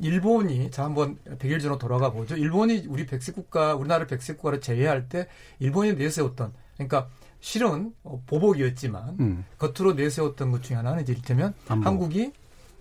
일본이 0.00 0.70
자 0.70 0.84
한번 0.84 1.16
100일 1.38 1.60
전으로 1.60 1.78
돌아가 1.78 2.12
보죠. 2.12 2.36
일본이 2.36 2.84
우리 2.88 3.06
백색 3.06 3.34
국가 3.34 3.74
우리나라 3.74 4.06
백색 4.06 4.36
국가를 4.36 4.60
제외할 4.60 5.08
때 5.08 5.26
일본이 5.58 5.94
내세웠던 5.94 6.52
그러니까 6.74 7.08
실은 7.40 7.92
어, 8.04 8.22
보복이었지만 8.26 9.16
음. 9.20 9.44
겉으로 9.58 9.94
내세웠던 9.94 10.50
것 10.50 10.62
중에 10.62 10.76
하나는 10.76 11.06
이를테면 11.06 11.54
안보. 11.68 11.86
한국이 11.86 12.32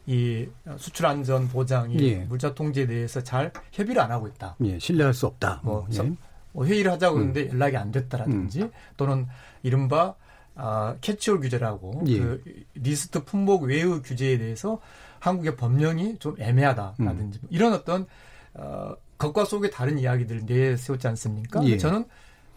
이 0.05 0.47
수출 0.77 1.05
안전 1.05 1.47
보장, 1.47 1.91
이 1.91 1.99
예. 1.99 2.15
물자 2.25 2.55
통제에 2.55 2.87
대해서 2.87 3.21
잘 3.21 3.51
협의를 3.71 4.01
안 4.01 4.11
하고 4.11 4.27
있다. 4.27 4.55
예, 4.63 4.79
신뢰할 4.79 5.13
수 5.13 5.27
없다. 5.27 5.61
뭐, 5.63 5.87
예. 5.93 6.11
뭐 6.51 6.65
회의를 6.65 6.91
하자고 6.93 7.19
했는데 7.19 7.43
음. 7.43 7.49
연락이 7.53 7.77
안 7.77 7.91
됐다라든지 7.91 8.63
음. 8.63 8.71
또는 8.97 9.27
이른바 9.61 10.15
아, 10.55 10.95
catch-all 10.99 11.41
규제라고 11.41 12.03
예. 12.07 12.19
그 12.19 12.43
리스트 12.73 13.23
품목 13.23 13.63
외의 13.63 14.01
규제에 14.01 14.37
대해서 14.39 14.79
한국의 15.19 15.55
법령이 15.55 16.17
좀 16.19 16.35
애매하다라든지 16.39 17.39
음. 17.43 17.47
이런 17.49 17.73
어떤 17.73 18.07
어, 18.55 18.95
겉과 19.19 19.45
속의 19.45 19.71
다른 19.71 19.99
이야기들을 19.99 20.43
내세웠지 20.45 21.07
않습니까? 21.07 21.63
예. 21.65 21.77
저는 21.77 22.05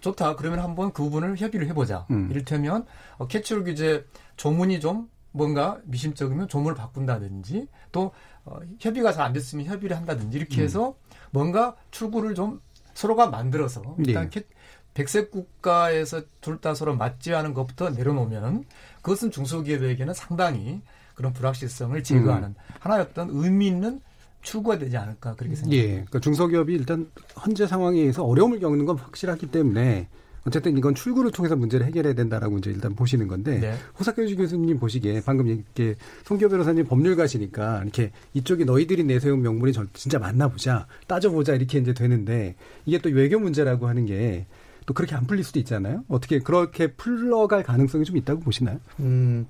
좋다. 0.03 0.37
그러면 0.37 0.59
한번 0.61 0.93
그 0.93 1.03
부분을 1.05 1.37
협의를 1.39 1.67
해보자. 1.69 2.07
음. 2.11 2.29
이를테면 2.31 2.85
어, 3.17 3.27
캐치홀 3.27 3.65
규제 3.65 4.05
조문이 4.37 4.81
좀 4.81 5.09
뭔가 5.31 5.79
미심쩍으면 5.85 6.49
조문을 6.49 6.75
바꾼다든지 6.75 7.69
또 7.93 8.13
어, 8.45 8.59
협의가 8.79 9.13
잘 9.13 9.25
안 9.25 9.33
됐으면 9.33 9.65
협의를 9.67 9.97
한다든지 9.97 10.37
이렇게 10.37 10.63
해서 10.63 10.95
뭔가 11.31 11.75
출구를 11.91 12.35
좀 12.35 12.61
서로가 12.93 13.29
만들어서 13.29 13.97
일단 14.05 14.29
네. 14.29 14.43
백색 14.95 15.31
국가에서 15.31 16.21
둘 16.43 16.61
다 16.61 16.75
서로 16.75 16.95
맞지 16.95 17.33
않은 17.35 17.55
것부터 17.55 17.91
내려놓으면 17.91 18.65
그것은 19.01 19.31
중소기업에게는 19.31 20.13
상당히 20.13 20.83
그런 21.15 21.33
불확실성을 21.33 22.03
제거하는 22.03 22.49
음. 22.49 22.55
하나의 22.81 23.03
어떤 23.03 23.29
의미 23.31 23.69
있는 23.69 24.01
출구가 24.43 24.79
되지 24.79 24.97
않을까 24.97 25.35
그렇게 25.35 25.55
생각합니다. 25.55 25.85
예, 25.85 25.91
그러니까 25.93 26.21
중소기업이 26.21 26.75
일단 26.75 27.11
현재 27.39 27.67
상황에 27.67 28.01
의해서 28.01 28.25
어려움을 28.25 28.61
겪는 28.61 28.85
건 28.85 28.97
확실하기 28.97 29.47
때문에 29.47 30.09
어쨌든 30.45 30.77
이건 30.77 30.95
출구를 30.95 31.31
통해서 31.31 31.55
문제를 31.55 31.87
해결해야 31.87 32.15
된다라고 32.15 32.59
이제 32.59 32.71
일단 32.71 32.97
보시는 32.97 33.29
건데 33.29 33.61
네. 33.61 33.75
호사교주 33.99 34.37
교수님 34.37 34.81
보시기에 34.81 35.23
방금 35.25 35.47
이렇게 35.47 35.95
송기호 36.25 36.51
변호사님 36.51 36.87
법률가시니까 36.87 37.83
이렇게 37.85 38.11
이쪽이 38.35 38.65
너희들이 38.65 39.05
내세운 39.05 39.41
명분이 39.43 39.73
진짜 39.93 40.19
맞나 40.19 40.49
보자 40.49 40.89
따져보자 41.07 41.55
이렇게 41.55 41.79
이제 41.79 41.95
되는데 41.95 42.57
이게 42.87 42.99
또 42.99 43.09
외교 43.11 43.39
문제라고 43.39 43.87
하는 43.87 44.07
게 44.07 44.47
또 44.87 44.95
그렇게 44.95 45.15
안 45.15 45.27
풀릴 45.27 45.45
수도 45.45 45.59
있잖아요. 45.61 46.05
어떻게 46.09 46.39
그렇게 46.41 46.89
풀러갈 46.89 47.63
가능성이 47.63 48.05
좀 48.05 48.17
있다고 48.17 48.41
보시나요? 48.41 48.79
음, 49.01 49.47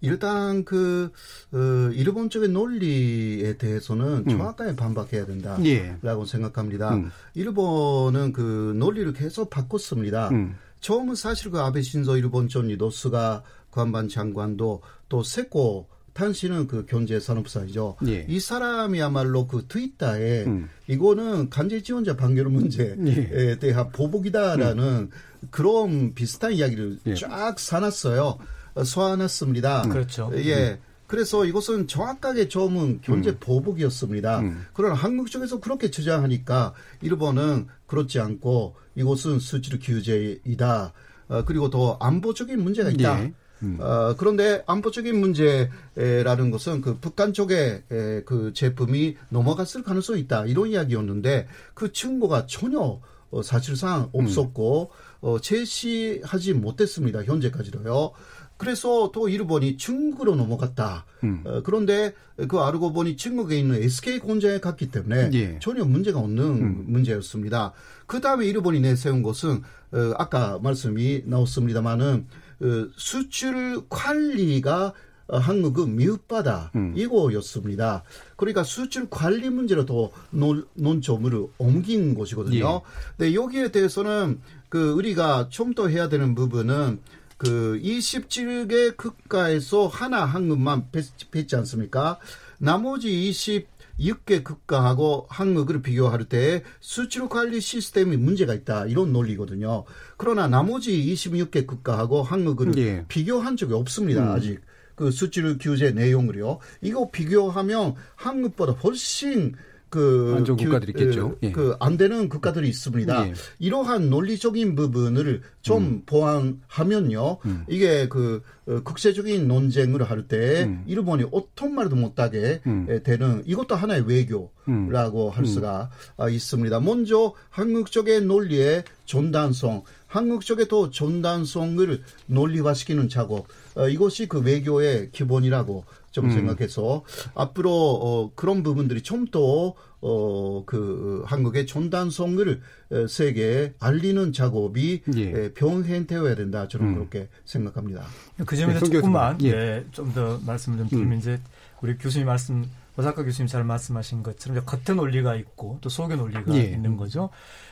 일단 0.00 0.64
그 0.64 1.10
어, 1.52 1.90
일본 1.92 2.30
쪽의 2.30 2.48
논리에 2.48 3.56
대해서는 3.56 4.24
음. 4.26 4.28
정확하게 4.28 4.76
반박해야 4.76 5.26
된다라고 5.26 5.66
예. 5.66 6.26
생각합니다. 6.26 6.94
음. 6.94 7.10
일본은 7.34 8.32
그 8.32 8.74
논리를 8.76 9.12
계속 9.12 9.50
바꿨습니다. 9.50 10.30
음. 10.30 10.56
처음은 10.80 11.14
사실 11.14 11.50
그 11.50 11.60
아베 11.60 11.82
신조 11.82 12.16
일본 12.16 12.48
총리도 12.48 12.90
스가 12.90 13.42
관반 13.70 14.08
장관도 14.08 14.80
또 15.08 15.22
세코 15.22 15.88
탄씨는 16.12 16.66
그 16.66 16.86
경제 16.86 17.20
산업사이죠. 17.20 17.96
예. 18.06 18.26
이 18.28 18.40
사람이야말로 18.40 19.46
그 19.46 19.66
트위터에 19.68 20.44
음. 20.44 20.68
이거는 20.88 21.50
간제 21.50 21.82
지원자 21.82 22.16
판결 22.16 22.46
문제에 22.46 22.96
예. 23.06 23.58
대한 23.58 23.90
보복이다라는 23.90 24.84
음. 24.84 25.10
그런 25.50 26.14
비슷한 26.14 26.52
이야기를 26.52 26.98
예. 27.06 27.14
쫙 27.14 27.58
사놨어요. 27.58 28.38
소환했습니다. 28.84 29.82
그렇죠. 29.82 30.30
예. 30.34 30.78
그래서 31.06 31.44
이것은 31.44 31.88
정확하게 31.88 32.48
처음은 32.48 33.00
경제 33.02 33.30
음. 33.30 33.36
보복이었습니다. 33.40 34.40
음. 34.40 34.64
그러나 34.72 34.94
한국 34.94 35.28
쪽에서 35.28 35.58
그렇게 35.58 35.90
주장하니까 35.90 36.72
일본은 37.02 37.66
그렇지 37.88 38.20
않고 38.20 38.76
이것은 38.94 39.40
수출 39.40 39.80
규제이다. 39.80 40.92
어, 41.28 41.44
그리고 41.44 41.68
더 41.68 41.96
안보적인 42.00 42.62
문제가 42.62 42.90
있다. 42.90 43.24
예. 43.24 43.34
음. 43.62 43.76
어, 43.80 44.14
그런데 44.16 44.62
안보적인 44.66 45.18
문제라는 45.18 46.50
것은 46.52 46.80
그 46.80 46.98
북한 47.00 47.32
쪽에 47.32 47.82
에, 47.90 48.22
그 48.22 48.52
제품이 48.54 49.16
넘어갔을 49.30 49.82
가능성이 49.82 50.20
있다. 50.20 50.46
이런 50.46 50.68
이야기였는데 50.68 51.48
그 51.74 51.92
증거가 51.92 52.46
전혀 52.46 53.00
어, 53.30 53.42
사실상 53.42 54.10
없었고 54.12 54.90
음. 54.92 55.26
어, 55.26 55.40
제시하지 55.40 56.54
못했습니다. 56.54 57.22
현재까지도요. 57.24 58.12
그래서 58.60 59.10
또 59.14 59.30
일본이 59.30 59.78
중국으로 59.78 60.36
넘어갔다. 60.36 61.06
음. 61.24 61.40
어, 61.46 61.62
그런데 61.64 62.12
그 62.46 62.58
알고 62.58 62.92
보니 62.92 63.16
중국에 63.16 63.58
있는 63.58 63.82
SK 63.82 64.18
공장에 64.18 64.58
갔기 64.60 64.90
때문에 64.90 65.30
예. 65.32 65.58
전혀 65.60 65.82
문제가 65.82 66.18
없는 66.18 66.44
음. 66.44 66.84
문제였습니다. 66.86 67.72
그 68.06 68.20
다음에 68.20 68.44
일본이 68.44 68.80
내세운 68.80 69.22
것은 69.22 69.62
어, 69.92 70.12
아까 70.18 70.58
말씀이 70.62 71.22
나왔습니다마는 71.24 72.26
어, 72.60 72.88
수출 72.96 73.80
관리가 73.88 74.92
한국은 75.26 75.96
미흡하다 75.96 76.72
음. 76.74 76.92
이거였습니다. 76.96 78.02
그러니까 78.36 78.62
수출 78.62 79.08
관리 79.08 79.48
문제로 79.48 79.86
더 79.86 80.10
논, 80.30 80.66
논점을 80.74 81.32
옮긴 81.56 82.14
것이거든요. 82.14 82.82
예. 83.18 83.24
네, 83.24 83.34
여기에 83.34 83.70
대해서는 83.70 84.40
그 84.68 84.92
우리가 84.92 85.48
좀 85.48 85.72
더 85.72 85.88
해야 85.88 86.08
되는 86.10 86.34
부분은 86.34 86.98
그 87.40 87.80
27개 87.82 88.98
국가에서 88.98 89.86
하나 89.86 90.26
한국만 90.26 90.90
배치 91.30 91.56
않습니까? 91.56 92.18
나머지 92.58 93.08
26개 93.08 94.44
국가하고 94.44 95.26
한국을 95.30 95.80
비교할 95.80 96.26
때 96.26 96.62
수출 96.80 97.30
관리 97.30 97.62
시스템이 97.62 98.18
문제가 98.18 98.52
있다. 98.52 98.84
이런 98.84 99.14
논리거든요. 99.14 99.84
그러나 100.18 100.48
나머지 100.48 101.02
26개 101.02 101.66
국가하고 101.66 102.22
한국을 102.22 102.76
예. 102.76 103.06
비교한 103.08 103.56
적이 103.56 103.72
없습니다. 103.72 104.22
음. 104.22 104.36
아직. 104.36 104.60
그 104.94 105.10
수출 105.10 105.56
규제 105.56 105.92
내용을요. 105.92 106.58
이거 106.82 107.10
비교하면 107.10 107.94
한국보다 108.16 108.72
훨씬 108.72 109.54
그 109.90 110.34
안전 110.36 110.56
국가들이 110.56 110.92
있겠죠. 110.92 111.30
그, 111.30 111.38
예. 111.42 111.52
그안 111.52 111.96
되는 111.96 112.28
국가들이 112.28 112.68
있습니다. 112.68 113.28
예. 113.28 113.34
이러한 113.58 114.08
논리적인 114.08 114.76
부분을 114.76 115.42
좀 115.62 115.82
음. 115.82 116.02
보완하면요. 116.06 117.38
음. 117.44 117.64
이게 117.68 118.08
그 118.08 118.40
어, 118.66 118.80
국제적인 118.84 119.48
논쟁을 119.48 120.04
할때 120.04 120.64
음. 120.64 120.84
일본이 120.86 121.24
어떤 121.32 121.74
말도 121.74 121.96
못하게 121.96 122.60
음. 122.66 123.00
되는 123.02 123.42
이것도 123.44 123.74
하나의 123.74 124.06
외교라고 124.06 124.50
음. 124.68 125.30
할 125.32 125.44
수가 125.44 125.90
음. 126.20 126.30
있습니다. 126.30 126.78
먼저 126.80 127.34
한국 127.48 127.90
쪽의 127.90 128.22
논리의 128.22 128.84
전단성, 129.06 129.82
한국 130.06 130.44
쪽의 130.44 130.68
또 130.68 130.90
전단성을 130.90 132.00
논리화시키는 132.26 133.08
작업, 133.08 133.46
어, 133.74 133.88
이것이 133.88 134.28
그 134.28 134.40
외교의 134.40 135.10
기본이라고 135.10 135.84
좀 136.10 136.26
음. 136.26 136.30
생각해서 136.30 137.04
앞으로 137.34 137.70
어, 137.72 138.32
그런 138.34 138.62
부분들이 138.62 139.02
좀더 139.02 139.74
어, 140.02 140.64
그, 140.64 141.22
한국의 141.26 141.66
전단성을 141.66 142.60
어, 142.90 143.06
세계에 143.06 143.74
알리는 143.78 144.32
작업이 144.32 145.02
예. 145.16 145.52
병행되어야 145.52 146.34
된다. 146.34 146.68
저는 146.68 146.86
음. 146.86 146.94
그렇게 146.94 147.28
생각합니다. 147.44 148.06
그 148.46 148.56
점에서 148.56 148.86
네, 148.86 148.90
조금만, 148.92 149.40
예. 149.42 149.52
네, 149.52 149.86
좀더 149.92 150.40
말씀을 150.46 150.78
좀 150.78 150.88
드리면 150.88 151.12
음. 151.12 151.18
이제 151.18 151.40
우리 151.82 151.98
교수님 151.98 152.26
말씀, 152.26 152.64
오사카 152.96 153.24
교수님 153.24 153.46
잘 153.46 153.62
말씀하신 153.64 154.22
것처럼 154.22 154.64
겉의 154.64 154.96
논리가 154.96 155.36
있고 155.36 155.78
또 155.82 155.90
속의 155.90 156.16
논리가 156.16 156.54
예. 156.56 156.62
있는 156.62 156.96
거죠. 156.96 157.28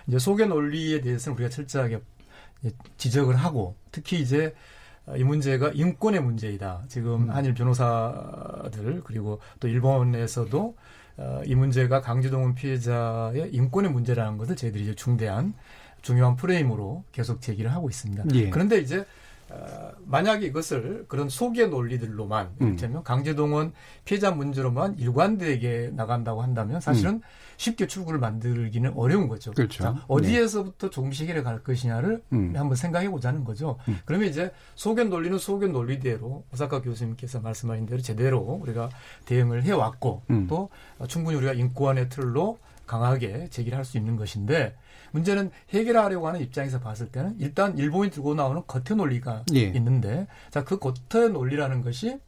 이제 0.07 0.19
속의 0.19 0.49
논리에 0.49 1.01
대해서는 1.01 1.35
우리가 1.37 1.49
철저하게 1.49 2.01
지적을 2.99 3.37
하고 3.37 3.75
특히 3.91 4.21
이제 4.21 4.55
이 5.17 5.25
문제가 5.25 5.71
인권의 5.73 6.23
문제이다. 6.23 6.85
지금 6.89 7.25
음. 7.25 7.31
한일 7.31 7.55
변호사들 7.55 9.03
그리고 9.05 9.41
또 9.61 9.69
일본에서도 9.69 10.77
어, 11.19 11.43
이 11.45 11.55
문제가 11.55 12.01
강제동원 12.01 12.55
피해자의 12.55 13.51
인권의 13.53 13.91
문제라는 13.91 14.39
것을 14.39 14.57
저희들이 14.57 14.85
이제 14.85 14.95
중대한 14.95 15.55
중요한 16.03 16.37
프레임으로 16.37 17.05
계속 17.11 17.41
제기를 17.41 17.73
하고 17.73 17.89
있습니다. 17.89 18.25
예. 18.35 18.51
그런데 18.51 18.79
이제 18.79 19.05
어, 19.51 19.93
만약에 20.05 20.47
이것을 20.47 21.07
그런 21.09 21.29
소개 21.29 21.67
논리들로만 21.67 22.51
음. 22.61 22.67
이를테면 22.67 23.03
강제동원 23.03 23.73
피해자 24.05 24.31
문제로만 24.31 24.99
일관되게 24.99 25.91
나간다고 25.95 26.43
한다면 26.43 26.81
사실은 26.81 27.15
음. 27.15 27.21
쉽게 27.57 27.87
출구를 27.87 28.21
만들기는 28.21 28.93
어려운 28.95 29.27
거죠. 29.27 29.51
그렇죠. 29.53 29.83
자, 29.83 30.05
어디에서부터 30.07 30.89
네. 30.89 30.91
조금씩 30.91 31.23
해결해 31.25 31.43
갈 31.43 31.63
것이냐를 31.63 32.23
음. 32.33 32.53
한번 32.55 32.77
생각해 32.77 33.11
보자는 33.11 33.45
거죠. 33.45 33.79
음. 33.89 33.99
그러면 34.05 34.29
이제 34.29 34.53
소견 34.75 35.09
논리는 35.11 35.37
소견 35.39 35.73
논리대로 35.73 36.45
오사카 36.53 36.83
교수님께서 36.83 37.41
말씀하신 37.41 37.87
대로 37.87 38.01
제대로 38.01 38.39
우리가 38.39 38.91
대응을 39.25 39.65
해왔고 39.65 40.23
음. 40.31 40.47
또 40.47 40.69
충분히 41.09 41.37
우리가 41.37 41.55
인권의 41.55 42.11
틀로 42.11 42.59
강하게 42.87 43.49
제기를 43.51 43.77
할 43.77 43.85
수 43.85 43.99
있는 43.99 44.17
것인데 44.17 44.77
문제는 45.13 45.51
해결하려고 45.71 46.29
하는 46.29 46.41
입장에서 46.41 46.81
봤을 46.81 47.09
때는 47.09 47.37
일단 47.39 47.77
일본이 47.79 48.11
들고 48.11 48.35
나오는 48.35 48.63
겉의 48.67 48.97
논리가 48.97 49.45
예. 49.55 49.61
있는데 49.63 50.27
자 50.51 50.65
그 50.65 50.79
겉의 50.79 51.31
논리라는 51.31 51.83
것이 51.83 52.19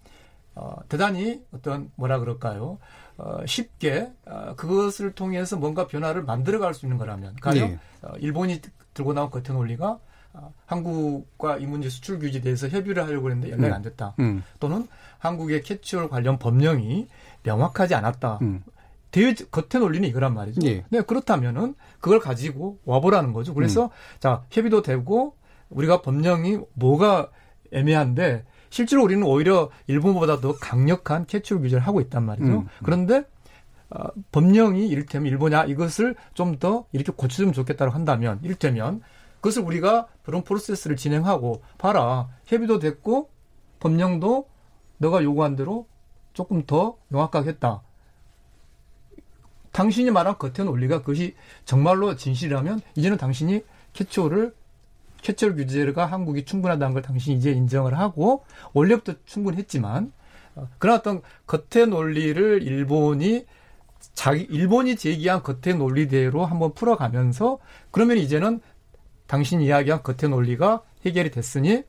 어, 0.55 0.77
대단히 0.89 1.43
어떤 1.53 1.91
뭐라 1.97 2.19
그럴까요? 2.19 2.79
어, 3.19 3.45
쉽게 3.47 4.11
어, 4.27 4.55
그것을 4.57 5.13
통해서 5.13 5.57
뭔가 5.57 5.87
변화를 5.87 6.23
만들어갈 6.23 6.73
수 6.75 6.87
있는 6.87 6.97
거라면, 6.97 7.37
가령 7.41 7.69
네. 7.71 7.79
어, 8.03 8.13
일본이 8.19 8.61
들고 8.95 9.13
나온 9.13 9.31
겉의 9.31 9.45
논리가 9.49 9.99
어, 10.33 10.55
한국과 10.67 11.59
이 11.59 11.67
문제 11.67 11.89
수출 11.91 12.19
규제에 12.19 12.41
대해서 12.41 12.69
협의를 12.69 13.05
하려고 13.05 13.31
했는데 13.31 13.51
연락이 13.53 13.69
음. 13.69 13.75
안 13.75 13.83
됐다. 13.83 14.15
음. 14.21 14.43
또는 14.59 14.89
한국의 15.19 15.63
catch-all 15.63 16.09
관련 16.09 16.39
법령이 16.39 17.09
명확하지 17.43 17.95
않았다. 17.95 18.39
음. 18.43 18.63
대 19.11 19.35
겉의 19.35 19.81
논리는 19.83 20.09
이거란 20.09 20.35
말이죠. 20.35 20.61
네. 20.61 20.85
네, 20.91 21.01
그렇다면은 21.03 21.75
그걸 22.01 22.21
가지고 22.21 22.79
와보라는 22.85 23.33
거죠. 23.33 23.55
그래서 23.55 23.85
음. 23.85 23.89
자 24.21 24.45
협의도 24.51 24.83
되고 24.83 25.37
우리가 25.69 26.03
법령이 26.03 26.59
뭐가 26.75 27.31
애매한데 27.73 28.45
실제로 28.71 29.03
우리는 29.03 29.23
오히려 29.27 29.71
일본보다 29.87 30.41
더 30.41 30.57
강력한 30.57 31.27
catch-all 31.27 31.61
규제를 31.61 31.87
하고 31.87 32.01
있단 32.01 32.25
말이죠. 32.25 32.61
음. 32.61 32.69
그런데 32.85 33.25
어, 33.91 34.05
법령이 34.31 34.87
이를테면 34.89 35.27
일본이 35.27 35.57
이것을 35.69 36.15
좀 36.35 36.59
더 36.61 36.87
이렇게 36.93 37.13
고쳐주면 37.13 37.53
좋겠다고 37.53 37.91
한다면 37.93 38.39
이를테면 38.43 39.01
그것을 39.37 39.63
우리가 39.63 40.07
그런 40.23 40.45
프로세스를 40.45 40.97
진행하고 40.97 41.63
봐라 41.79 42.29
협의도 42.45 42.79
됐고 42.79 43.31
법령도 43.81 44.49
너가 44.99 45.25
요구한 45.25 45.57
대로 45.57 45.87
조금 46.35 46.65
더 46.67 46.97
명확하게 47.09 47.51
했다. 47.51 47.83
당신이 49.73 50.11
말한 50.11 50.39
겉에 50.39 50.65
논리가 50.65 51.01
그것이 51.01 51.35
정말로 51.65 52.17
진실이라면 52.17 52.81
이제는 52.97 53.17
당신이 53.17 53.63
캐초를 53.93 54.53
캐철 55.23 55.55
규제가 55.55 56.07
한국이 56.07 56.45
충분하다는 56.45 56.95
걸 56.95 57.03
당신이 57.03 57.37
이제 57.37 57.51
인정을 57.51 57.99
하고 57.99 58.45
원래부터 58.73 59.15
충분했지만 59.27 60.13
어, 60.57 60.69
그런 60.79 60.99
어떤 60.99 61.23
겉의 61.47 61.89
논리를 61.89 62.63
일본이 62.63 63.45
자기 64.15 64.43
일본이 64.43 64.97
제기한 64.97 65.43
겉의 65.43 65.77
논리대로 65.77 66.45
한번 66.45 66.75
풀어가면서 66.75 67.59
그러면 67.91 68.17
이제는 68.19 68.61
당신 69.27 69.61
이야기한 69.61 70.03
겉의 70.03 70.31
논리가 70.31 70.83
해결이 71.05 71.31
됐으니 71.31 71.85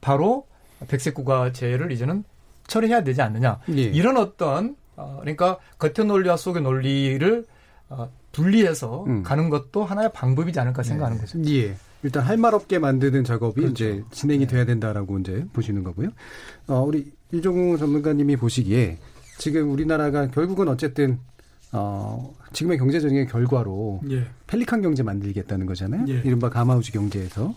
바로 0.00 0.46
백색 0.86 1.14
국가제를 1.14 1.90
이제는 1.90 2.24
처리해야 2.66 3.02
되지 3.02 3.22
않느냐 3.22 3.60
예. 3.70 3.82
이런 3.82 4.16
어떤 4.16 4.76
어, 4.98 5.18
그러니까 5.20 5.58
겉의 5.78 6.06
논리와 6.06 6.36
속의 6.36 6.62
논리를 6.62 7.46
어, 7.88 8.10
분리해서 8.32 9.04
음. 9.06 9.22
가는 9.22 9.48
것도 9.48 9.84
하나의 9.84 10.10
방법이지 10.12 10.58
않을까 10.60 10.82
생각하는 10.82 11.18
네. 11.18 11.24
거죠. 11.24 11.38
예. 11.54 11.76
일단 12.02 12.22
할 12.22 12.36
말 12.36 12.54
없게 12.54 12.78
만드는 12.78 13.24
작업이 13.24 13.60
그렇죠. 13.60 13.72
이제 13.72 14.04
진행이 14.10 14.40
네. 14.40 14.46
돼야 14.46 14.64
된다라고 14.64 15.18
이제 15.18 15.44
보시는 15.52 15.82
거고요. 15.84 16.10
어, 16.66 16.80
우리 16.82 17.10
이종우 17.32 17.78
전문가님이 17.78 18.36
보시기에 18.36 18.98
지금 19.38 19.70
우리나라가 19.70 20.28
결국은 20.30 20.68
어쨌든 20.68 21.18
어, 21.72 22.34
지금의 22.52 22.78
경제적인 22.78 23.26
결과로 23.26 24.00
예. 24.10 24.26
펠리칸 24.46 24.80
경제 24.80 25.02
만들겠다는 25.02 25.66
거잖아요. 25.66 26.04
예. 26.08 26.22
이른바 26.24 26.48
가마우지 26.50 26.92
경제에서 26.92 27.54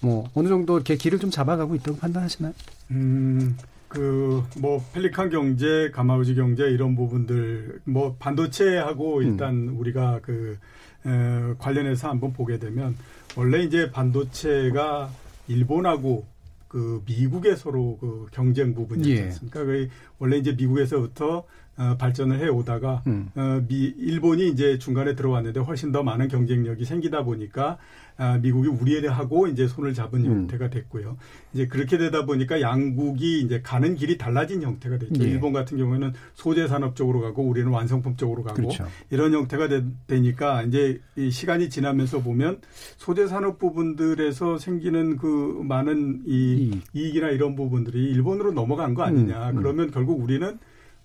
뭐 0.00 0.28
어느 0.34 0.48
정도 0.48 0.76
이렇게 0.76 0.96
길을 0.96 1.18
좀 1.18 1.30
잡아가고 1.30 1.74
있다고 1.76 1.98
판단하시나요? 1.98 2.52
음, 2.90 3.56
그 3.92 4.32
뭐 4.58 4.84
펠리칸 4.92 5.30
경제, 5.30 5.90
가마우지 5.90 6.34
경제 6.34 6.64
이런 6.64 6.94
부분들 6.94 7.80
뭐 7.84 8.16
반도체하고 8.18 9.18
음. 9.18 9.22
일단 9.22 9.54
음. 9.54 9.78
우리가 9.78 10.20
그 10.22 10.58
에, 11.06 11.54
관련해서 11.58 12.08
한번 12.08 12.32
보게 12.32 12.58
되면 12.58 12.96
원래 13.36 13.62
이제 13.62 13.90
반도체가 13.90 15.10
일본하고 15.48 16.24
그 16.68 17.02
미국의 17.06 17.56
서로 17.56 17.98
그 18.00 18.26
경쟁 18.30 18.74
부분이지 18.74 19.16
예. 19.16 19.22
않습니까? 19.24 19.64
그 19.64 19.88
원래 20.18 20.36
이제 20.36 20.52
미국에서부터 20.52 21.44
어, 21.76 21.96
발전을 21.98 22.38
해 22.38 22.48
오다가 22.48 23.02
음. 23.06 23.30
어, 23.34 23.62
미 23.66 23.94
일본이 23.96 24.48
이제 24.48 24.78
중간에 24.78 25.14
들어왔는데 25.14 25.60
훨씬 25.60 25.90
더 25.90 26.02
많은 26.02 26.28
경쟁력이 26.28 26.84
생기다 26.84 27.24
보니까 27.24 27.78
아, 28.18 28.38
미국이 28.38 28.68
우리에 28.68 29.06
하고 29.08 29.46
이제 29.46 29.66
손을 29.66 29.94
잡은 29.94 30.24
음. 30.26 30.26
형태가 30.26 30.68
됐고요. 30.70 31.16
이제 31.54 31.66
그렇게 31.66 31.96
되다 31.96 32.26
보니까 32.26 32.60
양국이 32.60 33.40
이제 33.40 33.62
가는 33.62 33.96
길이 33.96 34.18
달라진 34.18 34.62
형태가 34.62 34.98
됐죠. 34.98 35.24
예. 35.24 35.28
일본 35.28 35.52
같은 35.52 35.78
경우에는 35.78 36.12
소재 36.34 36.68
산업 36.68 36.94
쪽으로 36.94 37.20
가고 37.20 37.42
우리는 37.42 37.70
완성품 37.70 38.16
쪽으로 38.16 38.42
가고 38.42 38.56
그렇죠. 38.56 38.86
이런 39.10 39.32
형태가 39.32 39.68
되, 39.68 40.20
니까 40.20 40.62
이제 40.62 41.00
이 41.16 41.30
시간이 41.30 41.70
지나면서 41.70 42.20
보면 42.20 42.60
소재 42.96 43.26
산업 43.26 43.58
부분들에서 43.58 44.58
생기는 44.58 45.16
그 45.16 45.62
많은 45.64 46.22
이 46.26 46.70
음. 46.74 46.82
이익이나 46.92 47.30
이런 47.30 47.56
부분들이 47.56 48.10
일본으로 48.10 48.52
넘어간 48.52 48.94
거 48.94 49.02
아니냐. 49.04 49.50
음. 49.50 49.56
음. 49.56 49.62
그러면 49.62 49.90
결국 49.90 50.22
우리는 50.22 50.58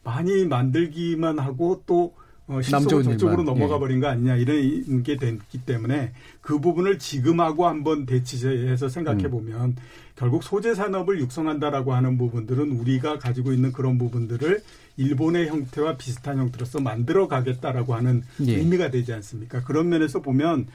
많이 0.08 0.46
만들기만 0.46 1.38
하고 1.38 1.84
또 1.86 2.16
어, 2.48 2.62
실속은 2.62 3.04
저쪽으로 3.04 3.44
넘어가 3.44 3.76
예. 3.76 3.80
버린 3.80 4.00
거 4.00 4.08
아니냐 4.08 4.38
이런 4.38 5.04
게 5.04 5.18
됐기 5.18 5.66
때문에 5.66 6.14
그 6.40 6.62
부분을 6.62 6.98
지금하고 6.98 7.68
한번 7.68 8.06
대치해서 8.06 8.88
생각해 8.88 9.30
보면 9.30 9.62
음. 9.62 9.76
결국 10.16 10.44
소재 10.44 10.74
산업을 10.74 11.20
육성한다라고 11.20 11.94
하는 11.94 12.18
부분들은 12.18 12.72
우리가 12.72 13.20
가지고 13.20 13.52
있는 13.52 13.74
그런 13.74 13.98
부분들을 13.98 14.62
일본의 14.96 15.48
형태와 15.50 15.98
비슷한 15.98 16.40
형태로서 16.40 16.80
만들어 16.80 17.28
가겠다라고 17.28 17.94
하는 17.94 18.24
예. 18.46 18.56
의미가 18.56 18.92
되지 18.92 19.12
않습니까? 19.12 19.62
그런 19.66 19.90
면에서 19.90 20.22
보면 20.22 20.68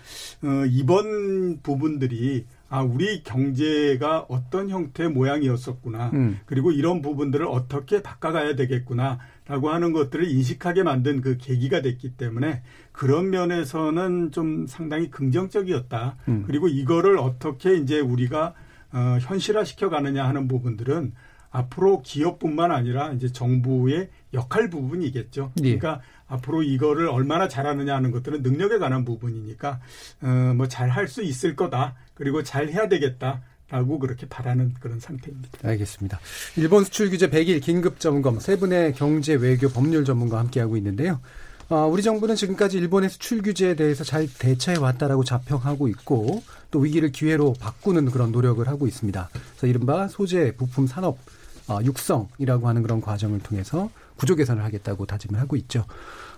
어, 0.43 0.67
이번 0.69 1.61
부분들이 1.63 2.45
아, 2.73 2.81
우리 2.81 3.23
경제가 3.23 4.25
어떤 4.31 4.71
형태의 4.71 5.11
모양이었었구나. 5.11 6.11
음. 6.15 6.41
그리고 6.47 6.73
이런 6.73 7.03
부분들을 7.03 7.45
어떻게 7.47 8.03
바꿔가야 8.03 8.57
되겠구나. 8.57 9.19
라고 9.47 9.69
하는 9.69 9.93
것들을 9.93 10.25
인식하게 10.31 10.83
만든 10.83 11.21
그 11.21 11.37
계기가 11.37 11.83
됐기 11.83 12.17
때문에 12.17 12.63
그런 12.93 13.29
면에서는 13.29 14.31
좀 14.31 14.67
상당히 14.67 15.11
긍정적이었다. 15.11 16.17
음. 16.29 16.45
그리고 16.47 16.67
이거를 16.69 17.19
어떻게 17.19 17.75
이제 17.77 18.01
우리가 18.01 18.55
어, 18.95 19.19
현실화 19.21 19.65
시켜가느냐 19.65 20.27
하는 20.27 20.49
부분들은 20.49 21.13
앞으로 21.51 22.01
기업뿐만 22.01 22.71
아니라 22.71 23.13
이제 23.13 23.31
정부의 23.31 24.09
역할 24.33 24.71
부분이겠죠. 24.71 25.53
예. 25.59 25.77
그러니까 25.77 26.01
앞으로 26.27 26.63
이거를 26.63 27.09
얼마나 27.09 27.47
잘하느냐 27.49 27.95
하는 27.95 28.11
것들은 28.11 28.41
능력에 28.43 28.79
관한 28.79 29.05
부분이니까 29.05 29.81
어, 30.23 30.55
뭐 30.57 30.67
잘 30.69 30.89
할 30.89 31.09
수 31.09 31.23
있을 31.23 31.55
거다. 31.55 31.95
그리고 32.23 32.45
잘 32.45 32.69
해야 32.69 32.89
되겠다. 32.89 33.43
라고 33.69 33.99
그렇게 33.99 34.29
바라는 34.29 34.75
그런 34.81 35.01
상태입니다. 35.01 35.59
알겠습니다. 35.65 36.21
일본 36.57 36.85
수출 36.85 37.09
규제 37.11 37.29
100일 37.29 37.63
긴급 37.63 37.99
점검 37.99 38.39
세 38.39 38.57
분의 38.57 38.93
경제 38.93 39.33
외교 39.33 39.69
법률 39.71 40.05
전문가와 40.05 40.43
함께 40.43 40.61
하고 40.61 40.77
있는데요. 40.77 41.21
어, 41.71 41.87
우리 41.87 42.03
정부는 42.03 42.37
지금까지 42.37 42.77
일본의 42.77 43.09
수출 43.09 43.41
규제에 43.41 43.75
대해서 43.75 44.05
잘 44.05 44.29
대처해 44.39 44.79
왔다라고 44.79 45.25
자평하고 45.25 45.89
있고 45.89 46.45
또 46.71 46.81
위기를 46.81 47.11
기회로 47.11 47.55
바꾸는 47.59 48.11
그런 48.11 48.31
노력을 48.31 48.65
하고 48.69 48.87
있습니다. 48.87 49.31
그래서 49.33 49.67
이른바 49.67 50.07
소재 50.07 50.55
부품 50.55 50.87
산업 50.87 51.19
어, 51.67 51.81
육성이라고 51.83 52.69
하는 52.69 52.83
그런 52.83 53.01
과정을 53.01 53.41
통해서 53.41 53.91
구조 54.23 54.37
개선을 54.37 54.63
하겠다고 54.63 55.05
다짐을 55.05 55.41
하고 55.41 55.57
있죠. 55.57 55.85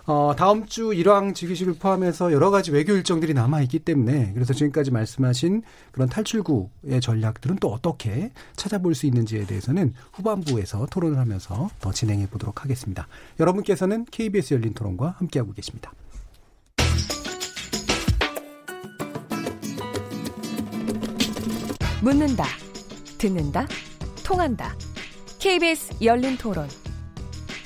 어, 0.07 0.33
다음 0.35 0.65
주 0.65 0.91
일왕 0.91 1.35
즉위식을 1.35 1.75
포함해서 1.75 2.33
여러 2.33 2.49
가지 2.49 2.71
외교 2.71 2.93
일정들이 2.93 3.35
남아 3.35 3.61
있기 3.61 3.77
때문에 3.77 4.31
그래서 4.33 4.53
지금까지 4.53 4.89
말씀하신 4.89 5.61
그런 5.91 6.09
탈출구의 6.09 6.99
전략들은 6.99 7.57
또 7.57 7.71
어떻게 7.71 8.31
찾아볼 8.55 8.95
수 8.95 9.05
있는지에 9.05 9.45
대해서는 9.45 9.93
후반부에서 10.13 10.87
토론을 10.89 11.19
하면서 11.19 11.69
더 11.79 11.91
진행해 11.91 12.27
보도록 12.27 12.63
하겠습니다. 12.63 13.07
여러분께서는 13.39 14.05
KBS 14.09 14.55
열린 14.55 14.73
토론과 14.73 15.17
함께하고 15.19 15.53
계십니다. 15.53 15.93
묻는다, 22.01 22.45
듣는다, 23.19 23.67
통한다. 24.23 24.75
KBS 25.37 25.97
열린 26.01 26.35
토론. 26.35 26.67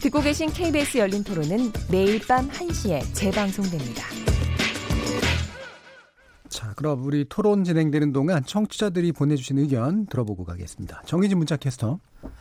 듣고 0.00 0.20
계신 0.20 0.50
KBS 0.50 0.98
열린 0.98 1.24
토론은 1.24 1.72
매일 1.90 2.20
밤 2.26 2.48
1시에 2.48 3.02
재방송됩니다. 3.14 4.04
자, 6.48 6.72
그럼 6.74 7.04
우리 7.04 7.24
토론 7.28 7.64
진행되는 7.64 8.12
동안 8.12 8.44
청취자들이 8.44 9.12
보내주신 9.12 9.58
의견 9.58 10.06
들어보고 10.06 10.44
가겠습니다. 10.44 11.02
정희진 11.04 11.38
문자 11.38 11.56
캐스터. 11.56 11.98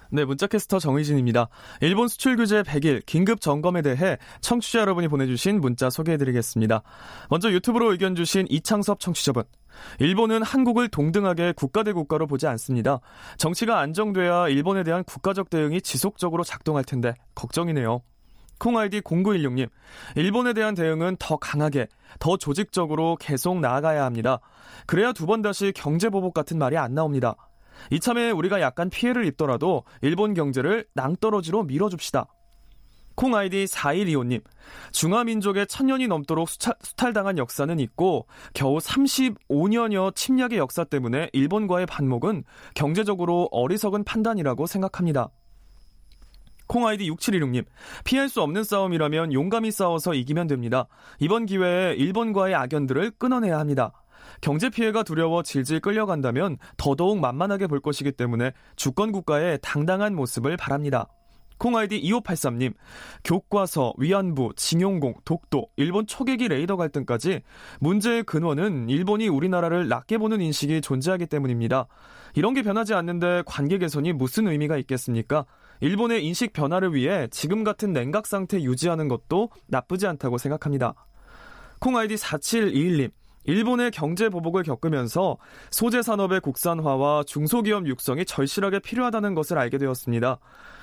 네, 0.10 0.26
문자캐스터 0.26 0.80
정의진입니다. 0.80 1.50
일본 1.82 2.08
수출 2.08 2.36
규제 2.38 2.64
100일 2.64 3.06
긴급 3.06 3.42
점검에 3.42 3.82
대해 3.82 4.18
청취자 4.42 4.80
여러분이 4.80 5.08
보내주신 5.08 5.60
문자 5.60 5.90
소개해드리겠습니다. 5.90 6.82
먼저 7.30 7.52
유튜브로 7.52 7.92
의견 7.92 8.16
주신 8.16 8.48
이창섭 8.50 9.00
청취자분. 9.00 9.44
일본은 10.00 10.44
한국을 10.44 10.88
동등하게 10.90 11.54
국가 11.56 11.84
대 11.84 11.94
국가로 11.94 12.28
보지 12.28 12.48
않습니다. 12.48 13.00
정치가 13.38 13.80
안정돼야 13.80 14.50
일본에 14.50 14.84
대한 14.84 15.04
국가적 15.04 15.50
대응이 15.50 15.82
지속적으로 15.82 16.44
작동할 16.44 16.84
텐데 16.84 17.14
걱정이네요. 17.36 18.02
콩아이디 18.60 19.02
0916님, 19.02 19.70
일본에 20.16 20.54
대한 20.54 20.74
대응은 20.74 21.18
더 21.20 21.38
강하게, 21.38 21.88
더 22.20 22.38
조직적으로 22.38 23.16
계속 23.20 23.60
나아가야 23.60 24.04
합니다. 24.04 24.40
그래야 24.88 25.14
두 25.14 25.28
번 25.28 25.42
다시 25.44 25.72
경제보복 25.76 26.34
같은 26.34 26.58
말이 26.58 26.76
안 26.78 26.96
나옵니다. 26.96 27.36
이참에 27.92 28.32
우리가 28.32 28.60
약간 28.62 28.90
피해를 28.90 29.26
입더라도 29.26 29.84
일본 30.02 30.34
경제를 30.34 30.88
낭떠러지로 30.96 31.64
밀어줍시다. 31.64 32.26
콩 33.18 33.34
아이디 33.34 33.66
4125님, 33.66 34.44
중화민족의 34.92 35.66
천년이 35.66 36.06
넘도록 36.06 36.48
수차, 36.48 36.74
수탈당한 36.84 37.40
역사는 37.40 37.80
있고, 37.80 38.28
겨우 38.54 38.78
35년여 38.78 40.16
침략의 40.16 40.60
역사 40.60 40.84
때문에 40.84 41.32
일본과의 41.34 41.88
반목은 41.88 42.44
경제적으로 42.76 43.50
어리석은 43.52 44.04
판단이라고 44.04 44.68
생각합니다. 44.68 45.30
콩 46.68 46.86
아이디 46.86 47.10
6716님, 47.10 47.66
피할 48.04 48.30
수 48.30 48.44
없는 48.44 48.64
싸움이라면 48.64 49.34
용감히 49.34 49.72
싸워서 49.72 50.14
이기면 50.14 50.46
됩니다. 50.46 50.88
이번 51.20 51.48
기회에 51.48 51.96
일본과의 51.96 52.54
악연들을 52.54 53.14
끊어내야 53.18 53.58
합니다. 53.58 53.94
경제 54.42 54.70
피해가 54.70 55.02
두려워 55.02 55.42
질질 55.42 55.80
끌려간다면 55.80 56.58
더더욱 56.78 57.20
만만하게 57.20 57.66
볼 57.66 57.80
것이기 57.80 58.12
때문에 58.12 58.52
주권 58.76 59.12
국가의 59.12 59.58
당당한 59.64 60.14
모습을 60.14 60.56
바랍니다. 60.56 61.08
콩아이디 61.58 62.02
2583님, 62.02 62.74
교과서, 63.24 63.94
위안부, 63.98 64.54
징용공, 64.56 65.16
독도, 65.26 65.68
일본 65.76 66.06
초계기 66.06 66.48
레이더 66.48 66.78
갈등까지 66.78 67.42
문제의 67.80 68.24
근원은 68.24 68.90
일본이 68.90 69.28
우리나라를 69.28 69.88
낮게 69.88 70.18
보는 70.18 70.42
인식이 70.42 70.82
존재하기 70.82 71.28
때문입니다. 71.28 71.88
이런 72.36 72.54
게 72.54 72.62
변하지 72.62 72.94
않는데 72.94 73.44
관계 73.46 73.78
개선이 73.78 74.14
무슨 74.14 74.48
의미가 74.48 74.78
있겠습니까? 74.78 75.46
일본의 75.80 76.26
인식 76.26 76.54
변화를 76.54 76.94
위해 76.94 77.28
지금 77.32 77.64
같은 77.64 77.94
냉각 77.94 78.28
상태 78.28 78.62
유지하는 78.62 79.08
것도 79.08 79.50
나쁘지 79.68 80.08
않다고 80.08 80.38
생각합니다. 80.38 80.94
콩아이디 81.80 82.16
4721님, 82.16 83.12
일본의 83.48 83.92
경제 83.92 84.30
보복을 84.30 84.64
겪으면서 84.64 85.38
소재 85.72 86.02
산업의 86.02 86.42
국산화와 86.42 87.24
중소기업 87.24 87.88
육성이 87.88 88.26
절실하게 88.26 88.80
필요하다는 88.80 89.36
것을 89.36 89.58
알게 89.58 89.78
되었습니다. 89.78 90.40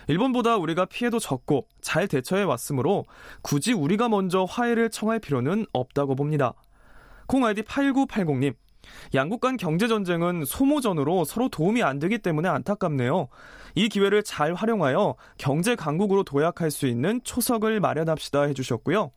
일본보다 0.08 0.56
우리가 0.56 0.84
피해도 0.86 1.18
적고 1.18 1.66
잘 1.80 2.08
대처해 2.08 2.42
왔으므로 2.42 3.04
굳이 3.42 3.72
우리가 3.72 4.08
먼저 4.08 4.44
화해를 4.44 4.90
청할 4.90 5.18
필요는 5.18 5.66
없다고 5.72 6.14
봅니다. 6.14 6.54
콩 7.26 7.44
아이디 7.44 7.62
8980님, 7.62 8.54
양국 9.14 9.40
간 9.40 9.56
경제 9.56 9.88
전쟁은 9.88 10.44
소모전으로 10.44 11.24
서로 11.24 11.48
도움이 11.48 11.82
안 11.82 11.98
되기 11.98 12.18
때문에 12.18 12.48
안타깝네요. 12.48 13.28
이 13.74 13.88
기회를 13.88 14.22
잘 14.22 14.54
활용하여 14.54 15.16
경제 15.38 15.74
강국으로 15.74 16.22
도약할 16.22 16.70
수 16.70 16.86
있는 16.86 17.20
초석을 17.24 17.80
마련합시다 17.80 18.42
해주셨고요. 18.42 19.10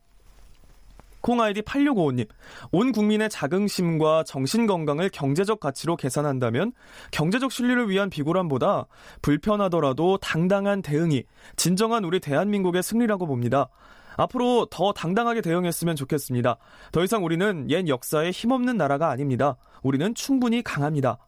콩아이디 1.28 1.60
8655님, 1.60 2.26
온 2.72 2.90
국민의 2.90 3.28
자긍심과 3.28 4.24
정신건강을 4.24 5.10
경제적 5.10 5.60
가치로 5.60 5.96
계산한다면 5.96 6.72
경제적 7.10 7.52
신뢰를 7.52 7.90
위한 7.90 8.08
비굴함보다 8.08 8.86
불편하더라도 9.20 10.16
당당한 10.16 10.80
대응이 10.80 11.24
진정한 11.56 12.04
우리 12.04 12.18
대한민국의 12.18 12.82
승리라고 12.82 13.26
봅니다. 13.26 13.68
앞으로 14.16 14.68
더 14.70 14.94
당당하게 14.94 15.42
대응했으면 15.42 15.96
좋겠습니다. 15.96 16.56
더 16.92 17.04
이상 17.04 17.26
우리는 17.26 17.70
옛 17.70 17.86
역사에 17.88 18.30
힘없는 18.30 18.78
나라가 18.78 19.10
아닙니다. 19.10 19.58
우리는 19.82 20.14
충분히 20.14 20.62
강합니다. 20.62 21.18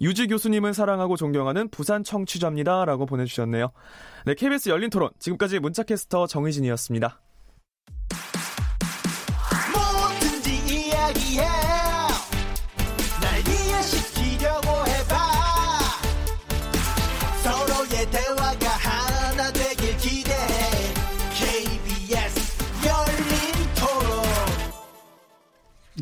유지 0.00 0.28
교수님을 0.28 0.72
사랑하고 0.72 1.16
존경하는 1.16 1.68
부산 1.70 2.04
청취자입니다. 2.04 2.84
라고 2.84 3.06
보내주셨네요. 3.06 3.72
네, 4.24 4.34
KBS 4.34 4.68
열린 4.68 4.88
토론. 4.88 5.10
지금까지 5.18 5.58
문자캐스터 5.58 6.28
정의진이었습니다. 6.28 7.20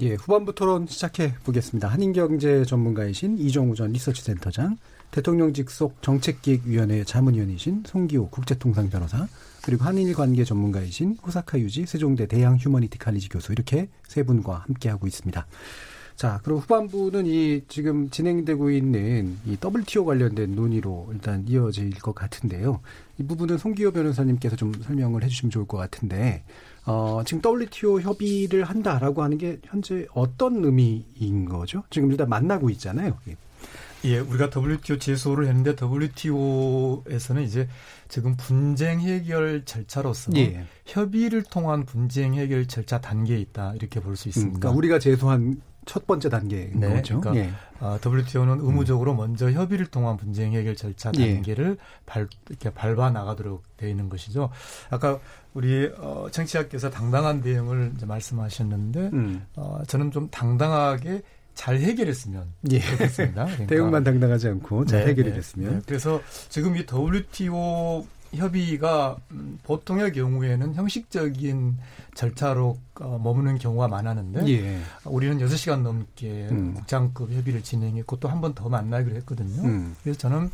예, 0.03 0.14
후반부 0.14 0.55
토론 0.55 0.87
시작해 0.87 1.34
보겠습니다. 1.43 1.89
한인경제 1.89 2.64
전문가이신 2.64 3.39
이정우 3.39 3.74
전 3.74 3.93
리서치센터장, 3.93 4.76
대통령 5.11 5.53
직속 5.55 6.01
정책기획위원회 6.03 7.03
자문위원이신 7.03 7.84
송기호 7.87 8.28
국제통상 8.28 8.91
변호사, 8.91 9.26
그리고 9.67 9.83
한일 9.83 10.14
관계 10.14 10.45
전문가이신 10.45 11.17
호사카 11.27 11.59
유지 11.59 11.87
세종대 11.87 12.27
대양 12.27 12.57
휴머니티 12.57 12.99
칼리지 12.99 13.29
교수 13.29 13.51
이렇게 13.51 13.89
세 14.07 14.23
분과 14.23 14.59
함께 14.59 14.89
하고 14.89 15.09
있습니다. 15.09 15.45
자, 16.14 16.41
그럼 16.45 16.59
후반부는 16.61 17.27
이 17.27 17.62
지금 17.67 18.09
진행되고 18.09 18.71
있는 18.71 19.37
이 19.45 19.57
WTO 19.61 20.05
관련된 20.05 20.55
논의로 20.55 21.09
일단 21.12 21.45
이어질 21.49 21.99
것 21.99 22.14
같은데요. 22.14 22.81
이 23.19 23.25
부분은 23.25 23.59
송기호 23.59 23.91
변호사님께서 23.91 24.55
좀 24.55 24.73
설명을 24.73 25.25
해주시면 25.25 25.51
좋을 25.51 25.67
것 25.67 25.79
같은데 25.79 26.45
어, 26.85 27.23
지금 27.27 27.43
WTO 27.45 28.03
협의를 28.03 28.62
한다라고 28.62 29.25
하는 29.25 29.37
게 29.37 29.59
현재 29.64 30.07
어떤 30.14 30.64
의미인 30.64 31.45
거죠? 31.45 31.83
지금 31.91 32.12
일단 32.12 32.29
만나고 32.29 32.71
있잖아요. 32.71 33.19
예, 34.07 34.12
예 34.12 34.18
우리가 34.18 34.50
WTO 34.54 34.98
제소를 34.98 35.46
했는데 35.48 35.74
WTO에서는 35.80 37.42
이제 37.42 37.68
지금 38.09 38.36
분쟁 38.36 39.00
해결 39.00 39.64
절차로서 39.64 40.32
예. 40.36 40.64
협의를 40.86 41.42
통한 41.44 41.84
분쟁 41.84 42.34
해결 42.34 42.66
절차 42.66 43.00
단계에 43.00 43.38
있다 43.38 43.74
이렇게 43.74 44.00
볼 44.00 44.16
수 44.16 44.28
있습니다. 44.28 44.57
음, 44.57 44.61
그러니까 44.61 44.78
우리가 44.78 44.98
제소한 44.98 45.61
첫 45.86 46.07
번째 46.07 46.28
단계인 46.28 46.80
네, 46.80 46.88
거죠. 46.92 47.20
그러니까 47.20 47.44
예. 47.44 47.50
어, 47.80 47.98
WTO는 48.04 48.59
의무적으로 48.61 49.12
음. 49.12 49.18
먼저 49.18 49.50
협의를 49.50 49.86
통한 49.86 50.16
분쟁 50.16 50.52
해결 50.52 50.74
절차 50.74 51.12
예. 51.18 51.34
단계를 51.34 51.76
예. 51.78 52.02
발, 52.04 52.28
이렇게 52.50 52.70
밟아 52.70 53.11
나가도록 53.11 53.62
되어 53.76 53.88
있는 53.88 54.09
것이죠. 54.09 54.50
아까 54.90 55.18
우리 55.54 55.90
어, 55.98 56.26
청취자께서 56.30 56.90
당당한 56.90 57.40
대응을 57.40 57.92
말씀하셨는데 58.04 59.11
음. 59.12 59.46
어, 59.54 59.80
저는 59.86 60.11
좀 60.11 60.28
당당하게 60.30 61.22
잘 61.57 61.78
해결했으면 61.80 62.52
예. 62.70 62.78
좋겠습니다. 62.78 63.44
그러니까. 63.46 63.66
대응만 63.66 64.04
당당하지 64.04 64.46
않고 64.48 64.84
잘 64.86 65.00
네. 65.00 65.07
네, 65.70 65.70
네. 65.76 65.80
그래서 65.86 66.20
지금 66.48 66.76
이 66.76 66.86
WTO 66.86 68.07
협의가 68.34 69.16
음, 69.30 69.59
보통의 69.62 70.12
경우에는 70.12 70.74
형식적인 70.74 71.78
절차로 72.14 72.76
어, 73.00 73.20
머무는 73.22 73.57
경우가 73.59 73.88
많았는데 73.88 74.46
예. 74.48 74.78
우리는 75.04 75.38
6시간 75.38 75.80
넘게 75.82 76.48
음. 76.50 76.74
국장급 76.74 77.32
협의를 77.32 77.62
진행했고 77.62 78.20
또 78.20 78.28
한 78.28 78.40
번 78.40 78.54
더 78.54 78.68
만나기로 78.68 79.16
했거든요. 79.16 79.62
음. 79.62 79.96
그래서 80.02 80.18
저는 80.18 80.50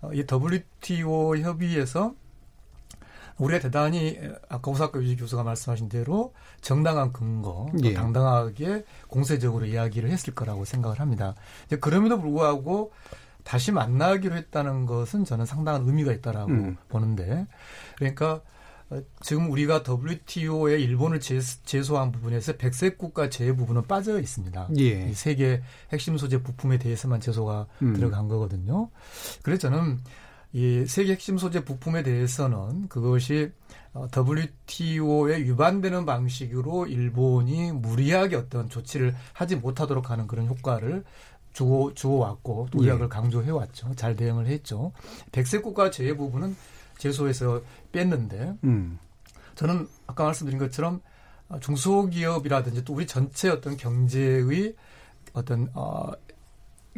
어, 0.00 0.10
이 0.14 0.24
WTO 0.30 1.36
협의에서 1.38 2.14
우리가 3.38 3.60
대단히 3.60 4.18
아까 4.48 4.70
오사카 4.70 5.00
유지 5.00 5.16
교수가 5.16 5.42
말씀하신 5.44 5.88
대로 5.88 6.34
정당한 6.60 7.12
근거, 7.12 7.70
예. 7.84 7.94
당당하게 7.94 8.84
공세적으로 9.06 9.66
이야기를 9.66 10.10
했을 10.10 10.34
거라고 10.34 10.64
생각을 10.64 11.00
합니다. 11.00 11.34
그럼에도 11.80 12.20
불구하고 12.20 12.92
다시 13.44 13.72
만나기로 13.72 14.36
했다는 14.36 14.86
것은 14.86 15.24
저는 15.24 15.46
상당한 15.46 15.86
의미가 15.86 16.12
있다라고 16.12 16.50
음. 16.50 16.76
보는데 16.88 17.46
그러니까 17.96 18.42
어, 18.90 19.00
지금 19.20 19.50
우리가 19.50 19.82
WTO에 19.86 20.78
일본을 20.80 21.20
제소한 21.20 22.10
부분에서 22.10 22.56
백색 22.56 22.98
국가 22.98 23.28
제외 23.28 23.52
부분은 23.54 23.82
빠져 23.86 24.18
있습니다. 24.18 24.68
예. 24.76 25.12
세계 25.12 25.62
핵심 25.92 26.16
소재 26.16 26.42
부품에 26.42 26.78
대해서만 26.78 27.20
제소가 27.20 27.66
음. 27.82 27.94
들어간 27.94 28.28
거거든요. 28.28 28.90
그래서 29.42 29.70
저는 29.70 29.98
이 30.52 30.86
세계 30.86 31.12
핵심 31.12 31.36
소재 31.36 31.64
부품에 31.64 32.02
대해서는 32.02 32.88
그것이 32.88 33.52
WTO에 33.94 35.34
어, 35.34 35.38
위반되는 35.38 36.06
방식으로 36.06 36.86
일본이 36.86 37.72
무리하게 37.72 38.36
어떤 38.36 38.68
조치를 38.68 39.14
하지 39.32 39.56
못하도록 39.56 40.10
하는 40.10 40.26
그런 40.26 40.46
효과를 40.46 41.04
주어, 41.52 41.92
주어왔고 41.94 42.68
또 42.70 42.78
우리가 42.78 42.98
예. 43.02 43.08
강조해왔죠. 43.08 43.94
잘 43.96 44.14
대응을 44.16 44.46
했죠. 44.46 44.92
백색 45.32 45.62
국가 45.62 45.90
제외 45.90 46.16
부분은 46.16 46.56
제소에서 46.98 47.62
뺐는데 47.92 48.54
음. 48.64 48.98
저는 49.54 49.88
아까 50.06 50.24
말씀드린 50.24 50.58
것처럼 50.58 51.00
중소기업이라든지 51.60 52.84
또 52.84 52.94
우리 52.94 53.06
전체 53.06 53.48
어떤 53.48 53.76
경제의 53.76 54.74
어떤 55.32 55.68
어, 55.74 56.10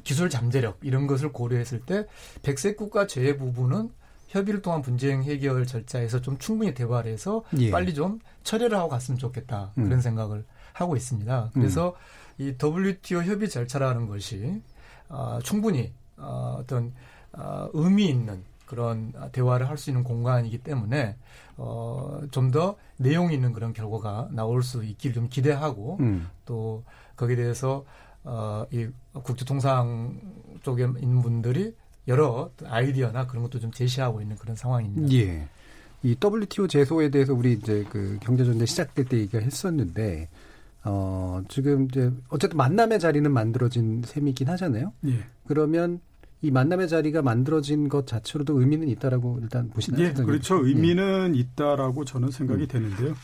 기술 0.04 0.30
잠재력 0.30 0.78
이런 0.82 1.06
것을 1.06 1.32
고려했을 1.32 1.80
때 1.80 2.06
백색 2.42 2.76
국가 2.76 3.06
제외 3.06 3.36
부분은 3.36 3.90
협의를 4.28 4.62
통한 4.62 4.80
분쟁 4.80 5.22
해결 5.24 5.66
절차에서 5.66 6.20
좀 6.20 6.38
충분히 6.38 6.72
대화를 6.72 7.12
해서 7.12 7.42
예. 7.58 7.70
빨리 7.70 7.94
좀 7.94 8.20
처리를 8.44 8.76
하고 8.78 8.88
갔으면 8.88 9.18
좋겠다 9.18 9.72
음. 9.78 9.84
그런 9.84 10.00
생각을 10.00 10.44
하고 10.72 10.96
있습니다. 10.96 11.50
그래서 11.52 11.96
음. 12.38 12.44
이 12.44 12.54
WTO 12.62 13.22
협의 13.22 13.48
절차라는 13.50 14.06
것이 14.06 14.62
어, 15.08 15.40
충분히 15.42 15.92
어, 16.16 16.58
어떤 16.60 16.92
어, 17.32 17.68
의미 17.72 18.06
있는 18.08 18.44
그런 18.66 19.12
대화를 19.32 19.68
할 19.68 19.76
수 19.76 19.90
있는 19.90 20.04
공간이기 20.04 20.58
때문에 20.58 21.16
어, 21.56 22.20
좀 22.30 22.52
더 22.52 22.76
내용 22.96 23.32
있는 23.32 23.52
그런 23.52 23.72
결과가 23.72 24.28
나올 24.30 24.62
수 24.62 24.84
있기를 24.84 25.14
좀 25.14 25.28
기대하고 25.28 25.96
음. 26.00 26.28
또 26.46 26.84
거기에 27.16 27.34
대해서 27.36 27.84
어, 28.24 28.64
이 28.70 28.88
국제통상 29.12 30.20
쪽에 30.62 30.84
있는 31.00 31.22
분들이 31.22 31.74
여러 32.08 32.50
아이디어나 32.64 33.26
그런 33.26 33.42
것도 33.42 33.60
좀 33.60 33.70
제시하고 33.70 34.20
있는 34.20 34.36
그런 34.36 34.56
상황입니다. 34.56 35.12
예. 35.14 35.48
이 36.02 36.16
WTO 36.22 36.66
제소에 36.66 37.10
대해서 37.10 37.34
우리 37.34 37.52
이제 37.52 37.84
그 37.90 38.18
경제전쟁 38.22 38.66
시작될 38.66 39.04
때 39.04 39.18
얘기했었는데 39.18 40.28
어, 40.84 41.42
지금 41.48 41.86
이제 41.90 42.10
어쨌든 42.28 42.56
만남의 42.56 43.00
자리는 43.00 43.30
만들어진 43.30 44.02
셈이긴 44.04 44.48
하잖아요. 44.48 44.92
예. 45.06 45.24
그러면 45.46 46.00
이 46.42 46.50
만남의 46.50 46.88
자리가 46.88 47.20
만들어진 47.20 47.88
것 47.88 48.06
자체로도 48.06 48.60
의미는 48.60 48.88
있다라고 48.88 49.40
일단 49.42 49.68
보시나요? 49.68 50.04
예, 50.04 50.12
그렇죠. 50.12 50.66
의미는 50.66 51.34
예. 51.34 51.40
있다라고 51.40 52.06
저는 52.06 52.30
생각이 52.30 52.62
음. 52.62 52.68
되는데요. 52.68 53.14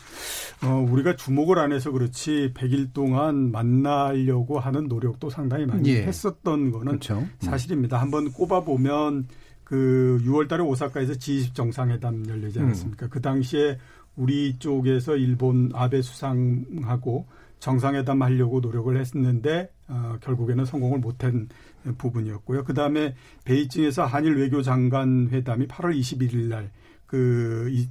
어, 0.63 0.85
우리가 0.89 1.15
주목을 1.15 1.57
안 1.57 1.71
해서 1.71 1.91
그렇지 1.91 2.51
100일 2.53 2.93
동안 2.93 3.51
만나려고 3.51 4.59
하는 4.59 4.87
노력도 4.87 5.31
상당히 5.31 5.65
많이 5.65 5.89
예. 5.89 6.03
했었던 6.03 6.71
거는 6.71 6.85
그렇죠. 6.85 7.19
음. 7.19 7.31
사실입니다. 7.39 7.99
한번 7.99 8.31
꼽아 8.31 8.63
보면 8.63 9.27
그 9.63 10.19
6월 10.23 10.47
달에 10.47 10.61
오사카에서 10.61 11.13
G20 11.13 11.55
정상회담 11.55 12.23
열리지 12.29 12.59
음. 12.59 12.65
않았습니까? 12.65 13.07
음. 13.07 13.09
그 13.09 13.19
당시에 13.19 13.79
우리 14.15 14.57
쪽에서 14.59 15.15
일본 15.15 15.71
아베 15.73 16.01
수상하고 16.03 17.25
정상회담 17.59 18.21
하려고 18.21 18.59
노력을 18.59 18.95
했는데 18.97 19.71
어, 19.87 20.17
결국에는 20.21 20.65
성공을 20.65 20.99
못한 20.99 21.49
부분이었고요. 21.97 22.63
그 22.63 22.73
다음에 22.73 23.15
베이징에서 23.45 24.05
한일 24.05 24.35
외교장관 24.37 25.29
회담이 25.31 25.67
8월 25.67 25.97
21일 25.97 26.47
날그 26.47 27.87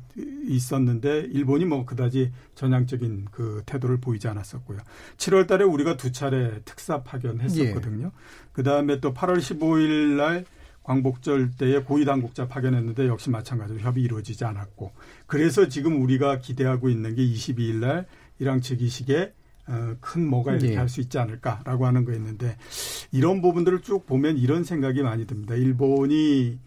있었는데 0.47 1.21
일본이 1.33 1.64
뭐 1.64 1.85
그다지 1.85 2.33
전향적인 2.55 3.27
그 3.31 3.62
태도를 3.67 3.99
보이지 3.99 4.29
않았었고요. 4.29 4.79
7월 5.17 5.47
달에 5.47 5.64
우리가 5.64 5.97
두 5.97 6.12
차례 6.12 6.61
특사 6.64 7.03
파견했었거든요. 7.03 8.07
예. 8.07 8.11
그 8.53 8.62
다음에 8.62 9.01
또 9.01 9.14
8월 9.14 9.39
15일 9.39 10.17
날 10.17 10.45
광복절 10.87 11.51
때에 11.59 11.81
고위 11.81 12.05
당국자 12.05 12.47
파견했는데 12.47 13.09
역시 13.09 13.29
마찬가지로 13.29 13.81
협의 13.81 14.05
이루어지지 14.05 14.45
않았고 14.45 14.93
그래서 15.27 15.69
지금 15.69 16.01
우리가 16.01 16.39
기대하고 16.39 16.89
있는 16.89 17.17
게 17.17 17.27
22일 17.27 17.75
날 17.77 18.07
이랑 18.39 18.61
즉위식에 18.61 19.23
어, 19.25 19.46
큰 20.01 20.29
뭐가 20.29 20.53
이렇게 20.53 20.71
네. 20.71 20.77
할수 20.77 21.01
있지 21.01 21.19
않을까라고 21.19 21.87
하는 21.87 22.05
거였는데 22.05 22.57
이런 23.12 23.43
부분들을 23.43 23.83
쭉 23.83 24.07
보면 24.07 24.39
이런 24.39 24.64
생각이 24.64 25.03
많이 25.03 25.27
듭니다. 25.27 25.55
일본이 25.55 26.59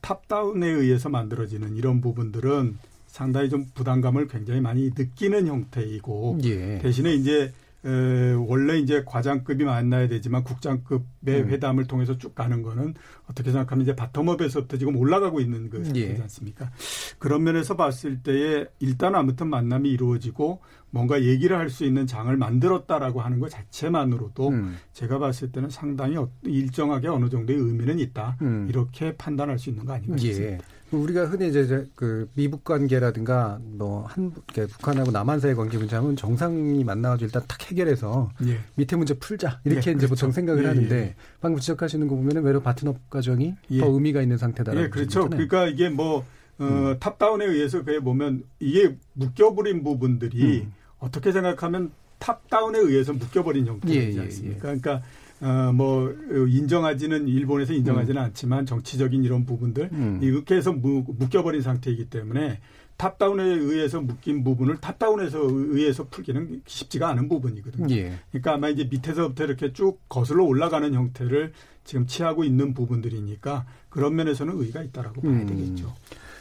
탑다운에 0.00 0.66
의해서 0.66 1.08
만들어지는 1.08 1.76
이런 1.76 2.00
부분들은 2.00 2.78
상당히 3.06 3.50
좀 3.50 3.66
부담감을 3.74 4.28
굉장히 4.28 4.60
많이 4.60 4.90
느끼는 4.96 5.46
형태이고 5.46 6.38
예. 6.44 6.78
대신에 6.78 7.12
이제 7.14 7.52
에, 7.84 8.32
원래 8.32 8.78
이제 8.78 9.02
과장급이 9.06 9.64
만나야 9.64 10.08
되지만 10.08 10.44
국장급의 10.44 11.42
음. 11.42 11.48
회담을 11.48 11.86
통해서 11.86 12.18
쭉 12.18 12.34
가는 12.34 12.62
거는 12.62 12.94
어떻게 13.26 13.50
생각하면 13.50 13.82
이제 13.84 13.94
바텀업에서부터 13.94 14.78
지금 14.78 14.96
올라가고 14.96 15.40
있는 15.40 15.70
그 15.70 15.82
상태지 15.84 16.16
예. 16.16 16.22
않습니까? 16.22 16.70
그런 17.18 17.42
면에서 17.42 17.76
봤을 17.76 18.22
때에 18.22 18.66
일단 18.80 19.14
아무튼 19.14 19.48
만남이 19.48 19.88
이루어지고 19.90 20.60
뭔가 20.90 21.22
얘기를 21.22 21.56
할 21.56 21.70
수 21.70 21.84
있는 21.84 22.06
장을 22.06 22.36
만들었다라고 22.36 23.20
하는 23.20 23.38
것 23.38 23.48
자체만으로도 23.48 24.48
음. 24.48 24.76
제가 24.92 25.18
봤을 25.20 25.52
때는 25.52 25.70
상당히 25.70 26.16
어, 26.16 26.28
일정하게 26.42 27.06
어느 27.08 27.30
정도의 27.30 27.58
의미는 27.60 28.00
있다. 28.00 28.36
음. 28.42 28.66
이렇게 28.68 29.16
판단할 29.16 29.58
수 29.58 29.70
있는 29.70 29.84
거 29.84 29.92
아닌가 29.92 30.16
예. 30.16 30.18
싶습니다. 30.18 30.64
예. 30.64 30.79
우리가 30.92 31.26
흔히 31.26 31.48
이제 31.48 31.86
그 31.94 32.28
미북 32.34 32.64
관계라든가 32.64 33.58
뭐 33.62 34.00
한 34.10 34.32
북한하고 34.54 35.10
남한 35.10 35.40
사이 35.40 35.54
관계 35.54 35.78
문제하면 35.78 36.16
정상이 36.16 36.82
만나가지고 36.84 37.26
일단 37.26 37.42
탁 37.46 37.70
해결해서 37.70 38.30
예. 38.46 38.58
밑에 38.74 38.96
문제 38.96 39.14
풀자 39.14 39.60
이렇게 39.64 39.90
예, 39.90 39.94
이제 39.94 40.06
그렇죠. 40.06 40.08
보통 40.08 40.32
생각을 40.32 40.64
예, 40.64 40.68
하는데 40.68 40.96
예. 40.96 41.14
방금 41.40 41.60
지적하시는 41.60 42.06
거 42.08 42.16
보면은 42.16 42.42
외로 42.42 42.60
파트너 42.60 42.94
과정이 43.08 43.54
더 43.68 43.74
예. 43.74 43.80
의미가 43.84 44.22
있는 44.22 44.36
상태다라고. 44.36 44.84
예, 44.84 44.88
그렇죠. 44.88 45.28
그러니까 45.28 45.66
이게 45.66 45.88
뭐 45.88 46.24
어, 46.58 46.64
음. 46.64 46.96
탑다운에 46.98 47.44
의해서 47.44 47.82
그게 47.82 48.00
보면 48.00 48.42
이게 48.58 48.96
묶여버린 49.14 49.82
부분들이 49.82 50.62
음. 50.62 50.72
어떻게 50.98 51.32
생각하면 51.32 51.92
탑다운에 52.18 52.78
의해서 52.78 53.12
묶여버린 53.12 53.66
형태이지 53.66 54.20
않습니까? 54.20 54.60
그러니까 54.60 55.02
어, 55.40 55.72
뭐, 55.72 56.14
인정하지는, 56.48 57.28
일본에서 57.28 57.72
인정하지는 57.72 58.20
음. 58.20 58.26
않지만 58.26 58.66
정치적인 58.66 59.24
이런 59.24 59.46
부분들, 59.46 59.88
음. 59.92 60.18
이렇게 60.22 60.56
해서 60.56 60.72
무, 60.72 61.04
묶여버린 61.06 61.62
상태이기 61.62 62.10
때문에 62.10 62.60
탑다운에 63.00 63.42
의해서 63.42 64.02
묶인 64.02 64.44
부분을 64.44 64.76
탑다운에서 64.76 65.38
의해서 65.50 66.06
풀기는 66.10 66.60
쉽지가 66.66 67.08
않은 67.08 67.30
부분이거든요. 67.30 67.94
예. 67.94 68.18
그러니까 68.30 68.52
아마 68.52 68.68
이제 68.68 68.86
밑에서부터 68.90 69.44
이렇게 69.44 69.72
쭉 69.72 69.98
거슬러 70.10 70.44
올라가는 70.44 70.92
형태를 70.92 71.54
지금 71.84 72.06
취하고 72.06 72.44
있는 72.44 72.74
부분들이니까 72.74 73.64
그런 73.88 74.16
면에서는 74.16 74.54
의의가 74.54 74.82
있다라고 74.82 75.22
봐야 75.22 75.32
음. 75.32 75.46
되겠죠. 75.46 75.94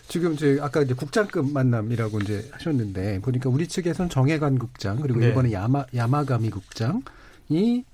지금 0.10 0.34
이제 0.34 0.58
아까 0.60 0.82
이제 0.82 0.94
국장급 0.94 1.50
만남이라고 1.50 2.20
이제 2.20 2.50
하셨는데 2.52 3.22
보니까 3.22 3.50
우리 3.50 3.66
측에서는 3.66 4.10
정해관 4.10 4.60
국장 4.60 5.00
그리고 5.00 5.20
네. 5.20 5.28
일본의 5.28 5.54
야마 5.54 5.86
야마가미 5.96 6.50
국장이 6.50 7.86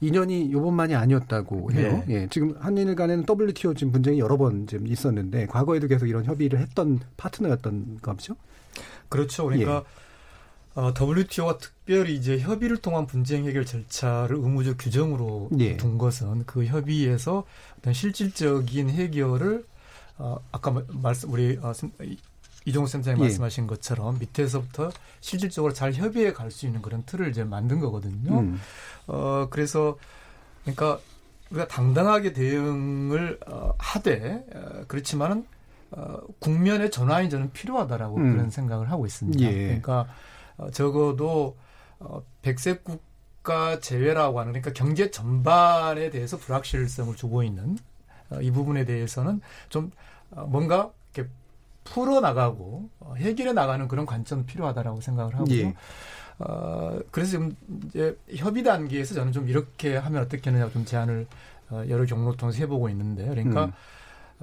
인연이 0.00 0.52
요번만이 0.52 0.94
아니었다고 0.94 1.72
해요. 1.72 2.04
네. 2.06 2.14
예. 2.14 2.28
지금 2.28 2.54
한일 2.58 2.94
간에는 2.94 3.24
WTO 3.28 3.74
지금 3.74 3.92
분쟁이 3.92 4.18
여러 4.18 4.36
번 4.36 4.66
지금 4.66 4.86
있었는데 4.86 5.46
과거에도 5.46 5.88
계속 5.88 6.06
이런 6.06 6.24
협의를 6.24 6.58
했던 6.58 7.00
파트너였던 7.16 8.00
거죠? 8.02 8.36
그렇죠. 9.08 9.44
그러니까 9.44 9.84
예. 9.86 10.06
어, 10.80 10.92
WTO가 10.92 11.56
특별히 11.56 12.14
이제 12.14 12.38
협의를 12.38 12.76
통한 12.76 13.06
분쟁 13.06 13.46
해결 13.46 13.64
절차를 13.64 14.36
의무적 14.36 14.76
규정으로 14.78 15.48
예. 15.58 15.78
둔 15.78 15.96
것은 15.96 16.44
그 16.44 16.66
협의에서 16.66 17.44
어떤 17.78 17.94
실질적인 17.94 18.90
해결을 18.90 19.64
어, 20.18 20.38
아까 20.52 20.82
말씀 20.88 21.32
우리 21.32 21.58
어, 21.62 21.72
이종호 22.66 22.86
센터장님 22.88 23.22
예. 23.22 23.28
말씀하신 23.28 23.66
것처럼 23.66 24.18
밑에서부터 24.18 24.90
실질적으로 25.20 25.72
잘 25.72 25.94
협의해 25.94 26.32
갈 26.32 26.50
수 26.50 26.66
있는 26.66 26.82
그런 26.82 27.04
틀을 27.04 27.30
이제 27.30 27.44
만든 27.44 27.80
거거든요. 27.80 28.40
음. 28.40 28.60
어, 29.06 29.46
그래서 29.50 29.96
그러니까 30.62 30.98
우리가 31.50 31.68
당당하게 31.68 32.32
대응을 32.32 33.38
어, 33.46 33.72
하되 33.78 34.44
어, 34.54 34.84
그렇지만은 34.88 35.46
어, 35.92 36.18
국면의 36.40 36.90
전환이 36.90 37.30
저는 37.30 37.52
필요하다라고 37.52 38.16
음. 38.16 38.32
그런 38.32 38.50
생각을 38.50 38.90
하고 38.90 39.06
있습니다. 39.06 39.40
예. 39.44 39.64
그러니까 39.64 40.06
어, 40.56 40.70
적어도 40.70 41.56
어, 42.00 42.22
백색 42.42 42.82
국가 42.84 43.78
제외라고 43.80 44.40
하는 44.40 44.52
그러니까 44.52 44.72
경제 44.72 45.10
전반에 45.10 46.10
대해서 46.10 46.36
불확실성을 46.36 47.14
주고 47.14 47.42
있는 47.44 47.78
어, 48.30 48.40
이 48.40 48.50
부분에 48.50 48.84
대해서는 48.84 49.40
좀 49.68 49.92
어, 50.32 50.44
뭔가 50.46 50.90
풀어 51.86 52.20
나가고 52.20 52.90
어, 53.00 53.14
해결해 53.16 53.52
나가는 53.52 53.88
그런 53.88 54.04
관점이 54.04 54.44
필요하다라고 54.44 55.00
생각을 55.00 55.34
하고요. 55.34 55.56
예. 55.56 55.74
어, 56.38 56.98
그래서 57.10 57.32
지금 57.32 57.56
이제 57.86 58.16
협의 58.36 58.62
단계에서 58.62 59.14
저는 59.14 59.32
좀 59.32 59.48
이렇게 59.48 59.96
하면 59.96 60.22
어떻겠느냐 60.22 60.70
좀 60.70 60.84
제안을 60.84 61.26
어, 61.70 61.84
여러 61.88 62.04
경로 62.04 62.36
통해서 62.36 62.58
해보고 62.58 62.88
있는데 62.90 63.26
그러니까 63.26 63.66
음. 63.66 63.72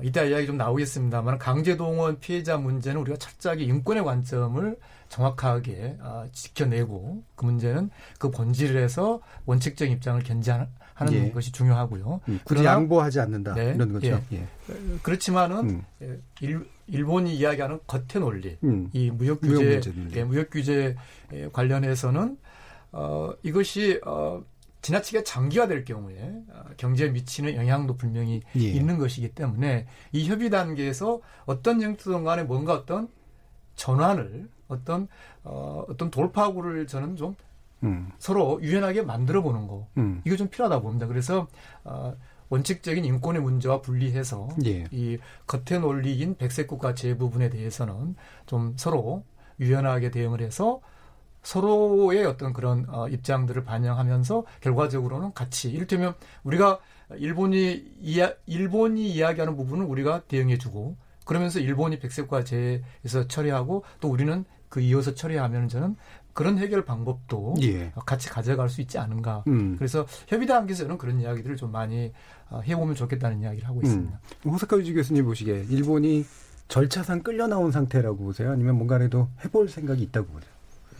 이따 0.01 0.23
이야기 0.23 0.47
좀 0.47 0.57
나오겠습니다만 0.57 1.37
강제동원 1.37 2.19
피해자 2.19 2.57
문제는 2.57 2.99
우리가 3.01 3.17
철저하게 3.17 3.63
인권의 3.65 4.03
관점을 4.03 4.75
정확하게 5.09 5.97
어, 6.01 6.25
지켜내고 6.31 7.23
그 7.35 7.45
문제는 7.45 7.91
그 8.17 8.31
본질을 8.31 8.81
해서 8.81 9.21
원칙적 9.45 9.91
입장을 9.91 10.21
견제하는 10.23 10.67
예. 11.11 11.31
것이 11.31 11.51
중요하고요. 11.51 12.21
음, 12.27 12.39
굳이 12.43 12.63
양보하지 12.63 13.19
않는다 13.19 13.53
네, 13.53 13.73
이런 13.75 13.93
거죠. 13.93 14.07
예. 14.31 14.37
예. 14.37 14.47
그렇지만은 15.01 15.69
음. 15.69 15.83
예, 16.01 16.19
일, 16.41 16.67
일본이 16.87 17.35
이야기하는 17.35 17.79
겉의 17.87 18.19
논리, 18.19 18.57
음. 18.63 18.89
이 18.93 19.09
무역 19.09 19.41
규제, 19.41 19.81
무역, 19.93 20.15
예, 20.15 20.23
무역 20.23 20.49
규제 20.49 20.95
관련해서는 21.51 22.37
어, 22.91 23.33
이것이 23.41 23.99
어, 24.05 24.43
지나치게 24.81 25.23
장기화될 25.23 25.85
경우에 25.85 26.43
어, 26.49 26.63
경제에 26.77 27.09
미치는 27.09 27.55
영향도 27.55 27.97
분명히 27.97 28.41
예. 28.55 28.59
있는 28.59 28.97
것이기 28.97 29.29
때문에 29.29 29.87
이 30.11 30.27
협의 30.27 30.49
단계에서 30.49 31.21
어떤 31.45 31.81
형태든 31.81 32.23
간에 32.23 32.43
뭔가 32.43 32.73
어떤 32.73 33.07
전환을 33.75 34.47
어떤 34.67 35.07
어, 35.43 35.83
어떤 35.89 36.11
돌파구를 36.11 36.85
저는 36.87 37.15
좀 37.15 37.35
음. 37.84 38.11
서로 38.17 38.59
유연하게 38.61 39.03
만들어 39.03 39.41
보는 39.41 39.67
거 39.67 39.88
음. 39.97 40.21
이거 40.25 40.36
좀 40.36 40.47
필요하다 40.49 40.77
고 40.77 40.84
봅니다. 40.84 41.07
그래서 41.07 41.47
어, 41.84 42.15
원칙적인 42.49 43.03
인권의 43.03 43.41
문제와 43.41 43.81
분리해서 43.81 44.49
예. 44.65 44.86
이 44.91 45.17
겉에 45.47 45.79
논리인 45.79 46.36
백색 46.36 46.67
국가 46.67 46.93
제 46.93 47.17
부분에 47.17 47.49
대해서는 47.49 48.15
좀 48.45 48.73
서로 48.77 49.23
유연하게 49.59 50.11
대응을 50.11 50.41
해서 50.41 50.81
서로의 51.41 52.25
어떤 52.25 52.53
그런 52.53 52.86
어, 52.89 53.07
입장들을 53.09 53.63
반영하면서 53.63 54.45
결과적으로는 54.61 55.34
같이 55.34 55.71
이를테면 55.71 56.15
우리가 56.43 56.79
일본이 57.17 57.86
이야, 57.99 58.34
일본이 58.45 59.09
이야기하는 59.09 59.55
부분은 59.55 59.86
우리가 59.86 60.21
대응해주고 60.27 60.95
그러면서 61.25 61.59
일본이 61.59 61.99
백색과 61.99 62.43
제에서 62.43 63.27
처리하고 63.27 63.84
또 63.99 64.09
우리는 64.09 64.45
그 64.69 64.81
이어서 64.81 65.13
처리하면 65.13 65.67
저는 65.67 65.95
그런 66.34 66.57
해결 66.57 66.84
방법도 66.84 67.55
예. 67.61 67.91
같이 68.05 68.29
가져갈 68.29 68.69
수 68.69 68.81
있지 68.81 68.97
않은가. 68.97 69.43
음. 69.47 69.75
그래서 69.77 70.05
협의 70.27 70.47
단계에서는 70.47 70.97
그런 70.97 71.21
이야기들을 71.21 71.55
좀 71.55 71.71
많이 71.71 72.11
어, 72.49 72.61
해보면 72.61 72.95
좋겠다는 72.95 73.41
이야기를 73.41 73.67
하고 73.67 73.79
음. 73.79 73.86
있습니다. 73.86 74.19
음. 74.45 74.51
호사카 74.51 74.77
유지 74.77 74.93
교수님 74.93 75.25
보시기에 75.25 75.65
일본이 75.69 76.25
절차상 76.67 77.21
끌려 77.21 77.47
나온 77.47 77.71
상태라고 77.71 78.17
보세요? 78.17 78.51
아니면 78.51 78.75
뭔가라도 78.75 79.29
해볼 79.45 79.69
생각이 79.69 80.01
있다고 80.03 80.27
보세요? 80.27 80.51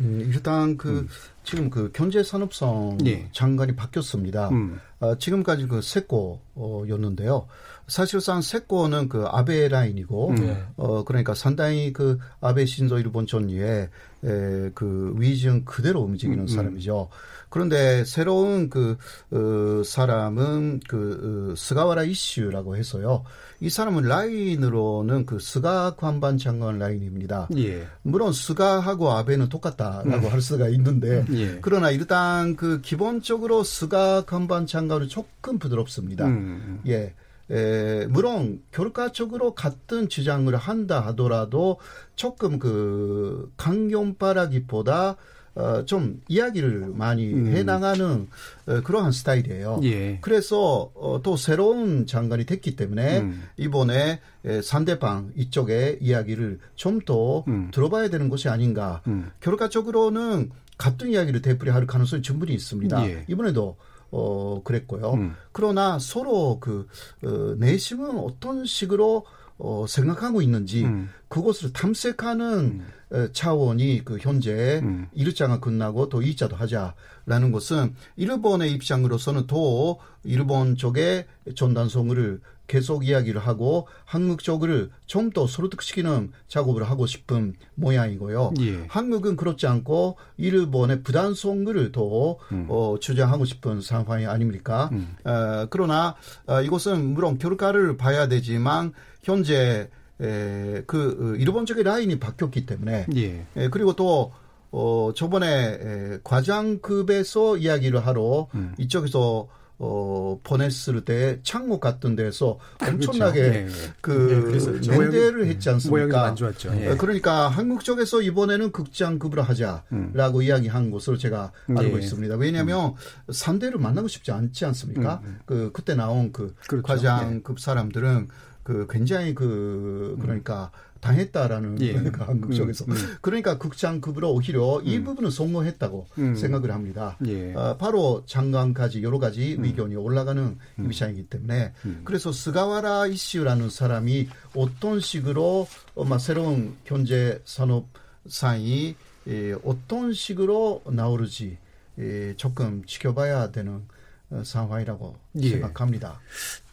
음, 0.02 0.22
일단 0.26 0.78
그, 0.78 1.00
음. 1.00 1.08
지금 1.44 1.70
그 1.70 1.92
경제산업성 1.92 3.00
예. 3.06 3.30
장관이 3.32 3.76
바뀌었습니다. 3.76 4.50
음. 4.50 4.80
어, 5.00 5.18
지금까지 5.18 5.68
그 5.68 5.82
세코였는데요. 5.82 7.48
사실상 7.88 8.42
세코는 8.42 9.10
그 9.10 9.26
아베 9.26 9.68
라인이고, 9.68 10.30
음. 10.32 10.66
어, 10.78 11.04
그러니까 11.04 11.34
상당히 11.34 11.94
그 11.94 12.18
아베 12.42 12.66
신조 12.66 13.00
일본 13.00 13.28
전위에 13.28 13.90
에, 14.26 14.70
그 14.74 15.14
위증 15.18 15.66
그대로 15.66 16.02
움직이는 16.02 16.44
음. 16.44 16.48
사람이죠. 16.48 17.10
그런데 17.54 18.04
새로운 18.04 18.68
그 18.68 18.98
어, 19.30 19.84
사람은 19.84 20.80
그 20.88 21.52
어, 21.52 21.56
스가와라 21.56 22.04
잇슈라고 22.04 22.78
해서요. 22.78 23.26
이 23.60 23.70
사람은 23.70 24.04
라인으로는 24.04 25.28
그 25.28 25.38
스가 25.38 25.96
관방 25.96 26.40
장관 26.40 26.80
라인입니다. 26.80 27.50
예. 27.58 27.86
물론 28.02 28.34
스가하고 28.34 29.12
아베는 29.12 29.50
똑같다라고 29.50 30.28
음. 30.28 30.32
할 30.32 30.42
수가 30.42 30.68
있는데 30.70 31.26
예. 31.32 31.60
그러나 31.62 31.92
일단 31.92 32.56
그 32.56 32.82
기본적으로 32.82 33.64
스가 33.64 34.26
관방 34.26 34.66
장관은 34.66 35.08
조금 35.08 35.60
부드럽습니다. 35.60 36.26
음. 36.26 36.82
예. 36.88 37.14
에, 37.52 38.06
물론 38.08 38.62
결과적으로 38.72 39.54
같은 39.54 40.10
주장을 40.10 40.54
한다 40.56 41.02
하더라도 41.08 41.78
조금 42.16 42.60
그 42.60 43.52
강경파라기보다 43.58 45.18
어, 45.56 45.86
좀 45.86 46.20
이야기를 46.28 46.94
많이 46.96 47.32
음. 47.32 47.48
해나가는 47.48 48.28
어, 48.66 48.82
그러한 48.82 49.12
스타일이에요. 49.12 49.82
예. 49.84 50.18
그래서 50.22 50.90
어, 50.96 51.22
또 51.22 51.38
새로운 51.38 52.08
장관이 52.08 52.46
됐기 52.46 52.76
때문에 52.76 53.20
음. 53.20 53.44
이번에 53.58 54.20
에, 54.46 54.62
상대방 54.64 55.32
이쪽의 55.36 56.00
이야기를 56.02 56.60
좀더 56.76 57.44
음. 57.48 57.70
들어봐야 57.72 58.10
되는 58.10 58.30
것이 58.30 58.50
아닌가. 58.50 59.02
음. 59.06 59.30
결과적으로는 59.42 60.50
같은 60.80 61.10
이야기를 61.10 61.44
되풀이할 61.44 61.86
가능성이 61.86 62.24
충분히 62.24 62.54
있습니다. 62.54 63.08
예. 63.08 63.26
이번에도 63.28 63.78
어, 64.14 64.62
그랬고요. 64.64 65.14
음. 65.14 65.36
그러나 65.52 65.98
서로 65.98 66.60
그, 66.60 66.88
어, 67.24 67.56
내심은 67.58 68.18
어떤 68.20 68.64
식으로 68.64 69.26
어, 69.58 69.86
생각하고 69.88 70.42
있는지 70.42 70.84
음. 70.84 71.10
그것을 71.30 71.74
탐색하는 71.74 72.82
음. 73.12 73.30
차원이 73.32 74.04
그 74.04 74.18
현재 74.20 74.82
음. 74.84 75.08
1자가 75.16 75.62
끝나고 75.62 76.10
또 76.10 76.20
2자도 76.20 76.56
하자라는 76.56 77.52
것은 77.52 77.96
일본의 78.16 78.72
입장으로서는 78.74 79.46
또 79.48 80.00
일본 80.24 80.76
쪽의 80.76 81.28
전단성을 81.56 82.42
계속 82.68 83.06
이야기를 83.06 83.42
하고 83.42 83.88
한국 84.06 84.44
쪽을 84.44 84.90
좀더 85.06 85.48
설득시키는 85.48 86.32
작업을 86.48 86.84
하고 86.84 87.06
싶은 87.06 87.56
모양이고요. 87.76 88.54
예. 88.62 88.86
한국은 88.88 89.36
그렇지 89.36 89.68
않고 89.68 90.18
일본의 90.38 91.04
부단성을 91.04 91.92
더 91.92 92.38
음. 92.52 92.66
어, 92.70 92.96
주장하고 93.00 93.46
싶은 93.46 93.82
상황이 93.82 94.26
아닙니까? 94.26 94.90
음. 94.94 95.16
어, 95.26 95.68
그러나 95.70 96.16
어, 96.48 96.62
이것은 96.62 97.14
물론 97.14 97.38
결과를 97.38 97.98
봐야 97.98 98.28
되지만 98.28 98.94
현재 99.22 99.90
에, 100.22 100.84
그 100.88 101.36
일본 101.40 101.66
쪽의 101.66 101.84
라인이 101.84 102.20
바뀌었기 102.20 102.66
때문에 102.66 103.08
예. 103.16 103.46
에, 103.56 103.70
그리고 103.70 103.94
또 103.94 104.32
어, 104.72 105.12
저번에 105.16 105.48
에, 105.48 106.20
과장급에서 106.24 107.58
이야기를 107.58 108.06
하러 108.06 108.48
음. 108.56 108.74
이쪽에서 108.78 109.48
어, 109.86 110.40
보냈을 110.46 111.04
때 111.04 111.40
창목 111.44 111.82
같은 111.82 112.16
데서 112.16 112.58
그렇죠. 112.80 112.94
엄청나게 112.96 113.68
그렇죠. 114.00 114.72
그 114.80 114.82
예, 114.86 114.98
멘대를 114.98 115.48
했지 115.48 115.70
않습니까? 115.72 116.24
안 116.24 116.38
좋았죠. 116.38 116.74
예. 116.80 116.96
그러니까 116.96 117.50
한국 117.50 117.84
쪽에서 117.84 118.22
이번에는 118.22 118.72
극장급으로 118.72 119.42
하자라고 119.44 120.38
음. 120.38 120.42
이야기한 120.42 120.90
것으로 120.90 121.18
제가 121.18 121.52
알고 121.68 121.98
예. 121.98 122.00
있습니다. 122.02 122.36
왜냐하면 122.38 122.94
음. 123.28 123.34
상대를 123.34 123.78
만나고 123.78 124.08
싶지 124.08 124.32
않지 124.32 124.64
않습니까? 124.64 125.20
음. 125.26 125.28
음. 125.28 125.40
그 125.46 125.72
그때 125.74 125.96
나온 125.96 126.32
그 126.32 126.56
그렇죠. 126.66 126.88
과장급 126.88 127.60
사람들은 127.60 128.30
그 128.64 128.88
굉장히 128.90 129.36
그 129.36 130.18
그러니까 130.22 130.72
당했다라는 131.04 131.82
예. 131.82 131.94
그러니까 131.94 132.28
한국 132.28 132.54
쪽에서 132.54 132.86
음, 132.86 132.92
음. 132.94 133.18
그러니까 133.22 133.58
극장급으로 133.58 134.32
오히려 134.32 134.82
이 134.84 134.98
음. 134.98 135.04
부분은 135.04 135.32
성공했다고 135.32 136.08
음. 136.18 136.36
생각을 136.36 136.72
합니다. 136.72 137.18
예. 137.28 137.54
어, 137.54 137.76
바로 137.78 138.24
장관까지 138.26 139.04
여러 139.04 139.20
가지 139.20 139.56
음. 139.56 139.66
의견이 139.66 139.96
올라가는 139.98 140.58
음. 140.80 140.86
입장이기 140.86 141.28
때문에 141.28 141.74
그래서 142.06 142.32
스가와라 142.32 143.08
이슈라는 143.08 143.70
사람이 143.70 144.30
어떤 144.56 145.02
식으로 145.02 145.68
어, 145.96 146.18
새로운 146.18 146.76
경제 146.86 147.42
산업 147.44 147.88
사이 148.28 148.96
예, 149.28 149.54
어떤 149.64 150.14
식으로 150.14 150.82
나오는지 150.86 151.58
예, 152.00 152.34
조금 152.38 152.84
지켜봐야 152.86 153.52
되는 153.52 153.82
어, 154.30 154.42
상황이라고 154.46 155.16
예. 155.42 155.50
생각합니다. 155.50 156.20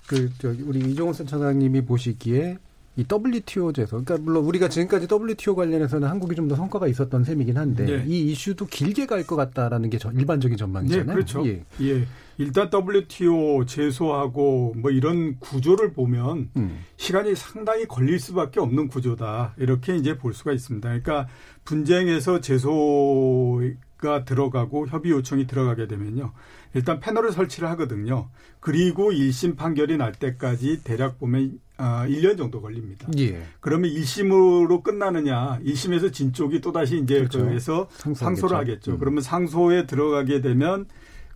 그 0.06 0.30
저기 0.38 0.62
우리 0.62 0.80
이종호 0.90 1.12
센터장님이 1.12 1.84
보시기에 1.84 2.58
이 2.96 3.04
WTO제에서 3.10 4.02
그러니까 4.02 4.18
물론 4.18 4.44
우리가 4.44 4.68
지금까지 4.68 5.06
WTO 5.10 5.54
관련해서는 5.54 6.08
한국이 6.08 6.34
좀 6.34 6.48
더 6.48 6.56
성과가 6.56 6.88
있었던 6.88 7.22
셈이긴 7.24 7.56
한데 7.56 7.84
네. 7.84 8.04
이 8.06 8.32
이슈도 8.32 8.66
길게 8.66 9.06
갈 9.06 9.24
것 9.24 9.36
같다라는 9.36 9.88
게 9.90 9.98
일반적인 10.14 10.56
전망이잖아요. 10.58 11.06
네, 11.06 11.12
그렇죠. 11.12 11.46
예. 11.46 11.62
예. 11.82 12.06
일단 12.38 12.68
WTO 12.72 13.64
제소하고 13.66 14.74
뭐 14.76 14.90
이런 14.90 15.38
구조를 15.38 15.92
보면 15.92 16.50
음. 16.56 16.78
시간이 16.96 17.36
상당히 17.36 17.86
걸릴 17.86 18.18
수밖에 18.18 18.58
없는 18.60 18.88
구조다. 18.88 19.54
이렇게 19.58 19.94
이제 19.96 20.16
볼 20.16 20.32
수가 20.34 20.52
있습니다. 20.52 20.88
그러니까 20.88 21.28
분쟁에서 21.64 22.40
제소가 22.40 24.24
들어가고 24.24 24.88
협의 24.88 25.12
요청이 25.12 25.46
들어가게 25.46 25.86
되면요. 25.86 26.32
일단 26.74 26.98
패널을 27.00 27.32
설치를 27.32 27.68
하거든요. 27.70 28.28
그리고 28.60 29.10
1심 29.12 29.56
판결이 29.56 29.96
날 29.98 30.12
때까지 30.12 30.82
대략 30.82 31.18
보면 31.18 31.58
아, 31.82 32.06
1년 32.06 32.36
정도 32.36 32.60
걸립니다. 32.60 33.08
예. 33.18 33.42
그러면 33.60 33.90
1심으로 33.90 34.82
끝나느냐, 34.82 35.60
1심에서 35.64 36.12
진 36.12 36.32
쪽이 36.32 36.60
또다시 36.60 36.98
이제 36.98 37.14
그렇죠. 37.20 37.42
그래서 37.44 37.88
상소를 38.14 38.54
하겠죠. 38.56 38.92
음. 38.92 38.98
그러면 38.98 39.22
상소에 39.22 39.86
들어가게 39.86 40.42
되면 40.42 40.86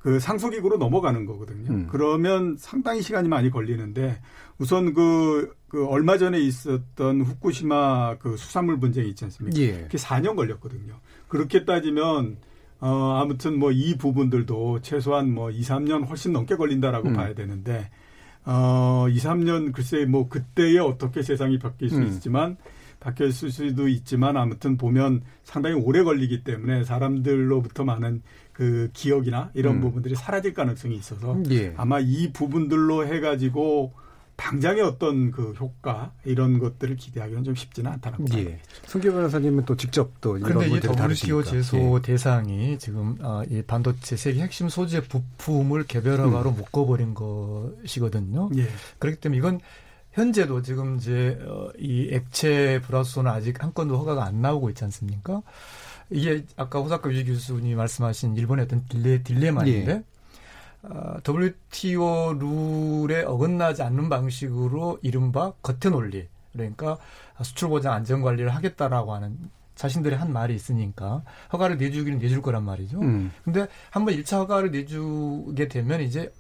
그 0.01 0.21
상소기구로 0.21 0.77
넘어가는 0.77 1.25
거거든요. 1.25 1.71
음. 1.73 1.89
그러면 1.91 2.57
상당히 2.59 3.01
시간이 3.01 3.27
많이 3.27 3.51
걸리는데 3.51 4.21
우선 4.59 4.93
그, 4.93 5.55
그 5.69 5.87
얼마 5.87 6.19
전에 6.19 6.39
있었던 6.39 7.23
후쿠시마 7.23 8.19
그 8.19 8.37
수산물 8.37 8.79
분쟁이 8.79 9.09
있지 9.09 9.25
않습니까? 9.25 9.59
예. 9.61 9.73
그게 9.85 9.97
4년 9.97 10.37
걸렸거든요. 10.37 11.01
그렇게 11.29 11.65
따지면 11.65 12.37
어, 12.81 13.19
아무튼 13.19 13.59
뭐 13.59 13.71
이 13.73 13.97
부분들도 13.97 14.81
최소한 14.83 15.33
뭐 15.33 15.51
2, 15.51 15.63
3년 15.63 16.07
훨씬 16.07 16.35
넘게 16.35 16.57
걸린다라고 16.57 17.09
음. 17.09 17.15
봐야 17.15 17.33
되는데, 17.35 17.89
어, 18.47 19.07
2, 19.09 19.17
3년 19.17 19.73
글쎄 19.73 20.05
뭐 20.05 20.29
그때에 20.29 20.79
어떻게 20.79 21.23
세상이 21.23 21.59
바뀔 21.59 21.91
수 21.91 21.97
음. 21.97 22.07
있지만, 22.09 22.57
바뀔 23.01 23.33
수도 23.33 23.87
있지만 23.89 24.37
아무튼 24.37 24.79
보면 24.79 25.23
상당히 25.43 25.77
오래 25.77 26.03
걸리기 26.03 26.43
때문에 26.43 26.85
사람들로부터 26.85 27.85
많은 27.85 28.23
그 28.53 28.89
기억이나 28.95 29.51
이런 29.53 29.77
음. 29.77 29.81
부분들이 29.81 30.15
사라질 30.15 30.55
가능성이 30.55 30.97
있어서 30.97 31.37
예. 31.51 31.75
아마 31.77 32.01
이 32.01 32.33
부분들로 32.33 33.07
해가지고 33.07 33.93
당장의 34.37 34.83
어떤 34.83 35.31
그 35.31 35.53
효과 35.53 36.13
이런 36.25 36.59
것들을 36.59 36.97
기대하기는 36.97 37.45
좀 37.45 37.55
쉽지는 37.55 37.93
않다는 37.93 38.19
거죠. 38.19 38.39
예. 38.41 38.59
성규 38.87 39.13
변호사님은 39.13 39.65
또 39.65 39.77
직접 39.77 40.21
또 40.21 40.37
이런 40.39 40.59
근데 40.59 40.77
이제 40.77 40.89
WTO 40.89 41.43
제소 41.43 41.97
예. 41.99 42.03
대상이 42.03 42.79
지금 42.79 43.17
어, 43.21 43.43
이 43.49 43.63
반도체 43.63 44.17
세계 44.17 44.43
핵심 44.43 44.69
소재 44.69 45.01
부품을 45.01 45.85
개별화로 45.85 46.51
음. 46.51 46.57
묶어버린 46.57 47.15
것이거든요. 47.15 48.51
예. 48.57 48.69
그렇기 48.99 49.21
때문에 49.21 49.39
이건 49.39 49.61
현재도 50.13 50.63
지금 50.63 50.97
이제 50.97 51.39
어, 51.47 51.71
이 51.79 52.09
액체 52.13 52.81
불화수소는 52.87 53.31
아직 53.31 53.63
한 53.63 53.73
건도 53.73 53.99
허가가 53.99 54.25
안 54.25 54.41
나오고 54.41 54.71
있지 54.71 54.85
않습니까? 54.85 55.43
이게 56.11 56.45
아까 56.57 56.81
호사카 56.81 57.11
유지 57.11 57.25
교수님이 57.25 57.75
말씀하신 57.75 58.37
일본의 58.37 58.67
어떤 58.67 58.85
딜레 58.89 59.23
딜레마인데 59.23 59.91
예. 59.91 60.03
어, 60.91 61.17
WTO 61.27 62.35
룰에 62.35 63.25
어긋나지 63.25 63.83
않는 63.83 64.09
방식으로 64.09 64.99
이른바 65.03 65.53
겉에 65.63 65.91
논리 65.91 66.29
그러니까 66.53 66.99
수출 67.43 67.69
보장 67.69 67.95
안전 67.95 68.23
관리를 68.23 68.55
하겠다라고 68.55 69.15
하는 69.15 69.39
자신들이 69.75 70.15
한 70.15 70.33
말이 70.33 70.55
있으니까 70.55 71.23
허가를 71.53 71.79
내주기는 71.79 72.19
내줄 72.19 72.43
거란 72.43 72.65
말이죠. 72.65 73.01
음. 73.01 73.33
근데 73.45 73.67
한번 73.91 74.15
1차 74.15 74.39
허가를 74.39 74.71
내주게 74.71 75.69
되면 75.69 76.01
이제 76.01 76.33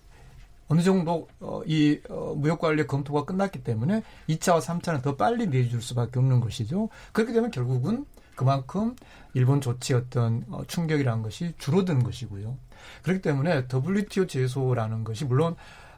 어느 0.68 0.80
정도 0.82 1.28
어, 1.40 1.62
이 1.66 2.00
어, 2.08 2.34
무역 2.36 2.60
관리 2.60 2.86
검토가 2.86 3.24
끝났기 3.24 3.62
때문에 3.64 4.02
2차와 4.28 4.60
3차는 4.60 5.02
더 5.02 5.16
빨리 5.16 5.46
내줄 5.46 5.82
수밖에 5.82 6.18
없는 6.18 6.40
것이죠. 6.40 6.88
그렇게 7.12 7.32
되면 7.32 7.50
결국은 7.50 8.06
그만큼 8.34 8.96
일본 9.34 9.60
조치 9.60 9.94
어떤 9.94 10.44
어, 10.50 10.62
충격이라는 10.66 11.22
것이 11.22 11.54
줄어든 11.58 12.02
것이고요. 12.02 12.56
그렇기 13.02 13.20
때문에 13.22 13.64
WTO 13.72 14.26
제소라는 14.26 15.04
것이 15.04 15.24
물론 15.24 15.56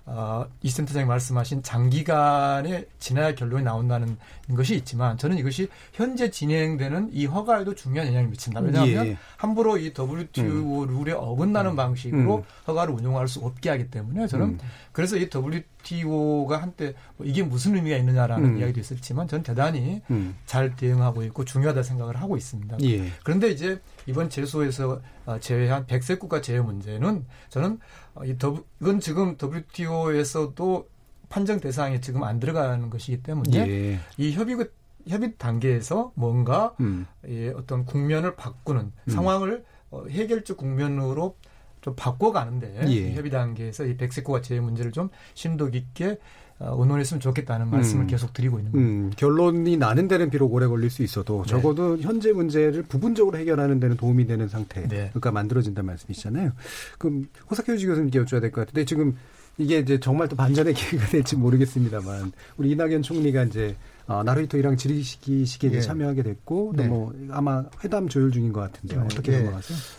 어, 0.08 0.46
이 0.62 0.70
센터장이 0.70 1.04
말씀하신 1.04 1.64
장기간에 1.64 2.84
지나야 3.00 3.34
결론이 3.34 3.64
나온다는 3.64 4.16
것이 4.54 4.76
있지만 4.76 5.18
저는 5.18 5.36
이것이 5.36 5.68
현재 5.92 6.30
진행되는 6.30 7.10
이 7.12 7.26
허가에도 7.26 7.74
중요한 7.74 8.06
영향을 8.08 8.28
미친다. 8.28 8.60
왜냐하면 8.60 9.06
예. 9.08 9.18
함부로 9.36 9.76
이 9.76 9.92
WTO 9.98 10.84
음. 10.84 10.86
룰에 10.86 11.12
어긋나는 11.12 11.72
음. 11.72 11.76
방식으로 11.76 12.36
음. 12.36 12.42
허가를 12.68 12.94
운용할 12.94 13.26
수 13.26 13.40
없게 13.40 13.68
하기 13.70 13.90
때문에 13.90 14.28
저는 14.28 14.46
음. 14.46 14.58
그래서 14.92 15.16
이 15.16 15.28
WTO가 15.34 16.62
한때 16.62 16.94
뭐 17.16 17.26
이게 17.26 17.42
무슨 17.42 17.74
의미가 17.74 17.96
있느냐라는 17.96 18.50
음. 18.50 18.58
이야기도 18.58 18.78
있었지만 18.78 19.26
저는 19.26 19.42
대단히 19.42 20.02
음. 20.10 20.36
잘 20.46 20.76
대응하고 20.76 21.24
있고 21.24 21.44
중요하다 21.44 21.82
생각을 21.82 22.16
하고 22.16 22.36
있습니다. 22.36 22.76
예. 22.84 23.10
그런데 23.24 23.50
이제 23.50 23.80
이번 24.06 24.30
제소에서 24.30 25.00
어, 25.26 25.40
제외한 25.40 25.84
백색 25.86 26.20
국가 26.20 26.40
제외 26.40 26.60
문제는 26.60 27.26
저는 27.48 27.80
어, 28.05 28.05
이 28.24 28.38
더, 28.38 28.62
이건 28.80 29.00
지금 29.00 29.36
WTO에서도 29.40 30.88
판정 31.28 31.60
대상에 31.60 32.00
지금 32.00 32.22
안 32.22 32.38
들어가는 32.40 32.88
것이기 32.90 33.22
때문에 33.22 33.68
예. 33.68 33.98
이 34.16 34.32
협의 34.32 34.56
협의 35.06 35.34
단계에서 35.38 36.12
뭔가 36.14 36.74
음. 36.80 37.06
예, 37.28 37.50
어떤 37.50 37.84
국면을 37.84 38.34
바꾸는 38.34 38.80
음. 38.80 39.10
상황을 39.10 39.64
어, 39.90 40.04
해결적 40.08 40.56
국면으로 40.56 41.36
좀 41.80 41.94
바꿔가는데 41.94 42.88
예. 42.88 43.14
협의 43.14 43.30
단계에서 43.30 43.84
이 43.86 43.96
백색국가 43.96 44.40
제외 44.40 44.60
문제를 44.60 44.90
좀 44.90 45.08
심도 45.34 45.70
깊게 45.70 46.10
어, 46.10 46.18
의논했으면 46.58 47.20
좋겠다는 47.20 47.68
말씀을 47.68 48.04
음. 48.04 48.06
계속 48.06 48.32
드리고 48.32 48.58
있는 48.58 48.72
겁니다. 48.72 48.90
음, 48.90 49.10
결론이 49.16 49.76
나는 49.76 50.08
데는 50.08 50.30
비록 50.30 50.52
오래 50.54 50.66
걸릴 50.66 50.88
수 50.90 51.02
있어도 51.02 51.42
네. 51.42 51.50
적어도 51.50 51.98
현재 51.98 52.32
문제를 52.32 52.82
부분적으로 52.84 53.36
해결하는 53.38 53.78
데는 53.78 53.96
도움이 53.96 54.26
되는 54.26 54.48
상태, 54.48 54.82
네. 54.88 55.10
그러니까 55.10 55.32
만들어진다는 55.32 55.86
말씀이시잖아요. 55.86 56.52
그럼 56.98 57.26
호사케 57.50 57.72
유지 57.72 57.86
교수님께 57.86 58.20
여쭤야 58.20 58.40
될 58.40 58.50
것 58.50 58.62
같은데 58.62 58.84
지금 58.86 59.16
이게 59.58 59.78
이제 59.78 60.00
정말 60.00 60.28
또 60.28 60.36
반전의 60.36 60.72
기회가 60.74 61.06
될지 61.06 61.36
모르겠습니다만 61.36 62.32
우리 62.56 62.70
이낙연 62.70 63.02
총리가 63.02 63.44
이제 63.44 63.76
어, 64.08 64.22
나루히토이랑 64.22 64.76
지리시기식에 64.76 65.72
예. 65.72 65.80
참여하게 65.80 66.22
됐고 66.22 66.74
네. 66.76 66.88
또뭐 66.88 67.14
아마 67.30 67.64
회담 67.82 68.08
조율 68.08 68.30
중인 68.30 68.52
것 68.52 68.60
같은데요. 68.60 69.00
네. 69.00 69.06
어떻게? 69.06 69.32
예. 69.32 69.52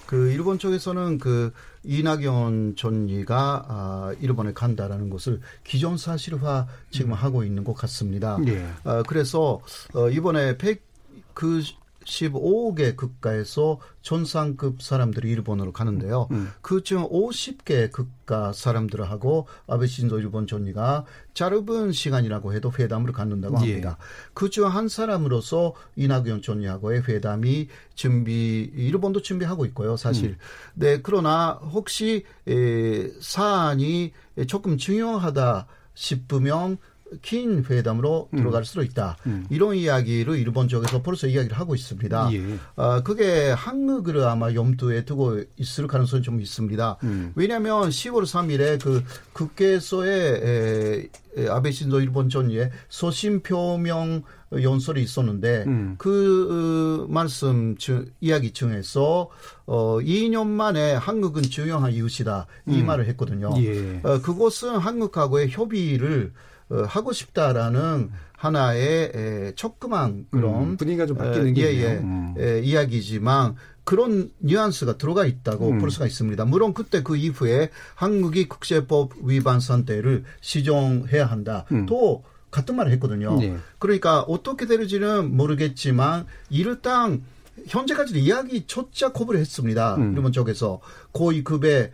그 0.06 0.32
일본 0.32 0.60
쪽에서는 0.60 1.18
그 1.18 1.52
이낙연 1.84 2.76
전리가 2.78 3.66
아, 3.68 4.16
일본에 4.22 4.54
간다라는 4.54 5.10
것을 5.10 5.42
기존 5.64 5.98
사실화 5.98 6.68
지금 6.90 7.12
음. 7.12 7.14
하고 7.16 7.44
있는 7.44 7.64
것 7.64 7.74
같습니다. 7.74 8.38
예. 8.48 8.66
아, 8.84 9.04
그래서 9.08 9.60
어, 9.94 10.10
이번에 10.10 10.58
100그 10.58 11.64
15개 12.08 12.96
국가에서 12.96 13.80
전상급 14.02 14.82
사람들이 14.82 15.30
일본으로 15.30 15.74
가는데요. 15.74 16.28
음. 16.32 16.36
음. 16.36 16.50
그중 16.62 17.10
50개 17.10 17.92
국가 17.92 18.54
사람들하고 18.54 19.48
아베 19.68 19.86
신조 19.86 20.20
일본 20.20 20.48
총리가 20.48 21.06
짧은 21.34 21.92
시간이라고 21.92 22.54
해도 22.54 22.72
회담을 22.78 23.12
갖는다고 23.12 23.56
예. 23.56 23.72
합니다. 23.72 23.98
예. 24.00 24.32
그중 24.34 24.68
한 24.68 24.88
사람으로서 24.88 25.74
이낙연 25.96 26.42
총리하고의 26.42 27.04
회담이 27.08 27.68
준비 27.96 28.72
일본도 28.74 29.22
준비하고 29.22 29.66
있고요. 29.66 29.98
사실. 29.98 30.32
음. 30.32 30.38
네, 30.76 31.02
그러나 31.02 31.60
혹시 31.74 32.24
에, 32.48 33.10
사안이 33.20 34.14
조금 34.48 34.78
중요하다 34.78 35.68
싶으면 35.94 36.78
긴 37.22 37.64
회담으로 37.70 38.30
음. 38.34 38.38
들어갈 38.38 38.66
수도 38.66 38.82
있다. 38.84 39.18
음. 39.26 39.46
이런 39.50 39.76
이야기를 39.76 40.38
일본 40.38 40.68
쪽에서 40.68 41.02
벌써 41.02 41.28
이야기를 41.28 41.58
하고 41.58 41.76
있습니다. 41.76 42.30
예. 42.34 42.58
어, 42.76 43.02
그게 43.04 43.52
한국을 43.52 44.24
아마 44.24 44.54
염두에 44.54 45.06
두고 45.06 45.42
있을 45.58 45.88
가능성이 45.88 46.22
좀 46.22 46.42
있습니다. 46.42 46.98
음. 47.04 47.32
왜냐하면 47.36 47.90
10월 47.90 48.24
3일에 48.24 48.82
그 48.82 49.04
국회에서의 49.34 50.10
에, 50.18 51.10
에, 51.38 51.48
아베 51.50 51.72
신조 51.72 52.02
일본 52.02 52.30
전의 52.30 52.72
소신 52.90 53.42
표명 53.42 54.24
연설이 54.52 55.04
있었는데 55.04 55.66
음. 55.68 55.96
그 55.98 57.06
어, 57.06 57.12
말씀 57.12 57.76
주, 57.78 58.06
이야기 58.22 58.52
중에서 58.52 59.30
어 59.66 59.98
2년 60.00 60.48
만에 60.48 60.94
한국은 60.94 61.44
중요한 61.44 61.92
이웃이다 61.92 62.48
이 62.68 62.82
음. 62.82 62.86
말을 62.86 63.08
했거든요. 63.10 63.52
예. 63.58 64.00
어, 64.04 64.22
그것은 64.22 64.78
한국하고의 64.78 65.50
협의를 65.50 66.34
어, 66.34 66.57
하고 66.70 67.14
싶다라는 67.14 68.12
하나의 68.38 69.12
에, 69.16 69.52
조그만 69.56 70.28
그런 70.30 70.72
음, 70.72 70.78
분위기가 70.78 71.06
좀 71.06 71.18
바뀌는 71.18 71.54
게 71.54 71.76
예, 71.76 71.84
예, 71.84 71.98
음. 71.98 72.36
에, 72.38 72.60
이야기지만 72.62 73.56
그런 73.84 74.30
뉘앙스가 74.40 74.98
들어가 74.98 75.26
있다고 75.26 75.70
음. 75.70 75.80
볼 75.80 75.92
수가 75.92 76.06
있습니다. 76.06 76.46
물론 76.46 76.74
그때 76.74 77.02
그 77.04 77.16
이후에 77.16 77.70
한국이 77.96 78.48
국제법 78.48 79.14
위반 79.24 79.60
상태를 79.60 80.24
시정해야 80.42 81.26
한다. 81.26 81.66
음. 81.72 81.86
또 81.86 82.24
같은 82.52 82.76
말을 82.76 82.92
했거든요. 82.94 83.38
네. 83.40 83.58
그러니까 83.80 84.22
어떻게 84.22 84.66
될지는 84.66 85.36
모르겠지만 85.36 86.26
일단 86.50 87.24
현재까지도 87.66 88.20
이야기조차 88.20 89.12
거부를 89.12 89.40
했습니다. 89.40 89.96
음. 89.96 90.14
일본 90.16 90.32
쪽에서 90.32 90.80
고위 91.12 91.44
급의 91.44 91.92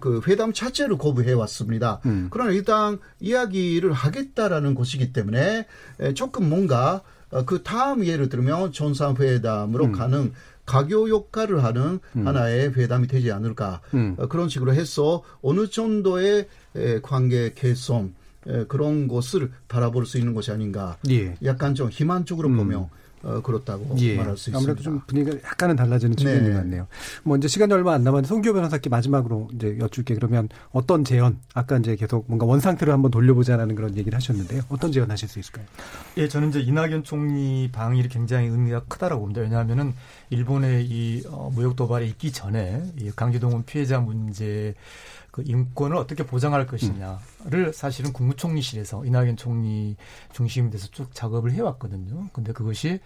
그 0.00 0.20
회담 0.26 0.52
자체를 0.52 0.98
거부해 0.98 1.32
왔습니다. 1.32 2.00
음. 2.06 2.28
그러나 2.30 2.50
일단 2.50 2.98
이야기를 3.20 3.92
하겠다라는 3.92 4.74
것이기 4.74 5.12
때문에 5.12 5.66
조금 6.14 6.48
뭔가 6.48 7.02
어, 7.30 7.44
그 7.44 7.62
다음 7.62 8.04
예를 8.06 8.28
들면 8.28 8.72
전상회담으로 8.72 9.86
음. 9.86 9.92
가는 9.92 10.32
가교 10.66 11.08
역할을 11.08 11.64
하는 11.64 11.98
음. 12.16 12.26
하나의 12.26 12.74
회담이 12.74 13.06
되지 13.06 13.32
않을까 13.32 13.80
음. 13.94 14.14
어, 14.18 14.26
그런 14.28 14.48
식으로 14.48 14.74
해서 14.74 15.22
어느 15.42 15.68
정도의 15.68 16.48
관계 17.02 17.52
개선 17.54 18.14
그런 18.68 19.08
것을 19.08 19.50
바라볼 19.66 20.06
수 20.06 20.16
있는 20.16 20.32
것이 20.32 20.50
아닌가. 20.50 20.96
예. 21.10 21.34
약간 21.44 21.74
좀 21.74 21.90
희망적으로 21.90 22.48
음. 22.48 22.56
보면 22.56 22.88
어, 23.22 23.40
그렇다고 23.40 23.96
예. 23.98 24.16
말할 24.16 24.36
수 24.36 24.50
있습니다. 24.50 24.58
아무래도 24.58 24.82
좀 24.82 25.00
분위기가 25.06 25.36
약간은 25.44 25.76
달라지는 25.76 26.16
측면이 26.16 26.48
네. 26.48 26.54
같네요. 26.54 26.86
뭐 27.22 27.36
이제 27.36 27.48
시간이 27.48 27.72
얼마 27.72 27.94
안 27.94 28.04
남았는데 28.04 28.28
송기호 28.28 28.54
변호사께 28.54 28.88
마지막으로 28.88 29.48
이제 29.54 29.76
여쭐게 29.80 30.14
그러면 30.14 30.48
어떤 30.70 31.04
재현 31.04 31.38
아까 31.54 31.78
이제 31.78 31.96
계속 31.96 32.24
뭔가 32.28 32.46
원상태로 32.46 32.92
한번 32.92 33.10
돌려보자라는 33.10 33.74
그런 33.74 33.96
얘기를 33.96 34.14
하셨는데요. 34.16 34.62
어떤 34.68 34.92
재현 34.92 35.10
하실 35.10 35.28
수 35.28 35.38
있을까요? 35.38 35.64
예, 36.16 36.28
저는 36.28 36.50
이제 36.50 36.60
이낙연 36.60 37.04
총리 37.04 37.70
방일이 37.72 38.08
굉장히 38.08 38.48
의미가 38.48 38.84
크다라고 38.88 39.20
봅니다. 39.22 39.40
왜냐하면은 39.40 39.94
일본의 40.30 40.86
이 40.86 41.22
어, 41.28 41.50
무역 41.54 41.76
도발이 41.76 42.06
있기 42.08 42.32
전에 42.32 42.82
이 43.00 43.10
강제동원 43.10 43.64
피해자 43.64 44.00
문제 44.00 44.74
그 45.38 45.44
인권을 45.46 45.96
어떻게 45.96 46.26
보장할 46.26 46.66
것이냐를 46.66 47.72
사실은 47.72 48.12
국무총리실에서 48.12 49.04
이낙연 49.04 49.36
총리 49.36 49.96
중심이 50.32 50.68
돼서 50.68 50.88
쭉 50.90 51.14
작업을 51.14 51.52
해왔거든요. 51.52 52.28
근데 52.32 52.52
그것이 52.52 52.98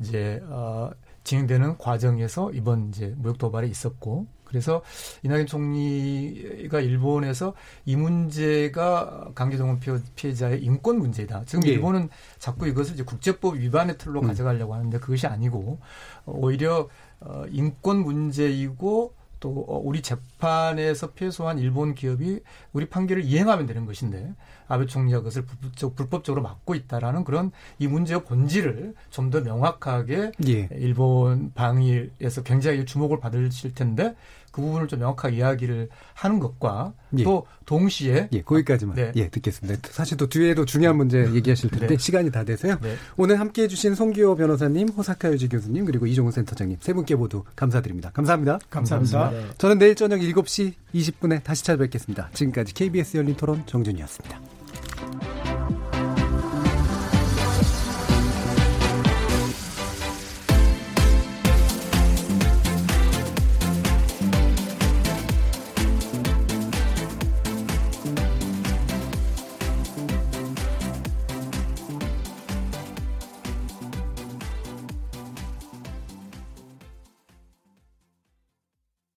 이제 0.00 0.42
어 0.48 0.90
진행되는 1.24 1.76
과정에서 1.76 2.50
이번 2.52 2.88
이제 2.88 3.14
무역 3.18 3.36
도발이 3.36 3.68
있었고 3.68 4.26
그래서 4.44 4.80
이낙연 5.24 5.46
총리가 5.46 6.80
일본에서 6.80 7.52
이 7.84 7.96
문제가 7.96 9.28
강제동원 9.34 9.78
피해자의 10.16 10.64
인권 10.64 10.98
문제다. 10.98 11.44
지금 11.44 11.66
예. 11.66 11.72
일본은 11.72 12.08
자꾸 12.38 12.66
이것을 12.66 12.94
이제 12.94 13.02
국제법 13.02 13.56
위반의 13.56 13.98
틀로 13.98 14.22
음. 14.22 14.26
가져가려고 14.26 14.74
하는데 14.74 14.98
그것이 14.98 15.26
아니고 15.26 15.80
오히려 16.24 16.88
어 17.20 17.44
인권 17.50 17.98
문제이고 17.98 19.12
또 19.44 19.66
어, 19.68 19.78
우리 19.78 20.00
재판에서 20.00 21.10
패소한 21.10 21.58
일본 21.58 21.94
기업이 21.94 22.40
우리 22.72 22.88
판결을 22.88 23.24
이행하면 23.24 23.66
되는 23.66 23.84
것인데 23.84 24.32
아베 24.66 24.86
총리가 24.86 25.18
그것을 25.18 25.44
불법적, 25.44 25.94
불법 25.94 26.24
적으로 26.24 26.42
막고 26.42 26.74
있다라는 26.74 27.24
그런 27.24 27.52
이 27.78 27.86
문제의 27.86 28.24
본질을 28.24 28.94
좀 29.10 29.34
더 29.34 29.40
명확하게 29.40 30.32
예. 30.46 30.68
일본 30.72 31.52
방위에서 31.54 32.42
굉장히 32.44 32.84
주목을 32.84 33.18
받으실 33.20 33.74
텐데 33.74 34.14
그 34.54 34.62
부분을 34.62 34.86
좀 34.86 35.00
명확하게 35.00 35.38
이야기를 35.38 35.88
하는 36.14 36.38
것과 36.38 36.92
예. 37.18 37.24
또 37.24 37.44
동시에 37.66 38.28
예, 38.32 38.42
거기까지만 38.42 38.94
네. 38.94 39.10
예, 39.16 39.28
듣겠습니다. 39.28 39.88
사실 39.90 40.16
또 40.16 40.28
뒤에도 40.28 40.64
중요한 40.64 40.96
문제 40.96 41.28
얘기하실 41.34 41.70
텐데 41.70 41.88
네. 41.88 41.96
시간이 41.98 42.30
다 42.30 42.44
돼서요. 42.44 42.78
네. 42.80 42.94
오늘 43.16 43.40
함께해 43.40 43.66
주신 43.66 43.96
송기호 43.96 44.36
변호사님, 44.36 44.90
호사카 44.90 45.32
유지 45.32 45.48
교수님 45.48 45.84
그리고 45.86 46.06
이종훈 46.06 46.30
센터장님 46.30 46.78
세 46.80 46.92
분께 46.92 47.16
모두 47.16 47.42
감사드립니다. 47.56 48.10
감사합니다. 48.12 48.60
감사합니다. 48.70 49.18
감사합니다. 49.18 49.54
저는 49.58 49.78
내일 49.78 49.96
저녁 49.96 50.20
7시 50.20 50.74
20분에 50.94 51.42
다시 51.42 51.64
찾아뵙겠습니다. 51.64 52.30
지금까지 52.32 52.74
KBS 52.74 53.16
열린 53.16 53.34
토론 53.34 53.64
정준이었습니다. 53.66 54.40